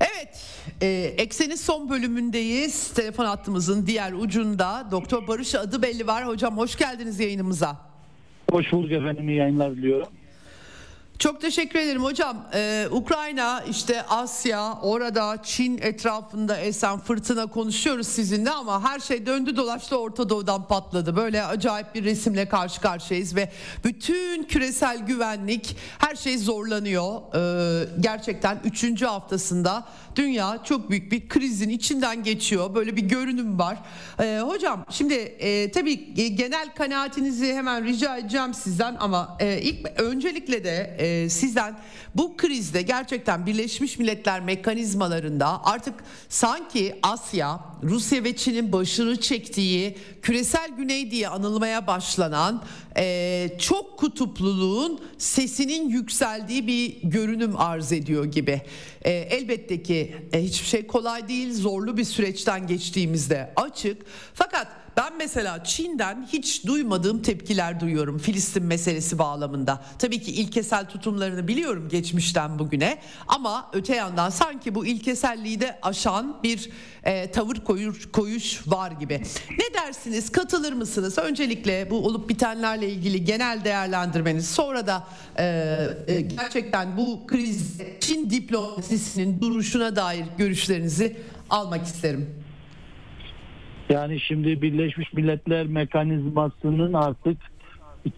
Evet, 0.01 0.63
e, 0.83 0.87
Eksen'in 1.19 1.55
son 1.55 1.91
bölümündeyiz. 1.91 2.95
Telefon 2.95 3.25
hattımızın 3.25 3.87
diğer 3.87 4.13
ucunda 4.13 4.89
Doktor 4.91 5.29
Barış 5.29 5.55
Adıbelli 5.55 6.07
var. 6.07 6.27
Hocam 6.27 6.57
hoş 6.57 6.77
geldiniz 6.77 7.21
yayınımıza. 7.21 7.77
Hoş 8.51 8.73
bulduk 8.73 8.93
efendim. 8.93 9.29
İyi 9.29 9.39
yayınlar 9.39 9.77
diliyorum. 9.77 10.09
Çok 11.23 11.41
teşekkür 11.41 11.79
ederim 11.79 12.05
hocam. 12.05 12.37
Ee, 12.55 12.89
Ukrayna, 12.91 13.65
işte 13.71 14.03
Asya, 14.03 14.79
orada 14.83 15.37
Çin 15.43 15.79
etrafında 15.79 16.57
esen 16.57 16.99
fırtına 16.99 17.47
konuşuyoruz 17.47 18.09
sizinle 18.09 18.51
ama 18.51 18.85
her 18.91 19.01
şey 19.01 19.27
döndü 19.27 19.57
dolaştı 19.57 19.97
Orta 19.99 20.29
Doğu'dan 20.29 20.69
patladı. 20.69 21.17
Böyle 21.17 21.45
acayip 21.45 21.95
bir 21.95 22.05
resimle 22.05 22.49
karşı 22.49 22.81
karşıyayız 22.81 23.37
ve 23.37 23.53
bütün 23.85 24.43
küresel 24.43 24.99
güvenlik 24.99 25.77
her 25.99 26.15
şey 26.15 26.39
zorlanıyor. 26.39 27.21
Ee, 27.35 27.89
gerçekten 28.01 28.59
3. 28.65 29.03
haftasında 29.03 29.85
dünya 30.17 30.59
çok 30.65 30.91
büyük 30.91 31.13
bir 31.13 31.29
krizin 31.29 31.69
içinden 31.69 32.23
geçiyor. 32.23 32.75
Böyle 32.75 32.97
bir 32.97 33.03
görünüm 33.03 33.59
var. 33.59 33.79
Ee, 34.21 34.41
hocam 34.47 34.85
şimdi 34.91 35.15
e, 35.15 35.71
tabii 35.71 36.15
genel 36.15 36.75
kanaatinizi 36.75 37.55
hemen 37.55 37.85
rica 37.85 38.17
edeceğim 38.17 38.55
sizden 38.55 38.97
ama 39.01 39.37
e, 39.41 39.61
ilk 39.61 40.01
öncelikle 40.01 40.65
de 40.65 40.97
e, 40.99 41.12
sizden 41.31 41.79
bu 42.15 42.37
krizde 42.37 42.83
gerçekten 42.83 43.47
Birleşmiş 43.47 43.99
Milletler 43.99 44.41
mekanizmalarında 44.41 45.65
artık 45.65 45.95
sanki 46.29 46.99
Asya, 47.03 47.61
Rusya 47.83 48.25
ve 48.25 48.37
Çin'in 48.37 48.73
başını 48.73 49.21
çektiği 49.21 49.97
küresel 50.23 50.71
güney 50.77 51.11
diye 51.11 51.29
anılmaya 51.29 51.87
başlanan 51.87 52.63
e, 52.97 53.49
çok 53.59 53.99
kutupluluğun 53.99 55.01
sesinin 55.19 55.89
yükseldiği 55.89 56.67
bir 56.67 57.03
görünüm 57.03 57.57
arz 57.57 57.93
ediyor 57.93 58.25
gibi. 58.25 58.63
E, 59.03 59.11
elbette 59.11 59.83
ki 59.83 60.15
e, 60.33 60.43
hiçbir 60.43 60.67
şey 60.67 60.87
kolay 60.87 61.29
değil, 61.29 61.55
zorlu 61.55 61.97
bir 61.97 62.05
süreçten 62.05 62.67
geçtiğimizde 62.67 63.53
açık. 63.57 64.03
Fakat 64.35 64.82
ben 64.97 65.17
mesela 65.19 65.65
Çin'den 65.65 66.29
hiç 66.33 66.67
duymadığım 66.67 67.23
tepkiler 67.23 67.81
duyuyorum 67.81 68.19
Filistin 68.19 68.65
meselesi 68.65 69.19
bağlamında. 69.19 69.85
Tabii 69.99 70.23
ki 70.23 70.33
ilkesel 70.33 70.89
tutumlarını 70.89 71.49
biliyorum 71.49 71.89
geçmişten 71.89 72.59
bugüne 72.59 72.99
ama 73.29 73.71
öte 73.73 73.95
yandan 73.95 74.31
sanki 74.31 74.75
bu 74.75 74.87
ilkeselliği 74.87 75.61
de 75.61 75.79
aşan 75.83 76.37
bir 76.43 76.71
e, 77.05 77.31
tavır 77.31 77.57
koyuş, 77.57 78.13
koyuş 78.13 78.61
var 78.67 78.91
gibi. 78.91 79.23
Ne 79.51 79.75
dersiniz? 79.75 80.33
Katılır 80.33 80.73
mısınız? 80.73 81.19
Öncelikle 81.19 81.91
bu 81.91 82.07
olup 82.07 82.29
bitenlerle 82.29 82.89
ilgili 82.89 83.25
genel 83.25 83.65
değerlendirmeniz 83.65 84.51
sonra 84.51 84.87
da 84.87 85.07
e, 85.39 85.45
e, 86.07 86.21
gerçekten 86.21 86.97
bu 86.97 87.27
kriz 87.27 87.79
Çin 88.01 88.31
diplomasisinin 88.31 89.41
duruşuna 89.41 89.97
dair 89.97 90.25
görüşlerinizi 90.39 91.17
almak 91.51 91.87
isterim. 91.87 92.42
Yani 93.93 94.21
şimdi 94.21 94.63
Birleşmiş 94.63 95.13
Milletler 95.13 95.67
mekanizmasının 95.67 96.93
artık 96.93 97.37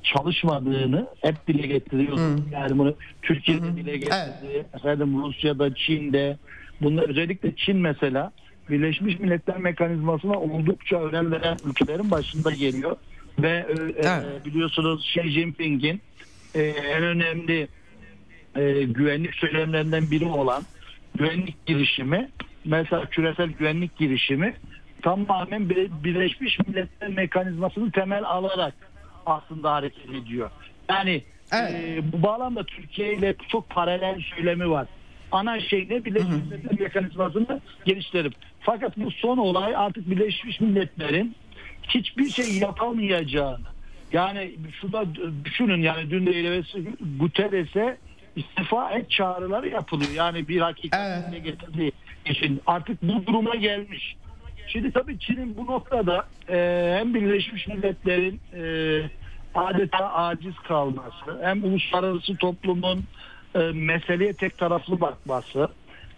çalışmadığını 0.02 1.06
hep 1.22 1.46
dile 1.48 1.66
getiriyoruz. 1.66 2.20
Hmm. 2.20 2.52
Yani 2.52 2.78
bunu 2.78 2.94
Türkiye'de 3.22 3.66
hmm. 3.66 3.76
dile 3.76 3.96
getirdi. 3.96 4.14
Evet. 4.52 4.66
Efendim 4.74 5.22
Rusya'da, 5.22 5.74
Çin'de. 5.74 6.38
Bunlar 6.80 7.08
özellikle 7.08 7.56
Çin 7.56 7.76
mesela 7.76 8.32
Birleşmiş 8.70 9.18
Milletler 9.18 9.58
mekanizmasına 9.58 10.40
oldukça 10.40 11.02
önem 11.02 11.32
veren 11.32 11.56
ülkelerin 11.66 12.10
başında 12.10 12.50
geliyor. 12.50 12.96
Ve 13.38 13.48
e, 13.48 13.72
e, 13.82 14.02
evet. 14.02 14.46
biliyorsunuz 14.46 15.14
Xi 15.16 15.30
Jinping'in 15.30 16.00
e, 16.54 16.62
en 16.62 17.02
önemli 17.02 17.68
e, 18.56 18.82
güvenlik 18.82 19.34
söylemlerinden 19.34 20.10
biri 20.10 20.24
olan 20.24 20.62
güvenlik 21.14 21.66
girişimi 21.66 22.28
mesela 22.64 23.06
küresel 23.06 23.48
güvenlik 23.48 23.96
girişimi 23.96 24.54
tamamen 25.04 25.70
Birleşmiş 26.04 26.58
Milletler 26.66 27.08
mekanizmasını 27.08 27.90
temel 27.90 28.24
alarak 28.24 28.74
aslında 29.26 29.72
hareket 29.72 30.10
ediyor. 30.10 30.50
Yani 30.88 31.22
evet. 31.52 31.72
e, 31.74 32.12
bu 32.12 32.22
bağlamda 32.22 32.64
Türkiye 32.64 33.14
ile 33.14 33.34
çok 33.48 33.70
paralel 33.70 34.20
söylemi 34.36 34.70
var. 34.70 34.86
Ana 35.32 35.60
şey 35.60 35.86
ne 35.90 36.04
Birleşmiş 36.04 36.44
Milletler 36.44 36.80
mekanizmasını 36.80 37.60
geliştirelim. 37.84 38.32
Fakat 38.60 38.96
bu 38.96 39.10
son 39.10 39.38
olay 39.38 39.76
artık 39.76 40.10
Birleşmiş 40.10 40.60
Milletler'in 40.60 41.34
hiçbir 41.88 42.28
şey 42.28 42.58
yapamayacağını 42.58 43.74
yani 44.12 44.54
şurada 44.80 45.04
düşünün 45.44 45.82
yani 45.82 46.10
dün 46.10 46.26
de 46.26 46.62
Guterres'e 47.18 47.96
istifa 48.36 48.90
et 48.90 49.10
çağrıları 49.10 49.68
yapılıyor. 49.68 50.10
Yani 50.14 50.48
bir 50.48 50.60
hakikat 50.60 51.24
evet. 51.32 51.44
getirdiği 51.44 51.92
için 52.26 52.60
artık 52.66 53.02
bu 53.02 53.26
duruma 53.26 53.54
gelmiş. 53.54 54.16
Şimdi 54.66 54.92
tabii 54.92 55.18
Çin'in 55.18 55.56
bu 55.56 55.66
noktada 55.66 56.26
e, 56.48 56.94
hem 56.98 57.14
Birleşmiş 57.14 57.68
Milletler'in 57.68 58.40
e, 58.54 58.62
adeta 59.54 60.12
aciz 60.12 60.54
kalması 60.58 61.42
hem 61.42 61.64
uluslararası 61.64 62.36
toplumun 62.36 63.04
e, 63.54 63.58
meseleye 63.58 64.32
tek 64.32 64.58
taraflı 64.58 65.00
bakması 65.00 65.68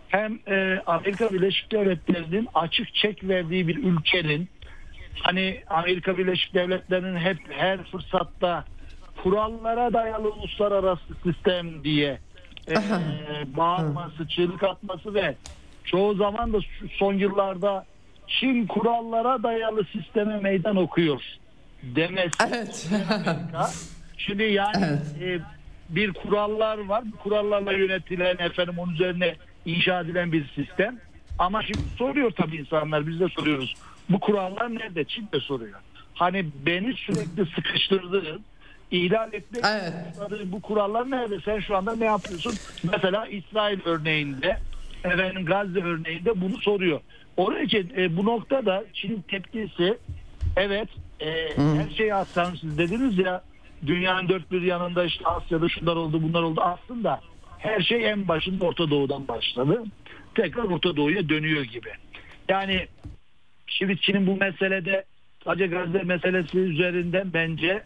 hem 0.09 0.39
e, 0.49 0.83
Amerika 0.87 1.31
Birleşik 1.31 1.73
Devletleri'nin 1.73 2.49
açık 2.55 2.95
çek 2.95 3.25
verdiği 3.25 3.69
bir 3.69 3.77
ülkenin 3.77 4.49
hani 5.23 5.63
Amerika 5.67 6.19
Birleşik 6.19 6.55
Devletleri'nin 6.55 7.17
hep 7.17 7.39
her 7.51 7.85
fırsatta 7.85 8.65
kurallara 9.23 9.93
dayalı 9.93 10.31
uluslararası 10.33 11.15
sistem 11.23 11.85
diye 11.85 12.19
e, 12.69 12.75
bağırması, 13.57 14.29
çığlık 14.29 14.63
atması 14.63 15.15
ve 15.15 15.35
çoğu 15.85 16.15
zaman 16.15 16.53
da 16.53 16.59
son 16.99 17.15
yıllarda 17.15 17.85
Çin 18.29 18.67
kurallara 18.67 19.43
dayalı 19.43 19.85
sisteme 19.85 20.41
meydan 20.41 20.77
okuyor 20.77 21.23
demesi. 21.83 22.31
Evet. 22.49 22.91
Şimdi 24.19 24.43
yani 24.43 24.85
evet. 25.21 25.41
e, 25.41 25.41
bir 25.89 26.13
kurallar 26.13 26.79
var. 26.79 27.05
Kurallarla 27.23 27.73
yönetilen 27.73 28.37
efendim 28.39 28.75
onun 28.79 28.93
üzerine 28.93 29.37
inşa 29.65 30.01
edilen 30.01 30.33
bir 30.33 30.49
sistem. 30.55 30.99
Ama 31.39 31.63
şimdi 31.63 31.79
soruyor 31.99 32.31
tabii 32.31 32.57
insanlar 32.57 33.07
biz 33.07 33.21
de 33.21 33.29
soruyoruz. 33.29 33.75
Bu 34.09 34.21
kurallar 34.21 34.75
nerede? 34.75 35.05
Çin 35.05 35.29
de 35.33 35.41
soruyor. 35.41 35.81
Hani 36.15 36.47
beni 36.67 36.95
sürekli 36.95 37.47
sıkıştırdığın 37.55 38.43
ihlal 38.91 39.33
etmek 39.33 39.65
Evet. 39.65 39.93
bu 40.45 40.61
kurallar 40.61 41.11
nerede? 41.11 41.41
Sen 41.45 41.61
şu 41.61 41.77
anda 41.77 41.97
ne 41.97 42.05
yapıyorsun? 42.05 42.55
Mesela 42.93 43.27
İsrail 43.27 43.79
örneğinde 43.85 44.57
efendim 45.05 45.45
Gazze 45.45 45.81
örneğinde 45.81 46.41
bunu 46.41 46.57
soruyor. 46.59 47.01
Onun 47.37 47.63
için 47.63 47.93
e, 47.97 48.17
bu 48.17 48.25
noktada 48.25 48.85
Çin'in 48.93 49.25
tepkisi 49.29 49.99
evet 50.57 50.89
e, 51.21 51.33
her 51.57 51.91
şeyi 51.97 52.15
aslan 52.15 52.55
siz 52.55 52.79
dediniz 52.79 53.19
ya 53.19 53.43
dünyanın 53.87 54.29
dört 54.29 54.53
bir 54.53 54.63
yanında 54.63 55.05
işte 55.05 55.25
Asya'da 55.25 55.69
şunlar 55.69 55.97
oldu 55.97 56.23
bunlar 56.23 56.43
oldu 56.43 56.61
aslında 56.61 57.21
her 57.59 57.81
şey 57.81 58.11
en 58.11 58.29
başında 58.29 58.65
Orta 58.65 58.91
Doğu'dan 58.91 59.29
başladı. 59.29 59.85
Tekrar 60.35 60.65
Orta 60.65 60.97
Doğu'ya 60.97 61.29
dönüyor 61.29 61.63
gibi. 61.63 61.91
Yani 62.49 62.87
şimdi 63.67 64.01
Çin'in 64.01 64.27
bu 64.27 64.37
meselede 64.37 65.05
sadece 65.45 65.67
Gazze 65.67 66.03
meselesi 66.03 66.59
üzerinden 66.59 67.33
bence 67.35 67.83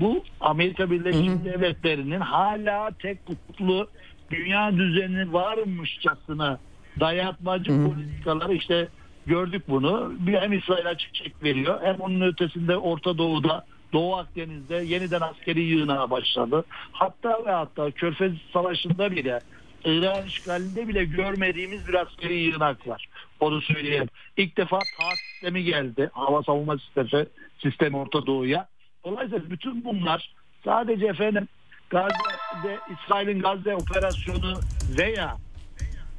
bu 0.00 0.24
Amerika 0.40 0.90
Birleşik 0.90 1.44
Devletleri'nin 1.44 2.20
hala 2.20 2.90
tek 2.98 3.26
kutuplu 3.26 3.88
dünya 4.30 4.76
düzeni 4.76 5.32
varmışçasına 5.32 6.58
dayatmacı 7.00 7.70
politikaları 7.70 8.54
işte 8.54 8.88
gördük 9.26 9.62
bunu. 9.68 10.12
Bir 10.18 10.34
hem 10.34 10.52
İsrail 10.52 10.86
açık 10.86 11.14
çek 11.14 11.42
veriyor 11.42 11.80
hem 11.82 11.96
onun 12.00 12.20
ötesinde 12.20 12.76
Orta 12.76 13.18
Doğu'da 13.18 13.64
Doğu 13.92 14.16
Akdeniz'de 14.16 14.74
yeniden 14.74 15.20
askeri 15.20 15.60
yığınağa 15.60 16.10
başladı. 16.10 16.64
Hatta 16.92 17.44
ve 17.46 17.50
hatta 17.50 17.90
Körfez 17.90 18.32
Savaşı'nda 18.52 19.10
bile 19.10 19.40
İran 19.84 20.26
işgalinde 20.26 20.88
bile 20.88 21.04
görmediğimiz 21.04 21.88
bir 21.88 21.94
askeri 21.94 22.34
yığınak 22.34 22.88
var. 22.88 23.08
Onu 23.40 23.60
söyleyeyim. 23.60 24.08
İlk 24.36 24.56
defa 24.56 24.78
TAS 24.78 25.18
sistemi 25.32 25.64
geldi. 25.64 26.10
Hava 26.12 26.42
savunma 26.42 26.78
sistemi, 26.78 27.26
sistemi 27.58 27.96
Orta 27.96 28.26
Doğu'ya. 28.26 28.68
Dolayısıyla 29.04 29.50
bütün 29.50 29.84
bunlar 29.84 30.34
sadece 30.64 31.06
efendim 31.06 31.48
Gazze'de 31.90 32.78
İsrail'in 32.92 33.40
Gazze 33.40 33.76
operasyonu 33.76 34.54
veya 34.98 35.36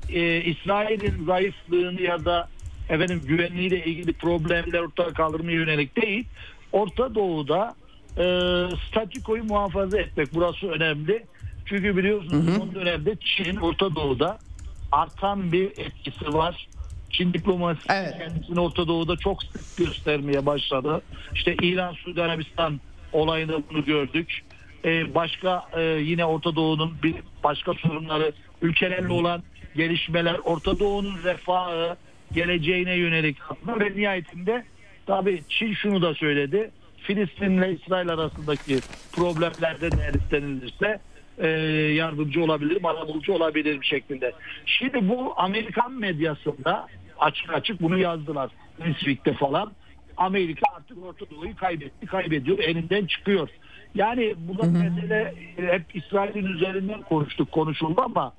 e, 0.09 0.41
İsrail'in 0.41 1.25
zayıflığını 1.25 2.01
ya 2.01 2.25
da 2.25 2.47
efendim 2.89 3.21
güvenliğiyle 3.27 3.85
ilgili 3.85 4.13
problemler 4.13 4.79
ortadan 4.79 5.13
kaldırmaya 5.13 5.57
yönelik 5.57 6.01
değil. 6.01 6.25
Orta 6.71 7.15
Doğu'da 7.15 7.75
e, 8.17 8.25
statükoyu 8.87 9.43
muhafaza 9.43 9.99
etmek 9.99 10.27
burası 10.33 10.67
önemli. 10.67 11.25
Çünkü 11.65 11.97
biliyorsunuz 11.97 12.55
son 12.57 12.75
dönemde 12.75 13.15
Çin 13.15 13.55
Orta 13.55 13.95
Doğu'da 13.95 14.37
artan 14.91 15.51
bir 15.51 15.65
etkisi 15.65 16.33
var. 16.33 16.67
Çin 17.09 17.33
diplomasisi 17.33 17.87
Evet. 17.93 18.17
kendisini 18.17 18.59
Orta 18.59 18.87
Doğu'da 18.87 19.17
çok 19.17 19.43
sık 19.43 19.77
göstermeye 19.77 20.45
başladı. 20.45 21.01
İşte 21.33 21.55
İran, 21.61 21.93
Suudi 21.93 22.21
Arabistan 22.21 22.79
olayında 23.13 23.57
bunu 23.69 23.85
gördük. 23.85 24.43
Ee, 24.85 25.15
başka 25.15 25.63
e, 25.77 25.81
yine 25.81 26.25
Orta 26.25 26.55
Doğu'nun 26.55 26.93
bir 27.03 27.15
başka 27.43 27.73
sorunları 27.73 28.31
ülkelerle 28.61 29.13
olan 29.13 29.43
gelişmeler, 29.75 30.35
Orta 30.43 30.79
Doğu'nun 30.79 31.23
refahı, 31.23 31.97
geleceğine 32.33 32.93
yönelik 32.93 33.37
aslında 33.49 33.79
ve 33.79 33.95
nihayetinde 33.95 34.63
tabii 35.05 35.41
Çin 35.49 35.73
şunu 35.73 36.01
da 36.01 36.13
söyledi. 36.13 36.71
Filistin'le 36.97 37.75
İsrail 37.75 38.09
arasındaki 38.09 38.79
problemlerde 39.11 39.89
eğer 40.01 40.13
istenilirse 40.13 40.99
e, 41.37 41.47
yardımcı 41.93 42.43
olabilirim, 42.43 42.85
arabulucu 42.85 43.33
olabilirim 43.33 43.83
şeklinde. 43.83 44.33
Şimdi 44.65 45.09
bu 45.09 45.33
Amerikan 45.37 45.91
medyasında 45.93 46.87
açık 47.19 47.53
açık 47.53 47.81
bunu 47.81 47.97
yazdılar. 47.97 48.51
Newsweek'te 48.79 49.33
falan. 49.33 49.71
Amerika 50.17 50.65
artık 50.75 51.03
Orta 51.03 51.25
Doğu'yu 51.29 51.55
kaybetti, 51.55 52.05
kaybediyor, 52.05 52.59
elinden 52.59 53.05
çıkıyor. 53.05 53.49
Yani 53.95 54.35
bu 54.37 54.57
da 54.57 54.63
mesele 54.63 55.33
e, 55.57 55.61
hep 55.61 55.95
İsrail'in 55.95 56.45
üzerinden 56.45 57.01
konuştuk, 57.01 57.51
konuşuldu 57.51 58.01
ama 58.01 58.33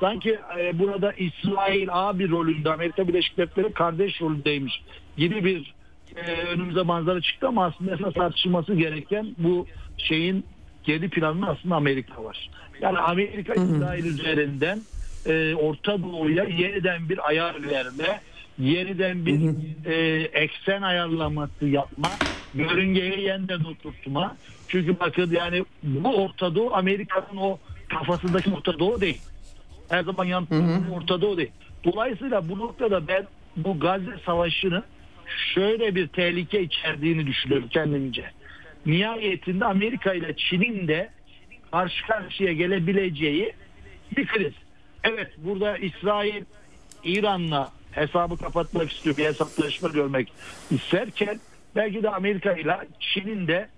sanki 0.00 0.38
e, 0.58 0.78
burada 0.78 1.12
İsrail 1.12 1.88
abi 1.90 2.30
rolünde 2.30 2.72
Amerika 2.72 3.08
Birleşik 3.08 3.36
Devletleri 3.36 3.72
kardeş 3.72 4.20
rolündeymiş 4.20 4.82
gibi 5.16 5.44
bir 5.44 5.74
e, 6.16 6.32
önümüze 6.32 6.82
manzara 6.82 7.20
çıktı 7.20 7.48
ama 7.48 7.64
aslında 7.64 7.94
esas 7.94 8.14
tartışılması 8.14 8.74
gereken 8.74 9.34
bu 9.38 9.66
şeyin 9.98 10.44
geri 10.84 11.08
planında 11.08 11.46
aslında 11.46 11.76
Amerika 11.76 12.24
var. 12.24 12.50
Yani 12.80 12.98
Amerika 12.98 13.54
İsrail 13.54 14.04
üzerinden 14.04 14.80
e, 15.26 15.54
Orta 15.54 16.02
Doğu'ya 16.02 16.44
yeniden 16.44 17.08
bir 17.08 17.28
ayar 17.28 17.62
verme, 17.70 18.20
yeniden 18.58 19.26
bir 19.26 19.50
e, 19.86 20.22
eksen 20.22 20.82
ayarlaması 20.82 21.66
yapma, 21.66 22.10
yörüngeye 22.54 23.20
yeniden 23.20 23.60
oturtma. 23.60 24.36
Çünkü 24.68 25.00
bakın 25.00 25.30
yani 25.30 25.64
bu 25.82 26.22
Orta 26.22 26.54
Doğu 26.54 26.74
Amerika'nın 26.74 27.36
o 27.40 27.58
kafasındaki 27.88 28.50
Orta 28.50 28.78
Doğu 28.78 29.00
değil. 29.00 29.20
Her 29.90 30.02
zaman 30.02 30.24
yanıtlanan 30.24 30.90
Orta 30.90 31.20
Doğu 31.20 31.36
değil. 31.36 31.50
Dolayısıyla 31.84 32.48
bu 32.48 32.58
noktada 32.58 33.08
ben 33.08 33.26
bu 33.56 33.80
Gazze 33.80 34.18
Savaşı'nın 34.26 34.84
şöyle 35.54 35.94
bir 35.94 36.08
tehlike 36.08 36.62
içerdiğini 36.62 37.26
düşünüyorum 37.26 37.68
kendimce. 37.68 38.24
Nihayetinde 38.86 39.64
Amerika 39.64 40.14
ile 40.14 40.36
Çin'in 40.36 40.88
de 40.88 41.10
karşı 41.70 42.06
karşıya 42.06 42.52
gelebileceği 42.52 43.52
bir 44.16 44.26
kriz. 44.26 44.52
Evet 45.04 45.30
burada 45.38 45.78
İsrail 45.78 46.44
İran'la 47.04 47.72
hesabı 47.92 48.36
kapatmak 48.36 48.92
istiyor. 48.92 49.16
Bir 49.16 49.24
hesaplaşma 49.24 49.88
görmek 49.88 50.32
isterken 50.70 51.40
belki 51.76 52.02
de 52.02 52.10
Amerika 52.10 52.52
ile 52.52 52.76
Çin'in 53.00 53.46
de 53.46 53.68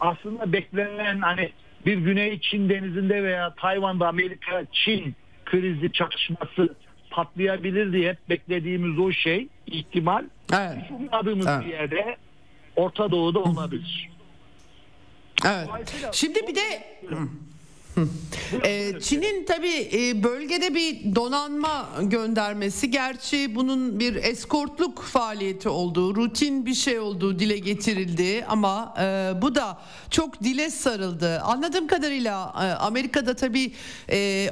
aslında 0.00 0.52
beklenen 0.52 1.18
hani 1.18 1.50
bir 1.86 1.98
Güney 1.98 2.40
Çin 2.40 2.68
denizinde 2.68 3.22
veya 3.22 3.54
Tayvan'da 3.54 4.08
Amerika 4.08 4.64
Çin 4.72 5.14
krizi 5.52 5.92
çatışması 5.92 6.74
patlayabilir 7.10 7.92
diye 7.92 8.10
hep 8.10 8.28
beklediğimiz 8.28 8.98
o 8.98 9.12
şey 9.12 9.48
ihtimal 9.66 10.24
Evet. 10.52 10.78
ummadığımız 10.90 11.46
Evet. 11.46 11.64
bir 11.64 11.72
yerde 11.72 12.16
Orta 12.76 13.10
Doğu'da 13.10 13.38
olabilir. 13.38 14.10
Evet. 15.46 15.68
Şimdi 16.12 16.46
bir 16.46 16.54
de 16.54 16.60
Ee, 18.64 18.92
Çin'in 19.00 19.44
tabii 19.44 19.88
e, 19.92 20.22
bölgede 20.22 20.74
bir 20.74 21.14
donanma 21.14 21.88
göndermesi 22.02 22.90
gerçi 22.90 23.54
bunun 23.54 24.00
bir 24.00 24.14
eskortluk 24.14 25.02
faaliyeti 25.02 25.68
olduğu 25.68 26.16
rutin 26.16 26.66
bir 26.66 26.74
şey 26.74 26.98
olduğu 26.98 27.38
dile 27.38 27.58
getirildi 27.58 28.44
ama 28.48 28.94
e, 29.00 29.32
bu 29.42 29.54
da 29.54 29.78
çok 30.10 30.42
dile 30.42 30.70
sarıldı. 30.70 31.40
Anladığım 31.40 31.86
kadarıyla 31.86 32.54
e, 32.56 32.64
Amerika'da 32.72 33.34
tabii 33.34 33.72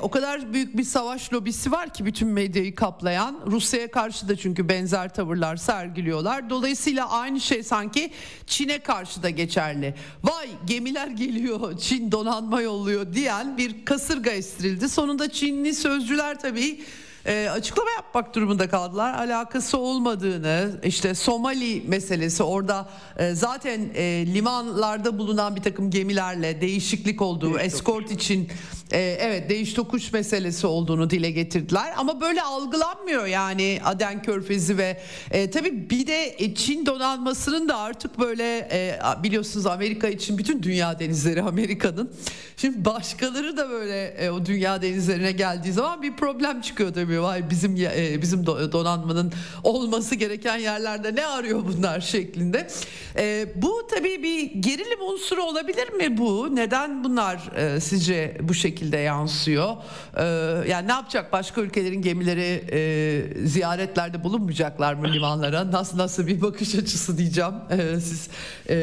o 0.01 0.11
kadar 0.11 0.53
büyük 0.53 0.77
bir 0.77 0.85
savaş 0.85 1.33
lobisi 1.33 1.73
var 1.73 1.95
ki 1.95 2.05
bütün 2.05 2.29
medyayı 2.29 2.75
kaplayan 2.75 3.41
Rusya'ya 3.47 3.91
karşı 3.91 4.29
da 4.29 4.37
çünkü 4.37 4.69
benzer 4.69 5.15
tavırlar 5.15 5.57
sergiliyorlar. 5.57 6.51
Dolayısıyla 6.51 7.11
aynı 7.11 7.41
şey 7.41 7.63
sanki 7.63 8.11
Çin'e 8.47 8.79
karşı 8.79 9.23
da 9.23 9.31
geçerli. 9.31 9.95
Vay 10.23 10.49
gemiler 10.67 11.09
geliyor 11.09 11.79
Çin 11.79 12.13
donanma 12.13 12.61
yolluyor 12.61 13.13
diyen 13.31 13.59
bir 13.59 13.85
kasırga 13.85 14.31
estirildi. 14.31 14.89
Sonunda 14.89 15.31
Çinli 15.31 15.75
sözcüler 15.75 16.41
tabii 16.41 16.81
e, 17.27 17.49
açıklama 17.49 17.91
yapmak 17.91 18.35
durumunda 18.35 18.69
kaldılar. 18.69 19.15
Alakası 19.15 19.79
olmadığını 19.79 20.81
işte 20.85 21.15
Somali 21.15 21.83
meselesi 21.87 22.43
orada 22.43 22.89
e, 23.19 23.35
zaten 23.35 23.81
e, 23.95 24.27
limanlarda 24.35 25.19
bulunan 25.19 25.57
bir 25.57 25.63
takım 25.63 25.91
gemilerle 25.91 26.61
değişiklik 26.61 27.23
olduğu 27.23 27.59
eskort 27.59 28.11
için 28.11 28.49
e, 28.93 28.99
evet 29.21 29.51
değiş 29.51 29.75
tokuş 29.75 30.13
meselesi 30.13 30.67
olduğunu 30.67 31.11
dile 31.11 31.31
getirdiler. 31.31 31.93
Ama 31.97 32.21
böyle 32.21 32.43
algılanmıyor 32.43 33.27
yani 33.27 33.81
Aden 33.85 34.23
Körfezi 34.23 34.79
ve 34.79 35.01
e, 35.31 35.51
tabii 35.51 35.91
bir 35.91 36.07
de 36.07 36.35
e, 36.39 36.55
Çin 36.55 36.87
donanmasının 36.87 37.69
da 37.69 37.79
artık 37.79 38.19
böyle 38.19 38.69
e, 38.73 38.99
biliyorsunuz 39.23 39.67
Amerika 39.67 40.09
için 40.09 40.39
bütün 40.39 40.63
dünya 40.63 40.99
denizleri 40.99 41.43
Amerika'nın. 41.43 42.11
Şimdi 42.57 42.85
başkaları 42.85 43.57
da 43.57 43.71
böyle 43.71 44.07
e, 44.07 44.31
o 44.31 44.47
dünya 44.47 44.83
denizlerine 44.83 45.33
geldiği 45.33 45.73
zaman 45.73 46.03
bir 46.03 46.17
problem 46.17 46.61
çıkıyor 46.61 46.95
tabii. 46.95 47.23
Vay 47.23 47.51
bizim 47.51 47.77
e, 47.77 48.23
bizim 48.23 48.43
do- 48.43 48.73
donanmanın 48.73 49.33
olması 49.65 50.15
gereken 50.15 50.59
yerlerde 50.59 51.15
ne 51.15 51.27
arıyor 51.27 51.63
bunlar 51.67 52.01
şeklinde. 52.01 52.69
E, 53.17 53.47
bu 53.57 53.87
tabii 53.91 54.23
bir 54.23 54.43
gerilim 54.63 55.03
unsuru 55.03 55.43
olabilir 55.43 55.93
mi 55.93 56.19
bu? 56.19 56.57
Neden 56.57 57.05
bunlar 57.05 57.51
e, 57.57 57.81
sizce 57.81 58.37
bu 58.43 58.55
şekilde 58.55 58.80
yansıyor? 58.99 59.77
E, 60.17 60.25
yani 60.71 60.89
ne 60.89 60.93
yapacak 60.93 61.33
başka 61.33 61.61
ülkelerin 61.61 62.03
gemileri 62.03 62.65
e, 62.73 63.47
ziyaretlerde 63.47 64.25
bulunmayacaklar 64.25 64.95
mı 64.95 65.13
limanlara? 65.13 65.73
Nasıl 65.73 65.99
nasıl 65.99 66.27
bir 66.27 66.43
bakış 66.43 66.75
açısı 66.75 67.19
diyeceğim. 67.19 67.55
E, 67.71 68.01
siz 68.01 68.31
e, 68.69 68.77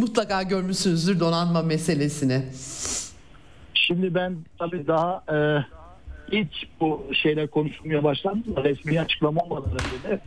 mutlaka 0.00 0.42
görmüşsünüzdür 0.42 1.20
donanma 1.20 1.62
meselesini. 1.62 2.42
Şimdi 3.74 4.14
ben 4.14 4.36
tabii 4.58 4.86
daha 4.86 5.24
e, 5.32 5.36
hiç 6.32 6.68
bu 6.80 7.06
şeyler 7.22 7.46
konuşulmaya 7.48 8.04
başlandı 8.04 8.56
da 8.56 8.64
resmi 8.64 9.00
açıklama 9.00 9.40
olmadan 9.40 9.72
önce 9.72 10.08
de 10.08 10.20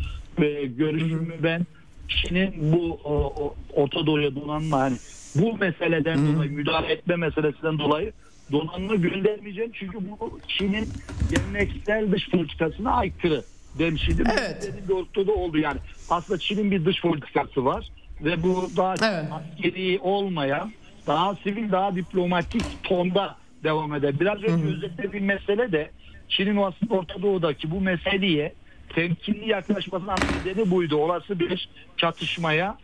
e, 0.47 0.65
görüşümü 0.65 1.33
ben 1.43 1.65
Çin'in 2.07 2.53
bu 2.73 2.99
o, 3.03 3.13
o, 3.13 3.55
Orta 3.73 4.05
Doğu'ya 4.05 4.35
donanma 4.35 4.79
hani 4.79 4.97
bu 5.35 5.57
meseleden 5.57 6.35
dolayı 6.35 6.51
müdahale 6.51 6.93
etme 6.93 7.15
meselesinden 7.15 7.79
dolayı 7.79 8.13
donanma 8.51 8.95
göndermeyeceğim 8.95 9.71
çünkü 9.73 9.97
bu 10.09 10.39
Çin'in 10.47 10.87
geleneksel 11.31 12.11
dış 12.11 12.29
politikasına 12.29 12.91
aykırı 12.91 13.43
demiştim. 13.79 14.25
Evet. 14.39 14.73
Bir 14.89 14.93
ortada 14.93 15.31
oldu 15.31 15.57
yani. 15.57 15.77
Aslında 16.09 16.39
Çin'in 16.39 16.71
bir 16.71 16.85
dış 16.85 17.01
politikası 17.01 17.65
var 17.65 17.89
ve 18.21 18.43
bu 18.43 18.69
daha 18.77 18.95
Evet. 19.03 19.25
askeri 19.31 19.99
olmayan 19.99 20.71
daha 21.07 21.35
sivil 21.35 21.71
daha 21.71 21.95
diplomatik 21.95 22.83
tonda 22.83 23.35
devam 23.63 23.93
eder. 23.93 24.19
Biraz 24.19 24.43
önce 24.43 24.65
özetlediğim 24.75 25.25
mesele 25.25 25.71
de 25.71 25.91
Çin'in 26.29 26.57
aslında 26.57 26.93
Orta 26.93 27.21
Doğu'daki 27.21 27.71
bu 27.71 27.81
meseleye 27.81 28.53
temkinli 28.89 29.49
yaklaşmasının 29.49 30.15
nedeni 30.45 30.71
buydu. 30.71 30.95
Olası 30.97 31.39
bir 31.39 31.69
çatışmaya 31.97 32.77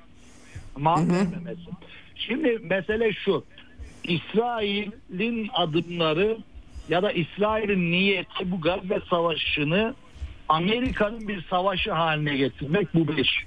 mahal 0.77 1.09
vermemesi. 1.09 1.69
Şimdi 2.15 2.59
mesele 2.63 3.13
şu. 3.13 3.43
İsrail'in 4.07 5.49
adımları 5.53 6.37
ya 6.89 7.03
da 7.03 7.11
İsrail'in 7.11 7.91
niyeti 7.91 8.51
bu 8.51 8.61
Gazze 8.61 8.99
Savaşı'nı 9.09 9.93
Amerika'nın 10.49 11.27
bir 11.27 11.41
savaşı 11.49 11.91
haline 11.91 12.37
getirmek 12.37 12.93
bu 12.93 13.07
bir. 13.07 13.45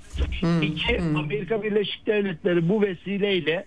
İki, 0.63 1.01
Amerika 1.19 1.63
Birleşik 1.63 2.07
Devletleri 2.07 2.69
bu 2.69 2.83
vesileyle 2.83 3.67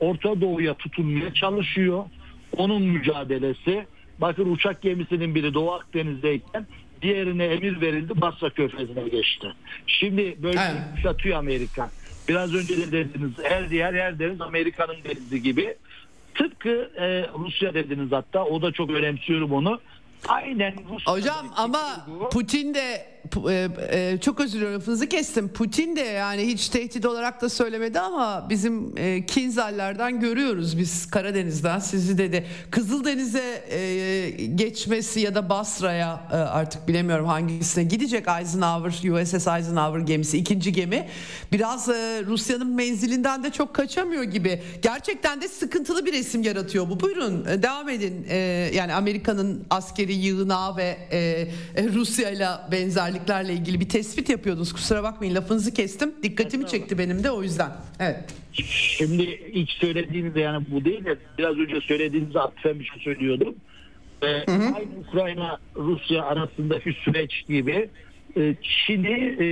Orta 0.00 0.40
Doğu'ya 0.40 0.74
tutunmaya 0.74 1.34
çalışıyor. 1.34 2.04
Onun 2.56 2.82
mücadelesi. 2.82 3.86
Bakın 4.18 4.52
uçak 4.52 4.82
gemisinin 4.82 5.34
biri 5.34 5.54
Doğu 5.54 5.72
Akdeniz'deyken 5.72 6.66
diğerine 7.02 7.44
emir 7.44 7.80
verildi 7.80 8.20
Basra 8.20 8.50
Körfezi'ne 8.50 9.08
geçti. 9.08 9.46
Şimdi 9.86 10.36
böyle 10.42 10.60
Evet. 10.60 10.82
kuşatıyor 10.94 11.38
Amerika. 11.38 11.90
Biraz 12.28 12.54
önce 12.54 12.76
de 12.76 12.92
dediniz 12.92 13.32
her 13.42 13.70
diğer 13.70 13.94
her 13.94 14.18
deniz 14.18 14.40
Amerika'nın 14.40 14.96
denizi 15.04 15.42
gibi. 15.42 15.74
Tıpkı 16.34 16.90
e, 16.96 17.26
Rusya 17.38 17.74
dediniz 17.74 18.12
hatta 18.12 18.44
o 18.44 18.62
da 18.62 18.72
çok 18.72 18.90
önemsiyorum 18.90 19.52
onu. 19.52 19.80
Aynen 20.28 20.74
Rusya. 20.90 21.12
Hocam 21.12 21.46
ama 21.56 22.06
Putin 22.32 22.74
de 22.74 23.06
e, 23.50 23.68
e, 23.90 24.18
çok 24.20 24.40
özür 24.40 24.52
diliyorum 24.52 24.76
lafınızı 24.76 25.08
kestim. 25.08 25.48
Putin 25.48 25.96
de 25.96 26.00
yani 26.00 26.46
hiç 26.46 26.68
tehdit 26.68 27.06
olarak 27.06 27.42
da 27.42 27.48
söylemedi 27.48 28.00
ama 28.00 28.46
bizim 28.50 28.98
e, 28.98 29.26
Kinzaller'den 29.26 30.20
görüyoruz 30.20 30.78
biz 30.78 31.10
Karadeniz'den 31.10 31.78
sizi 31.78 32.18
dedi. 32.18 32.46
Kızıldeniz'e 32.70 33.64
e, 33.70 34.30
geçmesi 34.30 35.20
ya 35.20 35.34
da 35.34 35.48
Basra'ya 35.48 36.28
e, 36.32 36.36
artık 36.36 36.88
bilemiyorum 36.88 37.26
hangisine 37.26 37.84
gidecek 37.84 38.26
Eisenhower 38.40 39.22
USS 39.22 39.34
Eisenhower 39.34 40.00
gemisi 40.00 40.38
ikinci 40.38 40.72
gemi. 40.72 41.08
Biraz 41.52 41.88
e, 41.88 42.22
Rusya'nın 42.26 42.74
menzilinden 42.74 43.44
de 43.44 43.50
çok 43.50 43.74
kaçamıyor 43.74 44.22
gibi. 44.22 44.62
Gerçekten 44.82 45.40
de 45.40 45.48
sıkıntılı 45.48 46.06
bir 46.06 46.12
resim 46.12 46.42
yaratıyor 46.42 46.90
bu. 46.90 47.00
Buyurun 47.00 47.44
e, 47.44 47.62
devam 47.62 47.88
edin. 47.88 48.26
E, 48.28 48.36
yani 48.74 48.94
Amerika'nın 48.94 49.64
askeri 49.70 50.12
yığınağı 50.12 50.76
ve 50.76 50.96
e, 51.10 51.18
e, 51.76 51.88
Rusya'yla 51.88 52.68
benzerliklerle 53.12 53.52
ilgili 53.52 53.80
bir 53.80 53.88
tespit 53.88 54.28
yapıyordunuz. 54.28 54.72
Kusura 54.72 55.02
bakmayın 55.02 55.34
lafınızı 55.34 55.74
kestim. 55.74 56.14
Dikkatimi 56.22 56.66
çekti 56.66 56.98
benim 56.98 57.24
de 57.24 57.30
o 57.30 57.42
yüzden. 57.42 57.70
Evet. 58.00 58.34
Şimdi 58.52 59.22
ilk 59.52 59.70
söylediğiniz 59.70 60.36
yani 60.36 60.66
bu 60.70 60.84
değil 60.84 61.04
de 61.04 61.16
biraz 61.38 61.58
önce 61.58 61.80
söylediğiniz 61.80 62.36
atfen 62.36 62.80
bir 62.80 62.84
şey 62.84 63.02
söylüyordum. 63.02 63.54
Ee, 64.22 64.26
aynı 64.48 64.98
Ukrayna 65.08 65.58
Rusya 65.76 66.24
arasındaki 66.24 66.92
süreç 66.92 67.46
gibi 67.48 67.88
e, 68.36 68.54
Çin'i 68.62 69.36
e, 69.40 69.46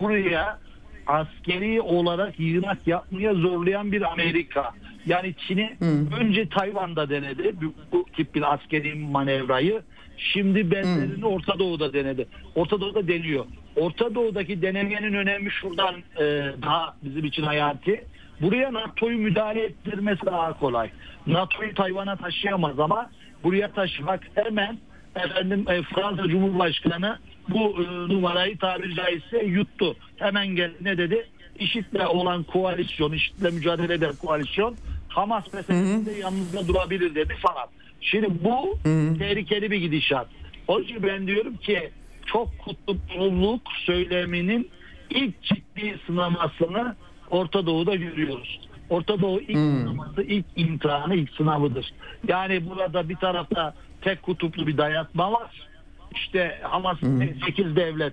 buraya 0.00 0.58
askeri 1.06 1.80
olarak 1.80 2.40
yığınak 2.40 2.86
yapmaya 2.86 3.34
zorlayan 3.34 3.92
bir 3.92 4.12
Amerika. 4.12 4.70
Yani 5.06 5.34
Çin'i 5.48 5.76
önce 6.20 6.48
Tayvan'da 6.48 7.08
denedi 7.08 7.54
bu, 7.62 7.72
bu 7.92 8.03
tip 8.16 8.34
bir 8.34 8.54
askeri 8.54 8.94
manevrayı. 8.94 9.82
Şimdi 10.16 10.70
benzerini 10.70 11.26
Orta 11.26 11.58
Doğu'da 11.58 11.92
denedi. 11.92 12.26
Orta 12.54 12.80
Doğu'da 12.80 13.08
deniyor. 13.08 13.44
Orta 13.76 14.14
Doğu'daki 14.14 14.62
denemenin 14.62 15.14
önemi 15.14 15.50
şuradan 15.50 15.94
e, 15.94 16.22
daha 16.62 16.96
bizim 17.02 17.24
için 17.24 17.42
hayati. 17.42 18.04
Buraya 18.40 18.72
NATO'yu 18.72 19.18
müdahale 19.18 19.64
ettirmesi 19.64 20.26
daha 20.26 20.58
kolay. 20.58 20.90
NATO'yu 21.26 21.74
Tayvan'a 21.74 22.16
taşıyamaz 22.16 22.80
ama 22.80 23.10
buraya 23.44 23.72
taşımak 23.72 24.20
hemen 24.34 24.78
efendim 25.16 25.64
e, 25.68 25.82
Fransa 25.82 26.28
Cumhurbaşkanı 26.28 27.18
bu 27.48 27.82
e, 27.82 28.14
numarayı 28.14 28.58
tabiri 28.58 28.94
caizse 28.94 29.44
yuttu. 29.44 29.96
Hemen 30.16 30.46
gel 30.46 30.70
ne 30.80 30.98
dedi? 30.98 31.26
IŞİD'le 31.58 32.06
olan 32.08 32.42
koalisyon, 32.42 33.12
IŞİD'le 33.12 33.52
mücadele 33.52 33.94
eden 33.94 34.14
koalisyon 34.14 34.76
Hamas 35.08 35.52
meselesinde 35.54 36.12
yanınızda 36.12 36.68
durabilir 36.68 37.14
dedi 37.14 37.34
falan. 37.42 37.68
Şimdi 38.04 38.44
bu 38.44 38.78
tehlikeli 39.18 39.70
bir 39.70 39.76
gidişat. 39.76 40.26
O 40.68 40.78
yüzden 40.78 41.02
ben 41.02 41.26
diyorum 41.26 41.56
ki 41.56 41.90
çok 42.26 42.58
kutupluluk 42.58 43.62
söyleminin 43.86 44.70
ilk 45.10 45.42
ciddi 45.42 45.98
sınamasını 46.06 46.96
Orta 47.30 47.66
Doğu'da 47.66 47.94
görüyoruz. 47.94 48.60
Orta 48.90 49.20
Doğu 49.20 49.40
ilk 49.40 49.56
sınaması, 49.56 50.22
ilk 50.22 50.44
imtihanı, 50.56 51.14
ilk 51.14 51.30
sınavıdır. 51.30 51.92
Yani 52.28 52.70
burada 52.70 53.08
bir 53.08 53.16
tarafta 53.16 53.74
tek 54.00 54.22
kutuplu 54.22 54.66
bir 54.66 54.76
dayatma 54.76 55.32
var. 55.32 55.68
İşte 56.14 56.58
Hamas 56.62 56.98
8 57.46 57.76
devlet 57.76 58.12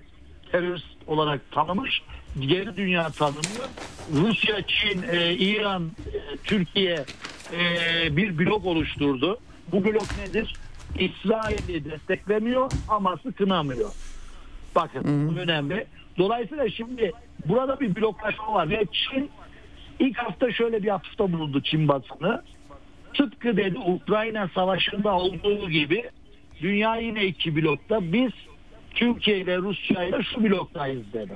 terörist 0.52 0.86
olarak 1.06 1.40
tanımış. 1.50 2.02
Geri 2.40 2.76
dünya 2.76 3.10
tanımıyor. 3.10 3.68
Rusya, 4.12 4.62
Çin, 4.66 5.02
e, 5.12 5.32
İran, 5.32 5.90
e, 6.14 6.36
Türkiye 6.44 7.04
e, 7.52 8.16
bir 8.16 8.38
blok 8.38 8.66
oluşturdu. 8.66 9.38
Bu 9.72 9.84
blok 9.84 10.18
nedir? 10.18 10.54
İsrail'i 10.98 11.84
desteklemiyor, 11.84 12.70
Hamas'ı 12.88 13.32
kınamıyor. 13.32 13.90
Bakın 14.74 15.28
bu 15.28 15.40
önemli. 15.40 15.86
Dolayısıyla 16.18 16.68
şimdi 16.70 17.12
burada 17.46 17.80
bir 17.80 17.96
bloklaşma 17.96 18.54
var 18.54 18.70
ve 18.70 18.86
Çin 18.92 19.30
ilk 19.98 20.18
hafta 20.18 20.52
şöyle 20.52 20.82
bir 20.82 20.88
hafta 20.88 21.32
bulundu 21.32 21.60
Çin 21.62 21.88
basını. 21.88 22.42
Tıpkı 23.14 23.56
dedi 23.56 23.78
Ukrayna 23.78 24.48
savaşında 24.54 25.14
olduğu 25.14 25.70
gibi 25.70 26.10
dünya 26.62 26.96
yine 26.96 27.24
iki 27.24 27.56
blokta 27.56 28.12
biz 28.12 28.32
Türkiye 28.94 29.38
ile 29.38 29.58
Rusya 29.58 30.04
ile 30.04 30.22
şu 30.22 30.44
bloktayız 30.44 31.12
dedi. 31.12 31.34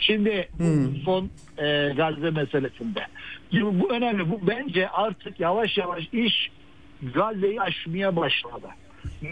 Şimdi 0.00 0.48
bu 0.58 0.98
son 1.04 1.30
e, 1.58 1.92
Gazze 1.96 2.30
meselesinde. 2.30 3.06
Şimdi 3.50 3.80
bu 3.80 3.92
önemli. 3.92 4.30
Bu 4.30 4.40
bence 4.46 4.88
artık 4.88 5.40
yavaş 5.40 5.78
yavaş 5.78 6.08
iş 6.12 6.50
Gazze'yi 7.02 7.60
aşmaya 7.60 8.16
başladı. 8.16 8.66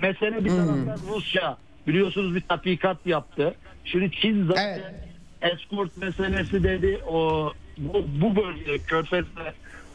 Mesele 0.02 0.44
bir 0.44 0.50
taraftan 0.50 0.98
Rusya 1.14 1.56
biliyorsunuz 1.86 2.34
bir 2.34 2.40
tatbikat 2.40 3.06
yaptı. 3.06 3.54
Şimdi 3.84 4.10
Çin 4.10 4.46
zaten 4.46 4.82
Evet. 5.42 5.52
escort 5.54 5.96
meselesi 5.96 6.64
dedi 6.64 7.00
o 7.08 7.52
bu, 7.78 8.06
bu 8.20 8.36
bölge 8.36 8.78
Körfez'de 8.78 9.52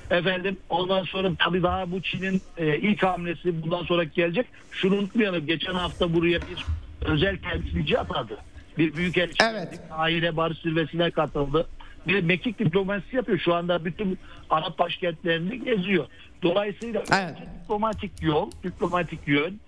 efendim 0.10 0.58
ondan 0.70 1.04
sonra 1.04 1.32
tabii 1.40 1.64
daha 1.64 1.92
bu 1.92 2.02
Çin'in 2.02 2.42
e, 2.58 2.78
ilk 2.78 3.04
hamlesi 3.04 3.62
bundan 3.64 3.84
sonra 3.84 4.04
gelecek. 4.04 4.46
Şunu 4.72 4.96
unutmayalım 4.96 5.46
geçen 5.46 5.74
hafta 5.74 6.14
buraya 6.14 6.40
bir 6.42 6.66
özel 7.06 7.38
temsilci 7.38 8.00
atadı. 8.00 8.38
Bir 8.78 8.94
büyük 8.94 9.18
elçi 9.18 9.44
Evet. 9.52 9.80
aile 9.92 10.38
barış 10.38 10.58
zirvesine 10.58 11.12
katıldı. 11.12 11.68
Bir 12.08 12.24
mekik 12.24 12.60
diplomasisi 12.60 13.16
yapıyor. 13.16 13.40
Şu 13.40 13.54
anda 13.54 13.86
bütün 13.86 14.18
Arap 14.50 14.80
başkentlerini 14.80 15.64
geziyor. 15.64 16.06
Dolayısıyla 16.44 17.04
Evet. 17.14 17.38
diplomatik 17.64 18.12
yol, 18.22 18.52
diplomatik 18.64 19.28
yön. 19.28 19.60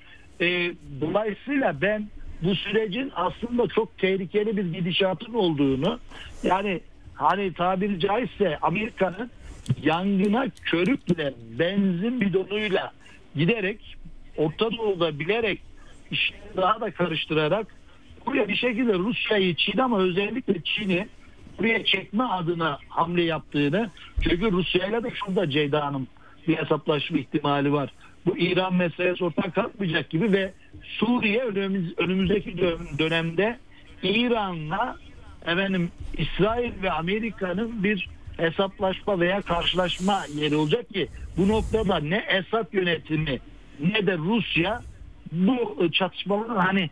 E, 0.42 0.72
dolayısıyla 1.02 1.82
ben 1.82 2.08
bu 2.42 2.56
sürecin 2.56 3.12
aslında 3.16 3.68
çok 3.68 3.98
tehlikeli 3.98 4.58
bir 4.58 4.74
gidişatın 4.74 5.34
olduğunu 5.34 6.00
yani 6.44 6.82
hani 7.16 7.54
tabiri 7.54 8.00
caizse 8.00 8.58
Amerika'nın 8.62 9.32
yangına 9.84 10.46
körükle 10.64 11.34
benzin 11.60 12.22
bidonuyla 12.22 12.94
giderek 13.36 13.98
Orta 14.38 14.72
Doğu'da 14.72 15.20
bilerek 15.20 15.62
işleri 16.12 16.40
daha 16.58 16.82
da 16.82 16.92
karıştırarak 16.92 17.68
buraya 18.26 18.48
bir 18.48 18.56
şekilde 18.56 18.94
Rusya'yı 18.94 19.56
Çin 19.56 19.78
ama 19.78 20.00
özellikle 20.00 20.62
Çin'i 20.64 21.08
buraya 21.60 21.86
çekme 21.86 22.24
adına 22.24 22.78
hamle 22.90 23.24
yaptığını 23.24 23.90
çünkü 24.22 24.52
Rusya'yla 24.52 25.04
da 25.04 25.10
şurada 25.10 25.50
Ceyda 25.50 25.86
Hanım 25.86 26.08
bir 26.48 26.58
hesaplaşma 26.58 27.18
ihtimali 27.18 27.74
var. 27.74 27.90
Bu 28.26 28.38
İran 28.38 28.76
meselesi 28.76 29.26
ortadan 29.26 29.52
kalkmayacak 29.52 30.10
gibi 30.10 30.32
ve 30.32 30.54
Suriye 30.84 31.44
önümüz, 31.44 31.94
önümüzdeki 31.98 32.52
dö- 32.52 33.00
dönemde 33.00 33.60
İran'la 34.04 34.98
efendim 35.46 35.92
İsrail 36.18 36.72
ve 36.82 36.92
Amerika'nın 36.92 37.84
bir 37.84 38.10
hesaplaşma 38.38 39.20
veya 39.20 39.42
karşılaşma 39.42 40.24
yeri 40.36 40.56
olacak 40.56 40.90
ki 40.90 41.08
bu 41.38 41.48
noktada 41.48 42.00
ne 42.00 42.18
Esad 42.18 42.74
yönetimi 42.74 43.40
ne 43.80 44.08
de 44.08 44.18
Rusya 44.18 44.82
bu 45.32 45.90
çatışmaların 45.92 46.56
hani 46.56 46.90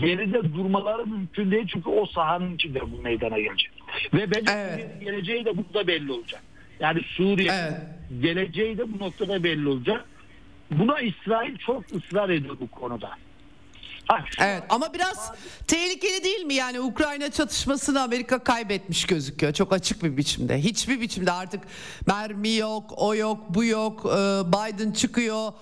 geride 0.00 0.42
durmaları 0.54 1.06
mümkün 1.06 1.50
değil 1.50 1.66
çünkü 1.72 1.90
o 1.90 2.06
sahanın 2.06 2.54
içinde 2.54 2.80
bu 2.80 3.02
meydana 3.02 3.38
gelecek. 3.38 3.70
Ve 4.14 4.30
bence 4.30 4.52
Evet. 4.52 5.00
geleceği 5.04 5.44
de 5.44 5.56
burada 5.56 5.86
belli 5.86 6.12
olacak. 6.12 6.42
Yani 6.80 7.00
Suriye 7.02 7.52
Evet. 7.52 7.80
geleceği 8.22 8.78
de 8.78 8.92
bu 8.92 9.04
noktada 9.04 9.44
belli 9.44 9.68
olacak. 9.68 10.04
Buna 10.70 11.00
İsrail 11.00 11.56
çok 11.56 11.84
ısrar 11.94 12.28
ediyor 12.28 12.56
bu 12.60 12.70
konuda. 12.70 13.10
Şu 14.30 14.44
Evet 14.44 14.62
ama 14.68 14.94
biraz 14.94 15.32
tehlikeli 15.66 16.24
değil 16.24 16.44
mi 16.44 16.54
yani 16.54 16.80
Ukrayna 16.80 17.30
çatışmasını 17.30 18.02
Amerika 18.02 18.38
kaybetmiş 18.38 19.06
gözüküyor 19.06 19.52
çok 19.52 19.72
açık 19.72 20.02
bir 20.02 20.16
biçimde. 20.16 20.58
Hiçbir 20.58 21.00
biçimde 21.00 21.32
artık 21.32 21.60
mermi 22.06 22.54
yok, 22.54 22.94
o 22.96 23.14
yok, 23.14 23.38
bu 23.48 23.64
yok. 23.64 24.00
Ee, 24.06 24.10
Biden 24.52 24.92
çıkıyor 24.92 25.52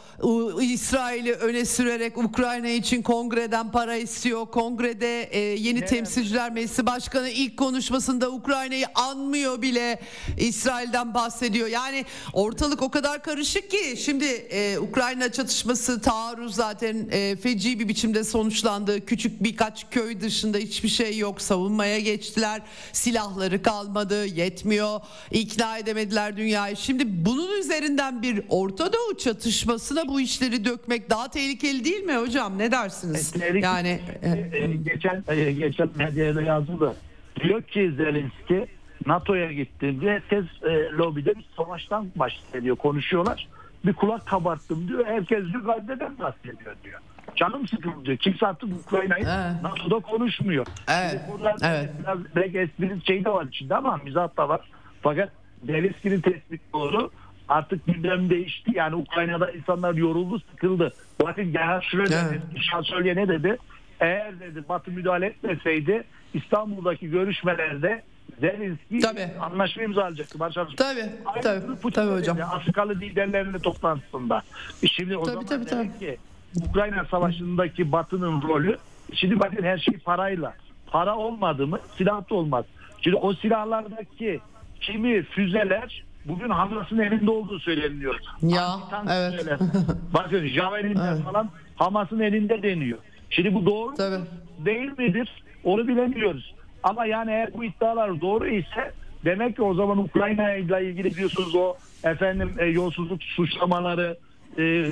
İsrail'i 0.60 1.32
öne 1.32 1.64
sürerek 1.64 2.18
Ukrayna 2.18 2.68
için 2.68 3.02
kongreden 3.02 3.70
para 3.70 3.96
istiyor. 3.96 4.46
Kongrede 4.46 5.22
e, 5.22 5.38
yeni 5.38 5.84
temsilciler 5.84 6.52
meclisi 6.52 6.86
başkanı 6.86 7.28
ilk 7.28 7.56
konuşmasında 7.56 8.30
Ukrayna'yı 8.30 8.86
anmıyor 8.94 9.62
bile 9.62 10.00
İsrail'den 10.38 11.14
bahsediyor. 11.14 11.68
Yani 11.68 12.04
ortalık 12.32 12.82
o 12.82 12.90
kadar 12.90 13.22
karışık 13.22 13.70
ki 13.70 13.96
şimdi 13.96 14.24
e, 14.24 14.78
Ukrayna 14.78 15.32
çatışması 15.32 16.00
taarruz 16.00 16.54
zaten 16.54 17.08
e, 17.10 17.36
feci 17.36 17.80
bir 17.80 17.88
biçimde 17.88 18.24
sonuçlandı. 18.42 19.06
Küçük 19.06 19.42
birkaç 19.42 19.90
köy 19.90 20.20
dışında 20.20 20.58
hiçbir 20.58 20.88
şey 20.88 21.18
yok. 21.18 21.40
Savunmaya 21.40 22.00
geçtiler. 22.00 22.60
Silahları 22.92 23.62
kalmadı. 23.62 24.26
Yetmiyor. 24.26 25.00
İkna 25.30 25.78
edemediler 25.78 26.36
dünyayı. 26.36 26.76
Şimdi 26.76 27.04
bunun 27.26 27.58
üzerinden 27.60 28.22
bir 28.22 28.42
Orta 28.48 28.92
Doğu 28.92 29.16
çatışmasına 29.18 30.08
bu 30.08 30.20
işleri 30.20 30.64
dökmek 30.64 31.10
daha 31.10 31.28
tehlikeli 31.30 31.84
değil 31.84 32.02
mi 32.04 32.16
hocam? 32.16 32.58
Ne 32.58 32.72
dersiniz? 32.72 33.30
Tehlikeli. 33.30 33.64
Yani 33.64 34.00
e, 34.22 34.28
E, 34.58 34.66
geçen 34.84 35.24
e, 35.28 35.52
geçen 35.52 35.88
medyada 35.96 36.42
yazıldı. 36.42 36.94
Diyor 37.42 37.62
ki 37.62 37.92
Zelenski 37.96 38.66
NATO'ya 39.06 39.52
gittiğimde 39.52 40.10
herkes 40.10 40.44
e, 40.62 40.72
lobide 40.98 41.34
bir 41.34 41.46
savaştan 41.56 42.06
bahsediyor. 42.16 42.76
Konuşuyorlar. 42.76 43.48
Bir 43.86 43.92
kulak 43.92 44.26
kabarttım 44.26 44.88
diyor. 44.88 45.06
Herkes 45.06 45.44
Gazze'den 45.66 46.18
bahsediyor 46.18 46.76
diyor. 46.84 47.00
Canım 47.38 47.68
sıkıldı. 47.68 48.16
Kimse 48.16 48.46
artık 48.46 48.68
Ukrayna'yı 48.86 49.24
Evet. 49.24 49.62
NATO'da 49.62 49.98
konuşmuyor. 50.00 50.66
Evet, 50.88 51.10
Şimdi 51.10 51.32
burada 51.32 51.56
evet. 51.62 51.90
Biraz 52.02 52.18
belki 52.36 52.58
esprinin 52.58 53.00
şeyi 53.06 53.24
de 53.24 53.30
var 53.30 53.46
içinde 53.46 53.76
ama 53.76 53.96
mizah 54.04 54.36
da 54.36 54.48
var. 54.48 54.60
Fakat 55.02 55.28
Zelenski'nin 55.66 56.20
tespit 56.20 56.60
doğru. 56.72 57.10
Artık 57.48 57.86
gündem 57.86 58.30
değişti. 58.30 58.70
Yani 58.74 58.94
Ukrayna'da 58.94 59.50
insanlar 59.50 59.94
yoruldu, 59.94 60.40
sıkıldı. 60.50 60.92
Bakın 61.22 61.52
Gerhard 61.52 61.82
Schröder 61.82 62.24
Evet. 62.30 62.42
şansölye 62.70 63.16
ne 63.16 63.28
dedi? 63.28 63.56
Eğer 64.00 64.40
dedi 64.40 64.62
Batı 64.68 64.90
müdahale 64.90 65.26
etmeseydi 65.26 66.04
İstanbul'daki 66.34 67.10
görüşmelerde 67.10 68.02
Zelenski 68.40 68.98
Tabii. 68.98 69.28
anlaşma 69.40 69.82
imzalayacaktı. 69.82 70.38
Barış 70.40 70.54
tabii 70.76 71.10
tabii 71.42 71.76
Putin 71.82 71.90
tabii 72.00 72.10
hocam. 72.18 72.38
Afrikalı 72.40 72.94
liderlerle 73.00 73.58
toplantısında. 73.58 74.42
E 74.82 74.86
Şimdi 74.86 75.16
o 75.16 75.22
Tabii, 75.22 75.32
zaman 75.32 75.46
tabii, 75.46 75.70
demek 75.70 75.98
ki 75.98 76.18
Ukrayna 76.68 77.04
Savaşı'ndaki 77.10 77.92
Batı'nın 77.92 78.42
rolü 78.42 78.76
şimdi 79.14 79.40
bakın 79.40 79.62
her 79.62 79.78
şey 79.78 79.98
parayla. 79.98 80.54
Para 80.86 81.16
olmadı 81.16 81.66
mı 81.66 81.78
silah 81.98 82.30
da 82.30 82.34
olmaz. 82.34 82.64
Şimdi 83.00 83.16
o 83.16 83.34
silahlardaki 83.34 84.40
kimi 84.80 85.22
füzeler 85.22 86.04
bugün 86.24 86.48
Hamas'ın 86.50 86.98
elinde 86.98 87.30
olduğu 87.30 87.58
söyleniyor. 87.58 88.14
Ya, 88.42 88.76
evet. 89.10 89.32
füzeler. 89.32 89.58
bakın 90.14 90.46
Javelin'ler 90.46 91.12
Evet. 91.12 91.24
falan 91.24 91.50
Hamas'ın 91.76 92.20
elinde 92.20 92.62
deniyor. 92.62 92.98
Şimdi 93.30 93.54
bu 93.54 93.66
doğru 93.66 93.94
Tabii. 93.94 94.24
değil 94.58 94.90
midir? 94.98 95.42
Onu 95.64 95.88
bilemiyoruz. 95.88 96.54
Ama 96.82 97.06
yani 97.06 97.30
eğer 97.30 97.54
bu 97.54 97.64
iddialar 97.64 98.20
doğru 98.20 98.46
ise 98.48 98.92
demek 99.24 99.56
ki 99.56 99.62
o 99.62 99.74
zaman 99.74 99.98
Ukrayna 99.98 100.54
ile 100.54 100.90
ilgili 100.90 101.10
biliyorsunuz 101.10 101.54
o 101.54 101.76
efendim 102.04 102.54
e, 102.58 102.64
yolsuzluk 102.64 103.22
suçlamaları 103.22 104.18
e, 104.58 104.90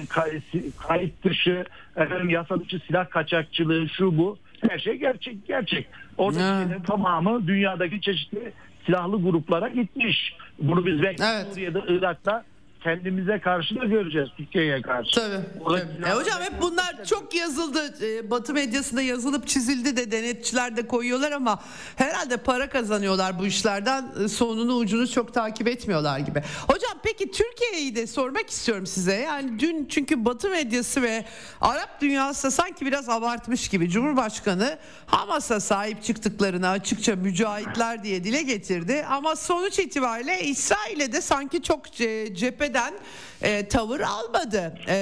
kayıt 0.79 1.25
dışı 1.25 1.65
efendim 1.97 2.29
yasa 2.31 2.61
dışı 2.61 2.79
silah 2.87 3.11
kaçakçılığı 3.11 3.89
şu 3.89 4.19
bu 4.19 4.39
her 4.71 4.79
şey 4.79 4.95
gerçek 4.95 5.47
gerçek. 5.47 5.87
Oradaki 6.19 6.45
Ha. 6.45 6.63
şeylerin 6.63 6.83
tamamı 6.83 7.47
dünyadaki 7.47 8.01
çeşitli 8.01 8.53
silahlı 8.87 9.23
gruplara 9.23 9.69
gitmiş. 9.69 10.35
Bunu 10.59 10.87
biz 10.87 11.03
belki 11.03 11.23
Evet. 11.23 11.47
Suriye'de, 11.53 11.83
Irak'ta 11.89 12.45
kendimize 12.91 13.41
karşı 13.41 13.77
da 13.81 13.85
göreceğiz. 13.85 14.29
Türkiye'ye 14.37 14.83
karşı. 14.83 15.11
Tabii. 15.15 15.41
Orada 15.65 15.83
tabii. 15.83 15.93
silah- 15.97 16.11
E 16.11 16.15
hocam 16.15 16.41
hep 16.43 16.63
bunlar 16.63 17.05
çok 17.05 17.35
yazıldı. 17.35 17.95
E, 18.07 18.31
Batı 18.31 18.55
medyasında 18.55 19.03
yazılıp 19.03 19.47
çizildi 19.49 19.97
de 19.97 20.11
denetçiler 20.11 20.77
de 20.77 20.87
koyuyorlar 20.87 21.33
ama 21.33 21.63
herhalde 21.97 22.37
para 22.37 22.69
kazanıyorlar 22.69 23.39
bu 23.39 23.47
işlerden. 23.47 24.05
E, 24.25 24.29
Sonunu 24.29 24.75
ucunu 24.75 25.09
çok 25.09 25.35
takip 25.35 25.69
etmiyorlar 25.69 26.19
gibi. 26.19 26.43
Hocam 26.69 26.93
peki 27.03 27.31
Türkiye'yi 27.31 27.97
de 27.97 28.07
sormak 28.07 28.51
istiyorum 28.51 28.87
size. 28.87 29.15
Yani 29.15 29.59
dün 29.59 29.87
çünkü 29.91 30.25
Batı 30.25 30.51
medyası 30.51 31.03
ve 31.03 31.25
Arap 31.61 32.01
dünyası 32.01 32.47
da 32.47 32.51
sanki 32.51 32.87
biraz 32.87 33.09
abartmış 33.09 33.69
gibi. 33.69 33.91
Cumhurbaşkanı 33.91 34.79
Hamas'a 35.07 35.61
sahip 35.61 36.03
çıktıklarını 36.03 36.69
açıkça 36.69 37.17
mücahitler 37.17 38.05
diye 38.05 38.25
dile 38.25 38.43
getirdi. 38.43 39.05
Ama 39.11 39.37
sonuç 39.37 39.79
itibariyle 39.79 40.41
İsrail'e 40.45 41.13
de 41.13 41.21
sanki 41.21 41.63
çok 41.63 41.87
ce- 41.87 42.35
cepheden 42.77 42.95
e, 43.43 43.69
tavır 43.69 44.01
almadı. 44.01 44.75
E, 44.89 44.95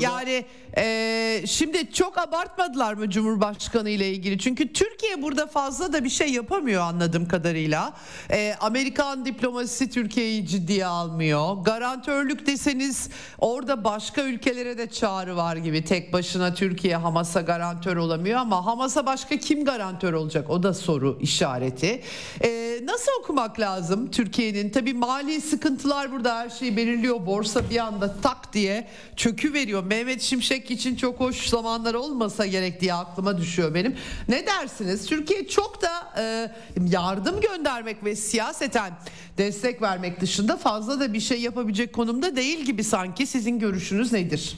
yani 0.00 0.44
e, 0.78 1.42
şimdi 1.46 1.92
çok 1.92 2.18
abartmadılar 2.18 2.94
mı 2.94 3.10
Cumhurbaşkanı 3.10 3.90
ile 3.90 4.10
ilgili? 4.10 4.38
Çünkü 4.38 4.72
Türkiye 4.72 5.22
burada 5.22 5.46
fazla 5.46 5.92
da 5.92 6.04
bir 6.04 6.08
şey 6.10 6.32
yapamıyor 6.32 6.82
anladığım 6.82 7.28
kadarıyla. 7.28 7.92
E, 8.30 8.54
Amerikan 8.60 9.24
diplomasisi 9.24 9.90
Türkiye'yi 9.90 10.46
ciddiye 10.46 10.86
almıyor. 10.86 11.56
Garantörlük 11.64 12.46
deseniz 12.46 13.08
orada 13.38 13.84
başka 13.84 14.22
ülkelere 14.22 14.78
de 14.78 14.90
çağrı 14.90 15.36
var 15.36 15.56
gibi. 15.56 15.84
Tek 15.84 16.12
başına 16.12 16.54
Türkiye 16.54 16.96
Hamas'a 16.96 17.40
garantör 17.40 17.96
olamıyor 17.96 18.38
ama 18.38 18.66
Hamas'a 18.66 19.06
başka 19.06 19.36
kim 19.36 19.64
garantör 19.64 20.12
olacak? 20.12 20.50
O 20.50 20.62
da 20.62 20.74
soru 20.74 21.18
işareti. 21.20 22.02
E, 22.44 22.80
nasıl 22.84 23.12
okumak 23.20 23.60
lazım 23.60 24.10
Türkiye'nin? 24.10 24.70
Tabii 24.70 24.94
mali 24.94 25.40
sıkıntılar 25.40 26.12
burada 26.12 26.38
her 26.38 26.50
şeyi 26.50 26.76
belirliyor. 26.76 27.26
Borsa 27.26 27.70
bir 27.70 27.78
anda 27.78 28.14
tak 28.22 28.52
diye 28.52 28.88
çökü 29.16 29.52
veriyor. 29.52 29.84
Mehmet 29.84 30.22
Şimşek 30.22 30.59
için 30.68 30.96
çok 30.96 31.20
hoş 31.20 31.36
zamanlar 31.46 31.94
olmasa 31.94 32.46
gerek 32.46 32.80
diye 32.80 32.94
aklıma 32.94 33.38
düşüyor 33.38 33.74
benim. 33.74 33.96
Ne 34.28 34.46
dersiniz? 34.46 35.06
Türkiye 35.06 35.48
çok 35.48 35.82
da 35.82 35.88
e, 36.20 36.50
yardım 36.90 37.40
göndermek 37.40 38.04
ve 38.04 38.16
siyaseten 38.16 38.92
destek 39.38 39.82
vermek 39.82 40.20
dışında 40.20 40.56
fazla 40.56 41.00
da 41.00 41.12
bir 41.12 41.20
şey 41.20 41.40
yapabilecek 41.40 41.92
konumda 41.92 42.36
değil 42.36 42.64
gibi 42.64 42.84
sanki. 42.84 43.26
Sizin 43.26 43.58
görüşünüz 43.58 44.12
nedir? 44.12 44.56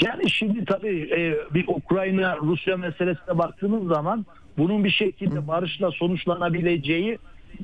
Yani 0.00 0.30
şimdi 0.30 0.64
tabii 0.64 1.08
e, 1.16 1.54
bir 1.54 1.64
Ukrayna-Rusya 1.68 2.76
meselesine 2.76 3.38
baktığınız 3.38 3.88
zaman 3.88 4.26
bunun 4.58 4.84
bir 4.84 4.90
şekilde 4.90 5.48
barışla 5.48 5.90
sonuçlanabileceği 5.90 7.18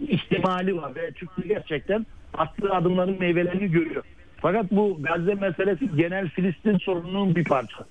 ihtimali 0.09 0.77
var. 0.77 0.95
Ve 0.95 1.13
Türkiye 1.13 1.49
gerçekten 1.49 2.07
attığı 2.35 2.71
adımların 2.71 3.19
meyvelerini 3.19 3.71
görüyor. 3.71 4.05
Fakat 4.43 4.71
bu 4.71 4.99
Gazze 5.03 5.35
meselesi 5.35 5.97
genel 5.97 6.29
Filistin 6.29 6.79
sorununun 6.79 7.35
bir 7.37 7.45
parçası. 7.45 7.85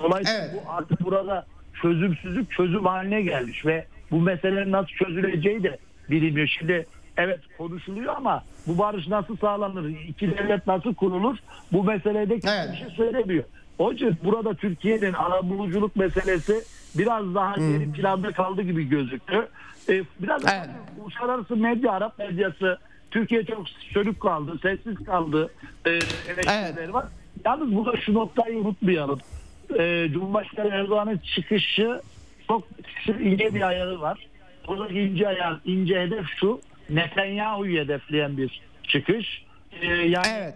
Dolayısıyla 0.00 0.40
Evet. 0.40 0.62
bu 0.66 0.70
artık 0.70 1.00
burada 1.04 1.46
çözümsüzlük 1.82 2.50
çözüm 2.50 2.84
haline 2.86 3.22
gelmiş 3.22 3.66
ve 3.66 3.86
bu 4.10 4.20
meselenin 4.20 4.72
nasıl 4.72 4.88
çözüleceği 4.88 5.62
de 5.62 5.78
bilinmiyor. 6.10 6.46
Şimdi 6.58 6.86
evet 7.16 7.40
konuşuluyor 7.58 8.14
ama 8.16 8.44
bu 8.66 8.78
barış 8.78 9.08
nasıl 9.08 9.36
sağlanır? 9.36 9.88
İki 10.08 10.30
devlet 10.38 10.66
nasıl 10.66 10.94
kurulur? 10.94 11.36
Bu 11.72 11.84
meselede 11.84 12.34
kimse 12.40 12.50
Evet. 12.56 12.72
bir 12.72 12.76
şey 12.78 12.88
söylemiyor. 12.96 13.44
Onun 13.78 13.94
için 13.94 14.16
burada 14.24 14.54
Türkiye'nin 14.54 15.12
arabuluculuk 15.12 15.96
meselesi 15.96 16.62
biraz 16.98 17.34
daha 17.34 17.54
geri 17.56 17.92
planda 17.92 18.32
kaldı 18.32 18.62
gibi 18.62 18.88
gözüktü. 18.88 19.48
Ee, 19.88 20.02
biraz 20.20 20.42
Evet. 20.44 20.68
uluslararası 21.00 21.56
medya, 21.56 21.92
Arap 21.92 22.18
medyası 22.18 22.78
Türkiye 23.10 23.44
çok 23.44 23.68
sönük 23.68 24.20
kaldı, 24.20 24.58
sessiz 24.62 25.04
kaldı. 25.06 25.50
Ee, 25.86 25.90
eleştirileri 25.90 26.92
var. 26.94 27.06
Yalnız 27.44 27.74
burada 27.76 27.96
şu 27.96 28.14
noktayı 28.14 28.58
unutmayalım. 28.58 29.18
Ee, 29.78 30.08
Cumhurbaşkanı 30.12 30.68
Erdoğan'ın 30.68 31.18
çıkışı 31.34 32.00
çok 32.48 32.64
ince 33.20 33.54
bir 33.54 33.62
ayağı 33.68 34.00
var. 34.00 34.26
Buradaki 34.68 35.00
ince 35.00 35.28
ayağı, 35.28 35.60
ince 35.64 36.00
hedef 36.00 36.26
şu. 36.40 36.60
Netanyahu'yu 36.90 37.80
hedefleyen 37.80 38.36
bir 38.36 38.60
çıkış. 38.82 39.44
Ee, 39.80 39.86
yani 39.86 40.26
Evet. 40.38 40.54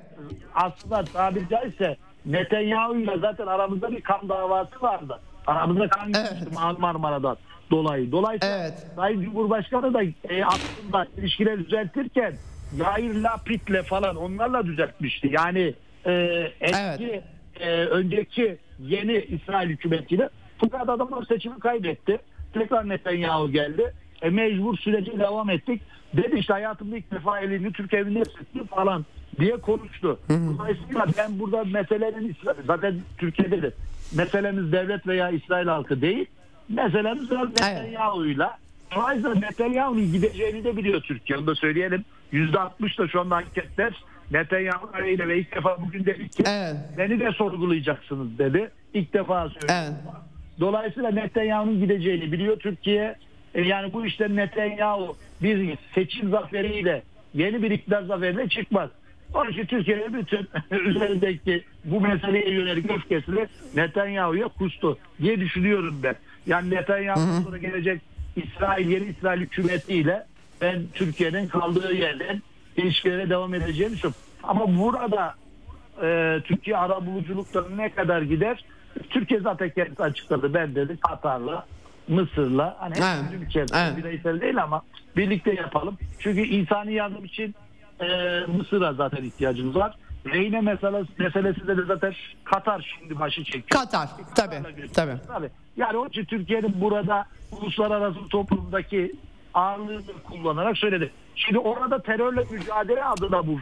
aslında 0.54 1.04
tabiri 1.04 1.48
caizse 1.50 1.96
Netanyahu'yla 2.26 3.18
zaten 3.18 3.46
aramızda 3.46 3.90
bir 3.92 4.00
kan 4.00 4.28
davası 4.28 4.82
vardı. 4.82 5.20
Aramızda 5.46 5.88
kan 5.88 6.12
Evet. 6.14 6.54
Mar- 6.54 6.80
Marmara'dan 6.80 7.36
dolayı. 7.70 8.12
Dolayısıyla 8.12 8.58
Evet. 8.58 8.86
Sayın 8.96 9.22
Cumhurbaşkanı 9.22 9.94
da 9.94 10.02
e, 10.02 10.44
aslında 10.44 11.06
ilişkileri 11.18 11.66
düzeltirken 11.66 12.34
Yair 12.76 13.14
Lapid'le 13.14 13.82
falan 13.82 14.16
onlarla 14.16 14.66
düzeltmişti. 14.66 15.28
Yani 15.32 15.74
e, 16.06 16.12
eski 16.60 17.22
e, 17.60 17.70
önceki 17.70 18.58
yeni 18.78 19.16
İsrail 19.16 19.68
hükümetiyle 19.68 20.28
fakat 20.58 20.88
adamlar 20.88 21.24
seçimi 21.24 21.58
kaybetti. 21.58 22.18
Tekrar 22.54 22.88
Netanyahu 22.88 23.52
geldi. 23.52 23.94
E, 24.22 24.30
mecbur 24.30 24.78
sürece 24.78 25.18
devam 25.18 25.50
ettik. 25.50 25.82
Dedi 26.16 26.36
işte 26.38 26.52
hayatımda 26.52 26.96
ilk 26.96 27.10
defa 27.10 27.40
elini 27.40 27.72
Türk 27.72 27.94
evinde 27.94 28.20
hissettim 28.20 28.66
falan 28.66 29.04
diye 29.40 29.56
konuştu. 29.56 30.18
Dolayısıyla 30.28 31.06
ben 31.18 31.38
burada 31.38 31.64
meselenin 31.64 32.36
zaten 32.66 33.00
Türkiye'de 33.18 33.62
de 33.62 33.70
meselemiz 34.16 34.72
devlet 34.72 35.06
veya 35.06 35.30
İsrail 35.30 35.66
halkı 35.66 36.00
değil. 36.00 36.26
Biraz 36.70 36.94
Netanyahu'yla. 36.94 38.58
Dolayısıyla 38.96 39.34
Netanyahu'nun 39.34 40.12
gideceğini 40.12 40.64
de 40.64 40.76
biliyor 40.76 41.00
Türkiye. 41.00 41.38
Onu 41.38 41.46
da 41.46 41.54
söyleyelim. 41.54 42.04
%60 42.32 42.98
da 42.98 43.08
şu 43.08 43.20
anda 43.20 43.36
anketler 43.36 43.92
Netanyahu 44.30 44.90
aleyhine 44.94 45.28
ve 45.28 45.38
ilk 45.38 45.56
defa 45.56 45.82
bugün 45.82 46.04
dedi 46.04 46.28
ki 46.28 46.42
Evet. 46.46 46.76
beni 46.98 47.20
de 47.20 47.32
sorgulayacaksınız 47.32 48.38
dedi. 48.38 48.70
İlk 48.94 49.14
defa 49.14 49.48
söyledi. 49.48 49.72
Evet. 49.72 49.92
Dolayısıyla 50.60 51.10
Netanyahu'nun 51.10 51.80
gideceğini 51.80 52.32
biliyor 52.32 52.58
Türkiye. 52.58 53.16
E, 53.54 53.62
yani 53.62 53.92
bu 53.92 54.06
işte 54.06 54.36
Netanyahu 54.36 55.16
bir 55.42 55.78
seçim 55.94 56.30
zaferiyle 56.30 57.02
yeni 57.34 57.62
bir 57.62 57.70
iktidar 57.70 58.02
zaferiyle 58.02 58.48
çıkmaz. 58.48 58.90
Onun 59.34 59.50
için 59.50 59.66
Türkiye'nin 59.66 60.14
bütün 60.14 60.48
üzerindeki 60.78 61.64
bu 61.84 62.00
meseleye 62.00 62.50
yönelik 62.50 62.90
öfkesini 62.90 63.46
Netanyahu'ya 63.76 64.48
kustu 64.48 64.98
diye 65.22 65.40
düşünüyorum 65.40 66.00
ben. 66.02 66.14
Yani 66.46 66.70
Netanyahu'dan 66.70 67.40
sonra 67.42 67.58
gelecek 67.58 68.00
İsrail 68.36 68.88
yeni 68.90 69.04
İsrail 69.04 69.40
hükümetiyle 69.40 70.26
ben 70.60 70.82
Türkiye'nin 70.94 71.48
kaldığı 71.48 71.92
yerden 71.94 72.42
ilişkilere 72.76 73.30
devam 73.30 73.54
edeceğini 73.54 73.92
düşünüyorum. 73.92 74.20
Ama 74.42 74.78
burada 74.78 75.34
e, 76.02 76.40
Türkiye 76.44 76.76
ara 76.76 77.06
buluculukta 77.06 77.64
ne 77.76 77.88
kadar 77.88 78.22
gider? 78.22 78.64
Türkiye 79.10 79.40
zaten 79.40 79.70
kendisi 79.70 80.02
açıkladı. 80.02 80.54
Ben 80.54 80.74
dedi 80.74 80.96
Katar'la, 81.08 81.66
Mısır'la 82.08 82.76
hani 82.78 82.94
Evet. 82.98 83.24
evet. 83.38 83.48
içerisinde 83.50 83.78
Evet. 83.80 83.96
bireysel 83.96 84.40
değil 84.40 84.62
ama 84.62 84.82
birlikte 85.16 85.52
yapalım. 85.54 85.98
Çünkü 86.18 86.40
insani 86.40 86.92
yardım 86.94 87.24
için 87.24 87.54
e, 88.00 88.06
Mısır'a 88.56 88.92
zaten 88.92 89.24
ihtiyacımız 89.24 89.76
var. 89.76 89.96
Reyne 90.26 90.60
meselesi, 90.60 91.10
meselesinde 91.18 91.76
de 91.76 91.82
zaten 91.82 92.14
Katar 92.44 92.96
şimdi 92.98 93.18
başı 93.18 93.44
çekiyor. 93.44 93.82
Katar 93.82 94.08
tabii 94.36 94.62
tabii. 94.94 95.16
Tabii. 95.26 95.50
Yani 95.76 95.96
onun 95.96 96.08
için 96.08 96.24
Türkiye'nin 96.24 96.80
burada 96.80 97.26
uluslararası 97.52 98.28
toplumdaki 98.28 99.12
ağırlığını 99.54 100.02
kullanarak 100.24 100.78
söyledi. 100.78 101.10
Şimdi 101.36 101.58
orada 101.58 102.02
terörle 102.02 102.44
mücadele 102.50 103.04
adına 103.04 103.46
bu 103.46 103.58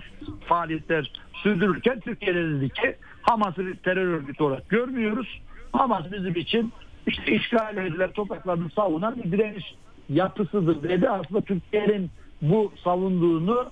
faaliyetler 0.48 1.12
sürdürürken 1.42 2.00
Türkiye'de 2.00 2.50
dedi 2.50 2.68
ki 2.68 2.96
Hamas'ı 3.22 3.66
bir 3.66 3.76
terör 3.76 4.06
örgütü 4.06 4.42
olarak 4.42 4.68
görmüyoruz. 4.68 5.40
Hamas 5.72 6.12
bizim 6.12 6.36
için 6.36 6.72
işte 7.06 7.32
işgal 7.32 7.76
edilen 7.76 8.10
topraklarını 8.10 8.70
savunan 8.70 9.16
bir 9.16 9.32
direniş 9.32 9.74
yapısıdır 10.08 10.82
dedi. 10.82 11.08
Aslında 11.08 11.40
Türkiye'nin 11.40 12.10
bu 12.42 12.72
savunduğunu 12.84 13.70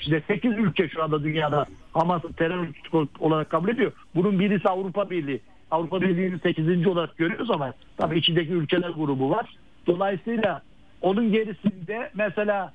işte 0.00 0.22
8 0.26 0.58
ülke 0.58 0.88
şu 0.88 1.02
anda 1.02 1.24
dünyada 1.24 1.66
Hamas'ı 1.92 2.32
terör 2.32 2.58
örgütü 2.58 3.08
olarak 3.18 3.50
kabul 3.50 3.68
ediyor. 3.68 3.92
Bunun 4.14 4.40
birisi 4.40 4.68
Avrupa 4.68 5.10
Birliği. 5.10 5.40
Avrupa 5.70 6.00
Birliği'ni 6.00 6.38
8. 6.38 6.86
olarak 6.86 7.16
görüyoruz 7.16 7.50
ama 7.50 7.72
tabii 7.96 8.18
içindeki 8.18 8.52
ülkeler 8.52 8.90
grubu 8.90 9.30
var. 9.30 9.56
Dolayısıyla 9.86 10.62
onun 11.00 11.32
gerisinde 11.32 12.10
mesela 12.14 12.72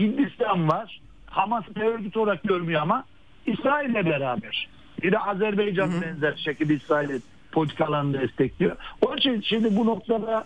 Hindistan 0.00 0.68
var. 0.68 1.00
Hamas'ı 1.26 1.74
terör 1.74 1.92
örgütü 1.92 2.18
olarak 2.18 2.42
görmüyor 2.42 2.82
ama 2.82 3.04
İsrail'le 3.46 3.94
beraber. 4.06 4.68
Bir 5.02 5.12
de 5.12 5.18
Azerbaycan 5.18 5.90
benzer 6.02 6.36
şekilde 6.36 6.74
İsrail'in 6.74 7.22
politikalarını 7.52 8.20
destekliyor. 8.20 8.76
Onun 9.00 9.16
için 9.16 9.40
şimdi 9.40 9.76
bu 9.76 9.86
noktada 9.86 10.44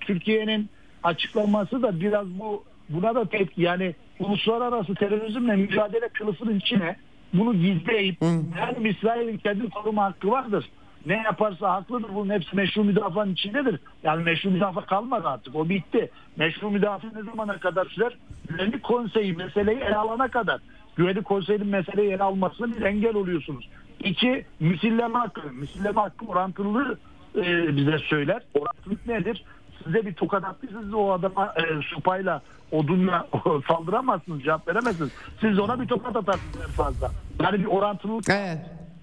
Türkiye'nin 0.00 0.68
açıklaması 1.02 1.82
da 1.82 2.00
biraz 2.00 2.26
bu 2.26 2.64
buna 2.88 3.14
da 3.14 3.24
tepki 3.24 3.62
yani 3.62 3.94
uluslararası 4.20 4.94
terörizmle 4.94 5.56
mücadele 5.56 6.08
kılıfının 6.08 6.58
içine 6.58 6.96
bunu 7.34 7.54
gizleyip 7.54 8.22
yani 8.22 8.88
İsrail'in 8.88 9.38
kendi 9.38 9.70
koruma 9.70 10.04
hakkı 10.04 10.30
vardır. 10.30 10.64
Ne 11.06 11.16
yaparsa 11.16 11.74
haklıdır. 11.74 12.14
Bunun 12.14 12.34
hepsi 12.34 12.56
meşru 12.56 12.84
müdafaanın 12.84 13.32
içindedir. 13.32 13.80
Yani 14.02 14.24
meşru 14.24 14.50
müdafaa 14.50 14.84
kalmadı 14.86 15.28
artık. 15.28 15.56
O 15.56 15.68
bitti. 15.68 16.10
Meşru 16.36 16.70
müdafaa 16.70 17.08
ne 17.16 17.22
zamana 17.22 17.58
kadar 17.58 17.84
sürer? 17.86 18.16
Güvenlik 18.48 18.82
konseyi 18.82 19.32
meseleyi 19.32 19.78
ele 19.78 19.96
alana 19.96 20.28
kadar. 20.28 20.60
Güvenlik 20.96 21.24
konseyinin 21.24 21.66
meseleyi 21.66 22.10
ele 22.10 22.22
almasına 22.22 22.76
bir 22.76 22.82
engel 22.82 23.14
oluyorsunuz. 23.14 23.68
İki, 24.00 24.44
misilleme 24.60 25.18
hakkı. 25.18 25.52
Misilleme 25.52 26.00
hakkı 26.00 26.26
orantılı 26.26 26.98
e, 27.36 27.76
bize 27.76 27.98
söyler. 27.98 28.42
Orantılık 28.54 29.06
nedir? 29.06 29.44
Size 29.86 30.06
bir 30.06 30.14
tokat 30.14 30.44
attıysa 30.44 30.80
siz 30.82 30.94
o 30.94 31.12
adama 31.12 31.54
e, 31.56 31.62
sopayla, 31.94 32.42
odunla 32.72 33.26
saldıramazsınız, 33.68 34.42
cevap 34.42 34.68
veremezsiniz. 34.68 35.10
Siz 35.40 35.58
ona 35.58 35.80
bir 35.80 35.86
tokat 35.88 36.16
atarsınız 36.16 36.56
en 36.68 36.72
fazla. 36.72 37.10
Yani 37.42 37.58
bir 37.60 37.66
orantılılık 37.66 38.24
Evet. 38.30 38.58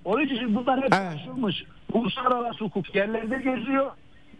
onun 0.06 0.22
için 0.22 0.56
bunlar 0.56 0.82
hep 0.82 0.94
Evet. 0.94 1.20
Uluslararası 1.94 2.64
hukuk 2.66 2.96
yerlerde 2.96 3.38
geziyor. 3.38 3.92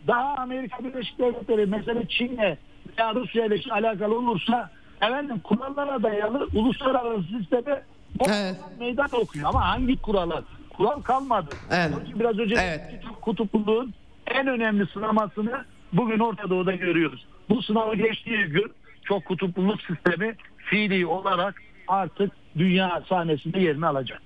Daha 0.08 0.36
Amerika 0.36 0.84
Birleşik 0.84 1.20
Devletleri 1.20 1.66
mesela 1.66 2.08
Çin'le 2.08 2.58
veya 2.98 3.16
Rusya 3.16 3.46
ile 3.46 3.74
alakalı 3.74 4.18
olursa 4.18 4.70
efendim 5.02 5.40
kurallara 5.44 6.04
dayalı 6.04 6.48
uluslararası 6.56 7.24
sisteme 7.24 7.84
Evet. 8.28 8.56
meydan 8.80 9.08
okuyor. 9.22 9.50
Ama 9.50 9.70
hangi 9.70 10.02
kurallar? 10.02 10.44
Kural 10.78 11.02
kalmadı. 11.02 11.50
Evet. 11.72 11.94
Biraz 12.20 12.40
önce 12.40 12.56
Evet. 12.56 12.82
kutupluluğun 13.22 13.94
en 14.28 14.48
önemli 14.48 14.86
sınamasını 14.88 15.66
bugün 15.94 16.20
Orta 16.20 16.50
Doğu'da 16.50 16.72
görüyoruz. 16.72 17.26
Bu 17.50 17.62
sınavı 17.64 17.96
geçtiği 17.96 18.44
gün 18.46 18.72
çok 19.04 19.26
kutupluluk 19.26 19.82
sistemi 19.82 20.36
fiili 20.58 21.06
olarak 21.06 21.62
artık 21.88 22.32
dünya 22.58 23.04
sahnesinde 23.10 23.60
yerini 23.60 23.86
alacak. 23.86 24.22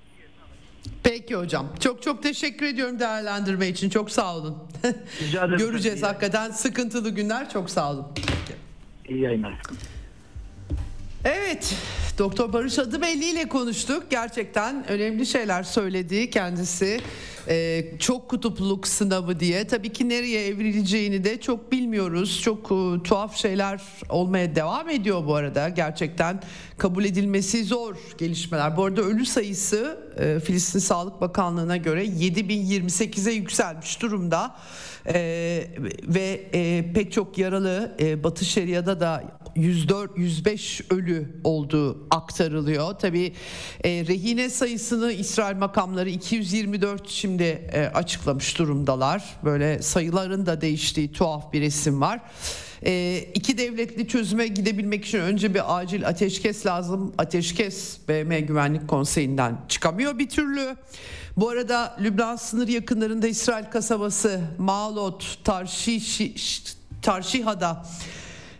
Peki 1.04 1.36
hocam. 1.36 1.68
Çok 1.80 2.02
çok 2.02 2.24
teşekkür 2.24 2.66
ediyorum 2.66 3.00
değerlendirme 3.00 3.68
için. 3.68 3.90
Çok 3.90 4.12
sağ 4.12 4.36
olun. 4.38 4.58
Rica 5.22 5.46
ederim. 5.46 5.58
Göreceğiz 5.68 6.04
hakikaten 6.04 6.52
sıkıntılı 6.52 7.10
günler. 7.10 7.50
Çok 7.50 7.70
sağ 7.70 7.92
olun. 7.92 8.06
İyi 9.10 9.22
yayınlar. 9.22 9.54
Evet, 11.28 11.76
Doktor 12.18 12.54
Barış 12.54 12.80
Adıbelli 12.80 13.26
ile 13.26 13.50
konuştuk. 13.50 14.04
Gerçekten 14.10 14.88
önemli 14.88 15.26
şeyler 15.26 15.64
söyledi 15.64 16.30
kendisi. 16.30 17.00
Ee, 17.48 17.86
çok 18.00 18.30
kutupluluk 18.30 18.88
sınavı 18.88 19.40
diye. 19.40 19.68
Tabii 19.68 19.94
ki 19.94 20.10
nereye 20.10 20.48
evrileceğini 20.48 21.24
de 21.24 21.42
çok 21.42 21.72
bilmiyoruz. 21.72 22.42
Çok 22.42 22.72
e, 22.72 23.04
tuhaf 23.04 23.38
şeyler 23.38 23.82
olmaya 24.10 24.56
devam 24.56 24.90
ediyor 24.90 25.26
bu 25.28 25.36
arada. 25.36 25.70
Gerçekten 25.70 26.42
kabul 26.78 27.06
edilmesi 27.06 27.64
zor 27.64 27.96
gelişmeler. 28.18 28.78
Bu 28.78 28.86
arada 28.86 29.02
ölü 29.02 29.26
sayısı 29.26 30.00
e, 30.18 30.40
Filistin 30.40 30.80
Sağlık 30.80 31.22
Bakanlığı'na 31.22 31.78
göre 31.78 32.06
7028'e 32.06 33.34
yükselmiş 33.34 34.02
durumda. 34.02 34.56
Ee, 35.14 35.68
ve 36.04 36.50
e, 36.54 36.94
pek 36.94 37.12
çok 37.12 37.38
yaralı 37.38 37.96
e, 38.00 38.24
Batı 38.24 38.46
Şeria'da 38.46 39.00
da 39.00 39.24
104 39.56 40.18
105 40.18 40.82
ölü 40.90 41.42
olduğu 41.44 42.08
aktarılıyor. 42.10 42.94
Tabii 42.94 43.34
e, 43.84 43.90
rehine 43.90 44.50
sayısını 44.50 45.12
İsrail 45.12 45.56
makamları 45.56 46.10
224 46.10 47.10
şimdi 47.10 47.44
e, 47.44 47.92
açıklamış 47.94 48.60
durumdalar. 48.60 49.24
Böyle 49.44 49.82
sayıların 49.82 50.46
da 50.46 50.62
değiştiği 50.62 51.12
tuhaf 51.12 51.54
bir 51.54 51.62
resim 51.62 52.02
var. 52.02 52.20
E, 52.86 53.24
iki 53.34 53.58
devletli 53.58 54.08
çözüme 54.08 54.48
gidebilmek 54.48 55.06
için 55.06 55.20
önce 55.20 55.54
bir 55.54 55.78
acil 55.78 56.08
ateşkes 56.08 56.66
lazım. 56.66 57.14
Ateşkes 57.18 57.98
BM 58.08 58.40
Güvenlik 58.40 58.88
Konseyi'nden 58.88 59.58
çıkamıyor 59.68 60.20
bir 60.20 60.30
türlü. 60.30 60.76
Bu 61.38 61.50
arada 61.50 61.96
Lübnan 62.00 62.36
sınır 62.36 62.68
yakınlarında 62.68 63.28
İsrail 63.28 63.66
kasabası 63.66 64.42
Maalot 64.58 65.40
Tarşiş 65.44 66.64
Tarşiha'da 67.02 67.86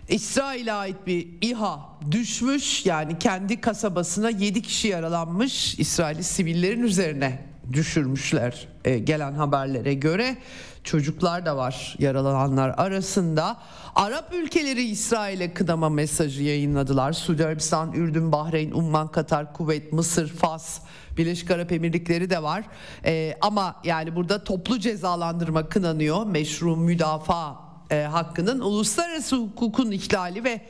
İsrail'e 0.10 0.74
ait 0.74 0.96
bir 1.08 1.28
İHA 1.42 1.80
düşmüş. 2.12 2.86
Yani 2.86 3.20
kendi 3.20 3.62
kasabasına 3.62 4.30
7 4.30 4.62
kişi 4.62 4.88
yaralanmış. 4.88 5.80
İsrail'i 5.80 6.24
sivillerin 6.24 6.84
üzerine 6.84 7.46
düşürmüşler 7.74 8.68
e, 8.86 9.00
gelen 9.00 9.34
haberlere 9.34 9.94
göre. 9.94 10.38
Çocuklar 10.84 11.46
da 11.46 11.58
var 11.58 11.96
yaralananlar 12.00 12.74
arasında. 12.78 13.58
Arap 13.96 14.34
ülkeleri 14.34 14.84
İsrail'e 14.84 15.54
kınama 15.54 15.90
mesajı 15.90 16.44
yayınladılar. 16.44 17.14
Suudi 17.14 17.46
Arabistan, 17.46 17.94
Ürdün, 17.94 18.32
Bahreyn, 18.32 18.72
Umman, 18.72 19.08
Katar, 19.08 19.54
Kuveyt, 19.54 19.94
Mısır, 19.94 20.28
Fas 20.28 20.80
Birleşik 21.18 21.52
Arap 21.52 21.72
Emirlikleri 21.72 22.30
de 22.30 22.44
var 22.44 22.64
E, 23.06 23.38
ama 23.42 23.76
yani 23.84 24.16
burada 24.16 24.44
toplu 24.44 24.80
cezalandırma 24.80 25.70
kınanıyor 25.70 26.26
meşru 26.26 26.78
müdafaa 26.78 27.56
e, 27.92 28.02
hakkının 28.02 28.60
uluslararası 28.60 29.36
hukukun 29.36 29.92
ihlali 29.92 30.44
ve 30.44 30.62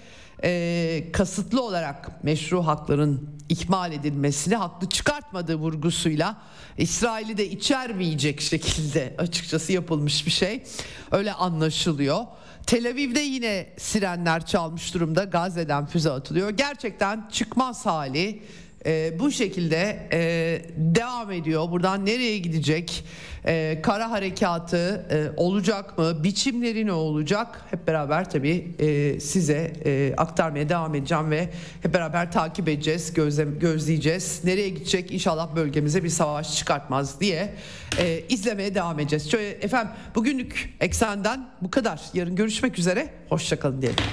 e, 0.43 1.11
kasıtlı 1.13 1.63
olarak 1.63 2.23
meşru 2.23 2.67
hakların 2.67 3.29
ikmal 3.49 3.91
edilmesini 3.91 4.55
haklı 4.55 4.89
çıkartmadığı 4.89 5.55
vurgusuyla 5.55 6.37
İsrail'i 6.77 7.37
de 7.37 7.49
içermeyecek 7.49 8.41
şekilde 8.41 9.15
açıkçası 9.17 9.73
yapılmış 9.73 10.25
bir 10.25 10.31
şey. 10.31 10.63
Öyle 11.11 11.33
anlaşılıyor. 11.33 12.25
Tel 12.67 12.87
Aviv'de 12.89 13.19
yine 13.19 13.69
sirenler 13.77 14.45
çalmış 14.45 14.93
durumda. 14.93 15.23
Gazze'den 15.23 15.85
füze 15.85 16.11
atılıyor. 16.11 16.49
Gerçekten 16.49 17.27
çıkmaz 17.31 17.85
hali 17.85 18.41
e, 18.87 19.19
bu 19.19 19.31
şekilde 19.31 20.07
e, 20.13 20.61
devam 20.77 21.31
ediyor. 21.31 21.71
Buradan 21.71 22.05
nereye 22.05 22.37
gidecek? 22.37 23.03
E, 23.45 23.79
kara 23.83 24.11
harekatı 24.11 25.05
e, 25.11 25.41
olacak 25.41 25.97
mı? 25.97 26.23
Biçimleri 26.23 26.85
ne 26.85 26.91
olacak? 26.91 27.61
Hep 27.71 27.87
beraber 27.87 28.29
tabii 28.29 28.75
e, 28.79 29.19
size 29.19 29.73
e, 29.85 30.13
aktarmaya 30.17 30.69
devam 30.69 30.95
edeceğim 30.95 31.31
ve 31.31 31.49
hep 31.81 31.93
beraber 31.93 32.31
takip 32.31 32.69
edeceğiz, 32.69 33.13
gözle, 33.13 33.45
gözleyeceğiz. 33.59 34.41
Nereye 34.43 34.69
gidecek? 34.69 35.11
İnşallah 35.11 35.55
bölgemize 35.55 36.03
bir 36.03 36.09
savaş 36.09 36.57
çıkartmaz 36.57 37.21
diye 37.21 37.53
e, 37.99 38.23
izlemeye 38.29 38.75
devam 38.75 38.99
edeceğiz. 38.99 39.31
Şöyle 39.31 39.49
efendim 39.49 39.93
bugünlük 40.15 40.75
eksenden 40.79 41.49
bu 41.61 41.71
kadar. 41.71 42.01
Yarın 42.13 42.35
görüşmek 42.35 42.79
üzere. 42.79 43.09
Hoşçakalın 43.29 43.81
diyelim. 43.81 44.03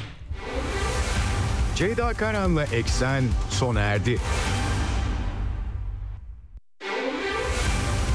Ceyda 1.76 2.12
Karan'la 2.12 2.64
Eksen 2.64 3.24
sona 3.50 3.80
erdi. 3.80 4.18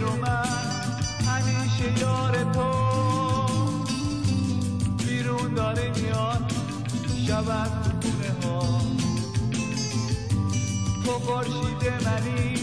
رو 0.00 0.16
من 0.16 0.44
همیشه 1.28 2.00
یار 2.00 2.52
تو. 2.52 2.70
بیرون 5.04 5.54
داره 5.54 5.92
میاد 6.02 6.52
شب 7.26 7.48
از 7.50 7.70
خونه 8.02 8.32
ها. 8.44 8.80
تو 11.04 11.12
خورشید 11.12 12.04
منی 12.04 12.54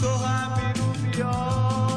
تو 0.00 0.08
هم 0.08 0.50
بیرون 0.54 1.12
بیاد 1.12 1.87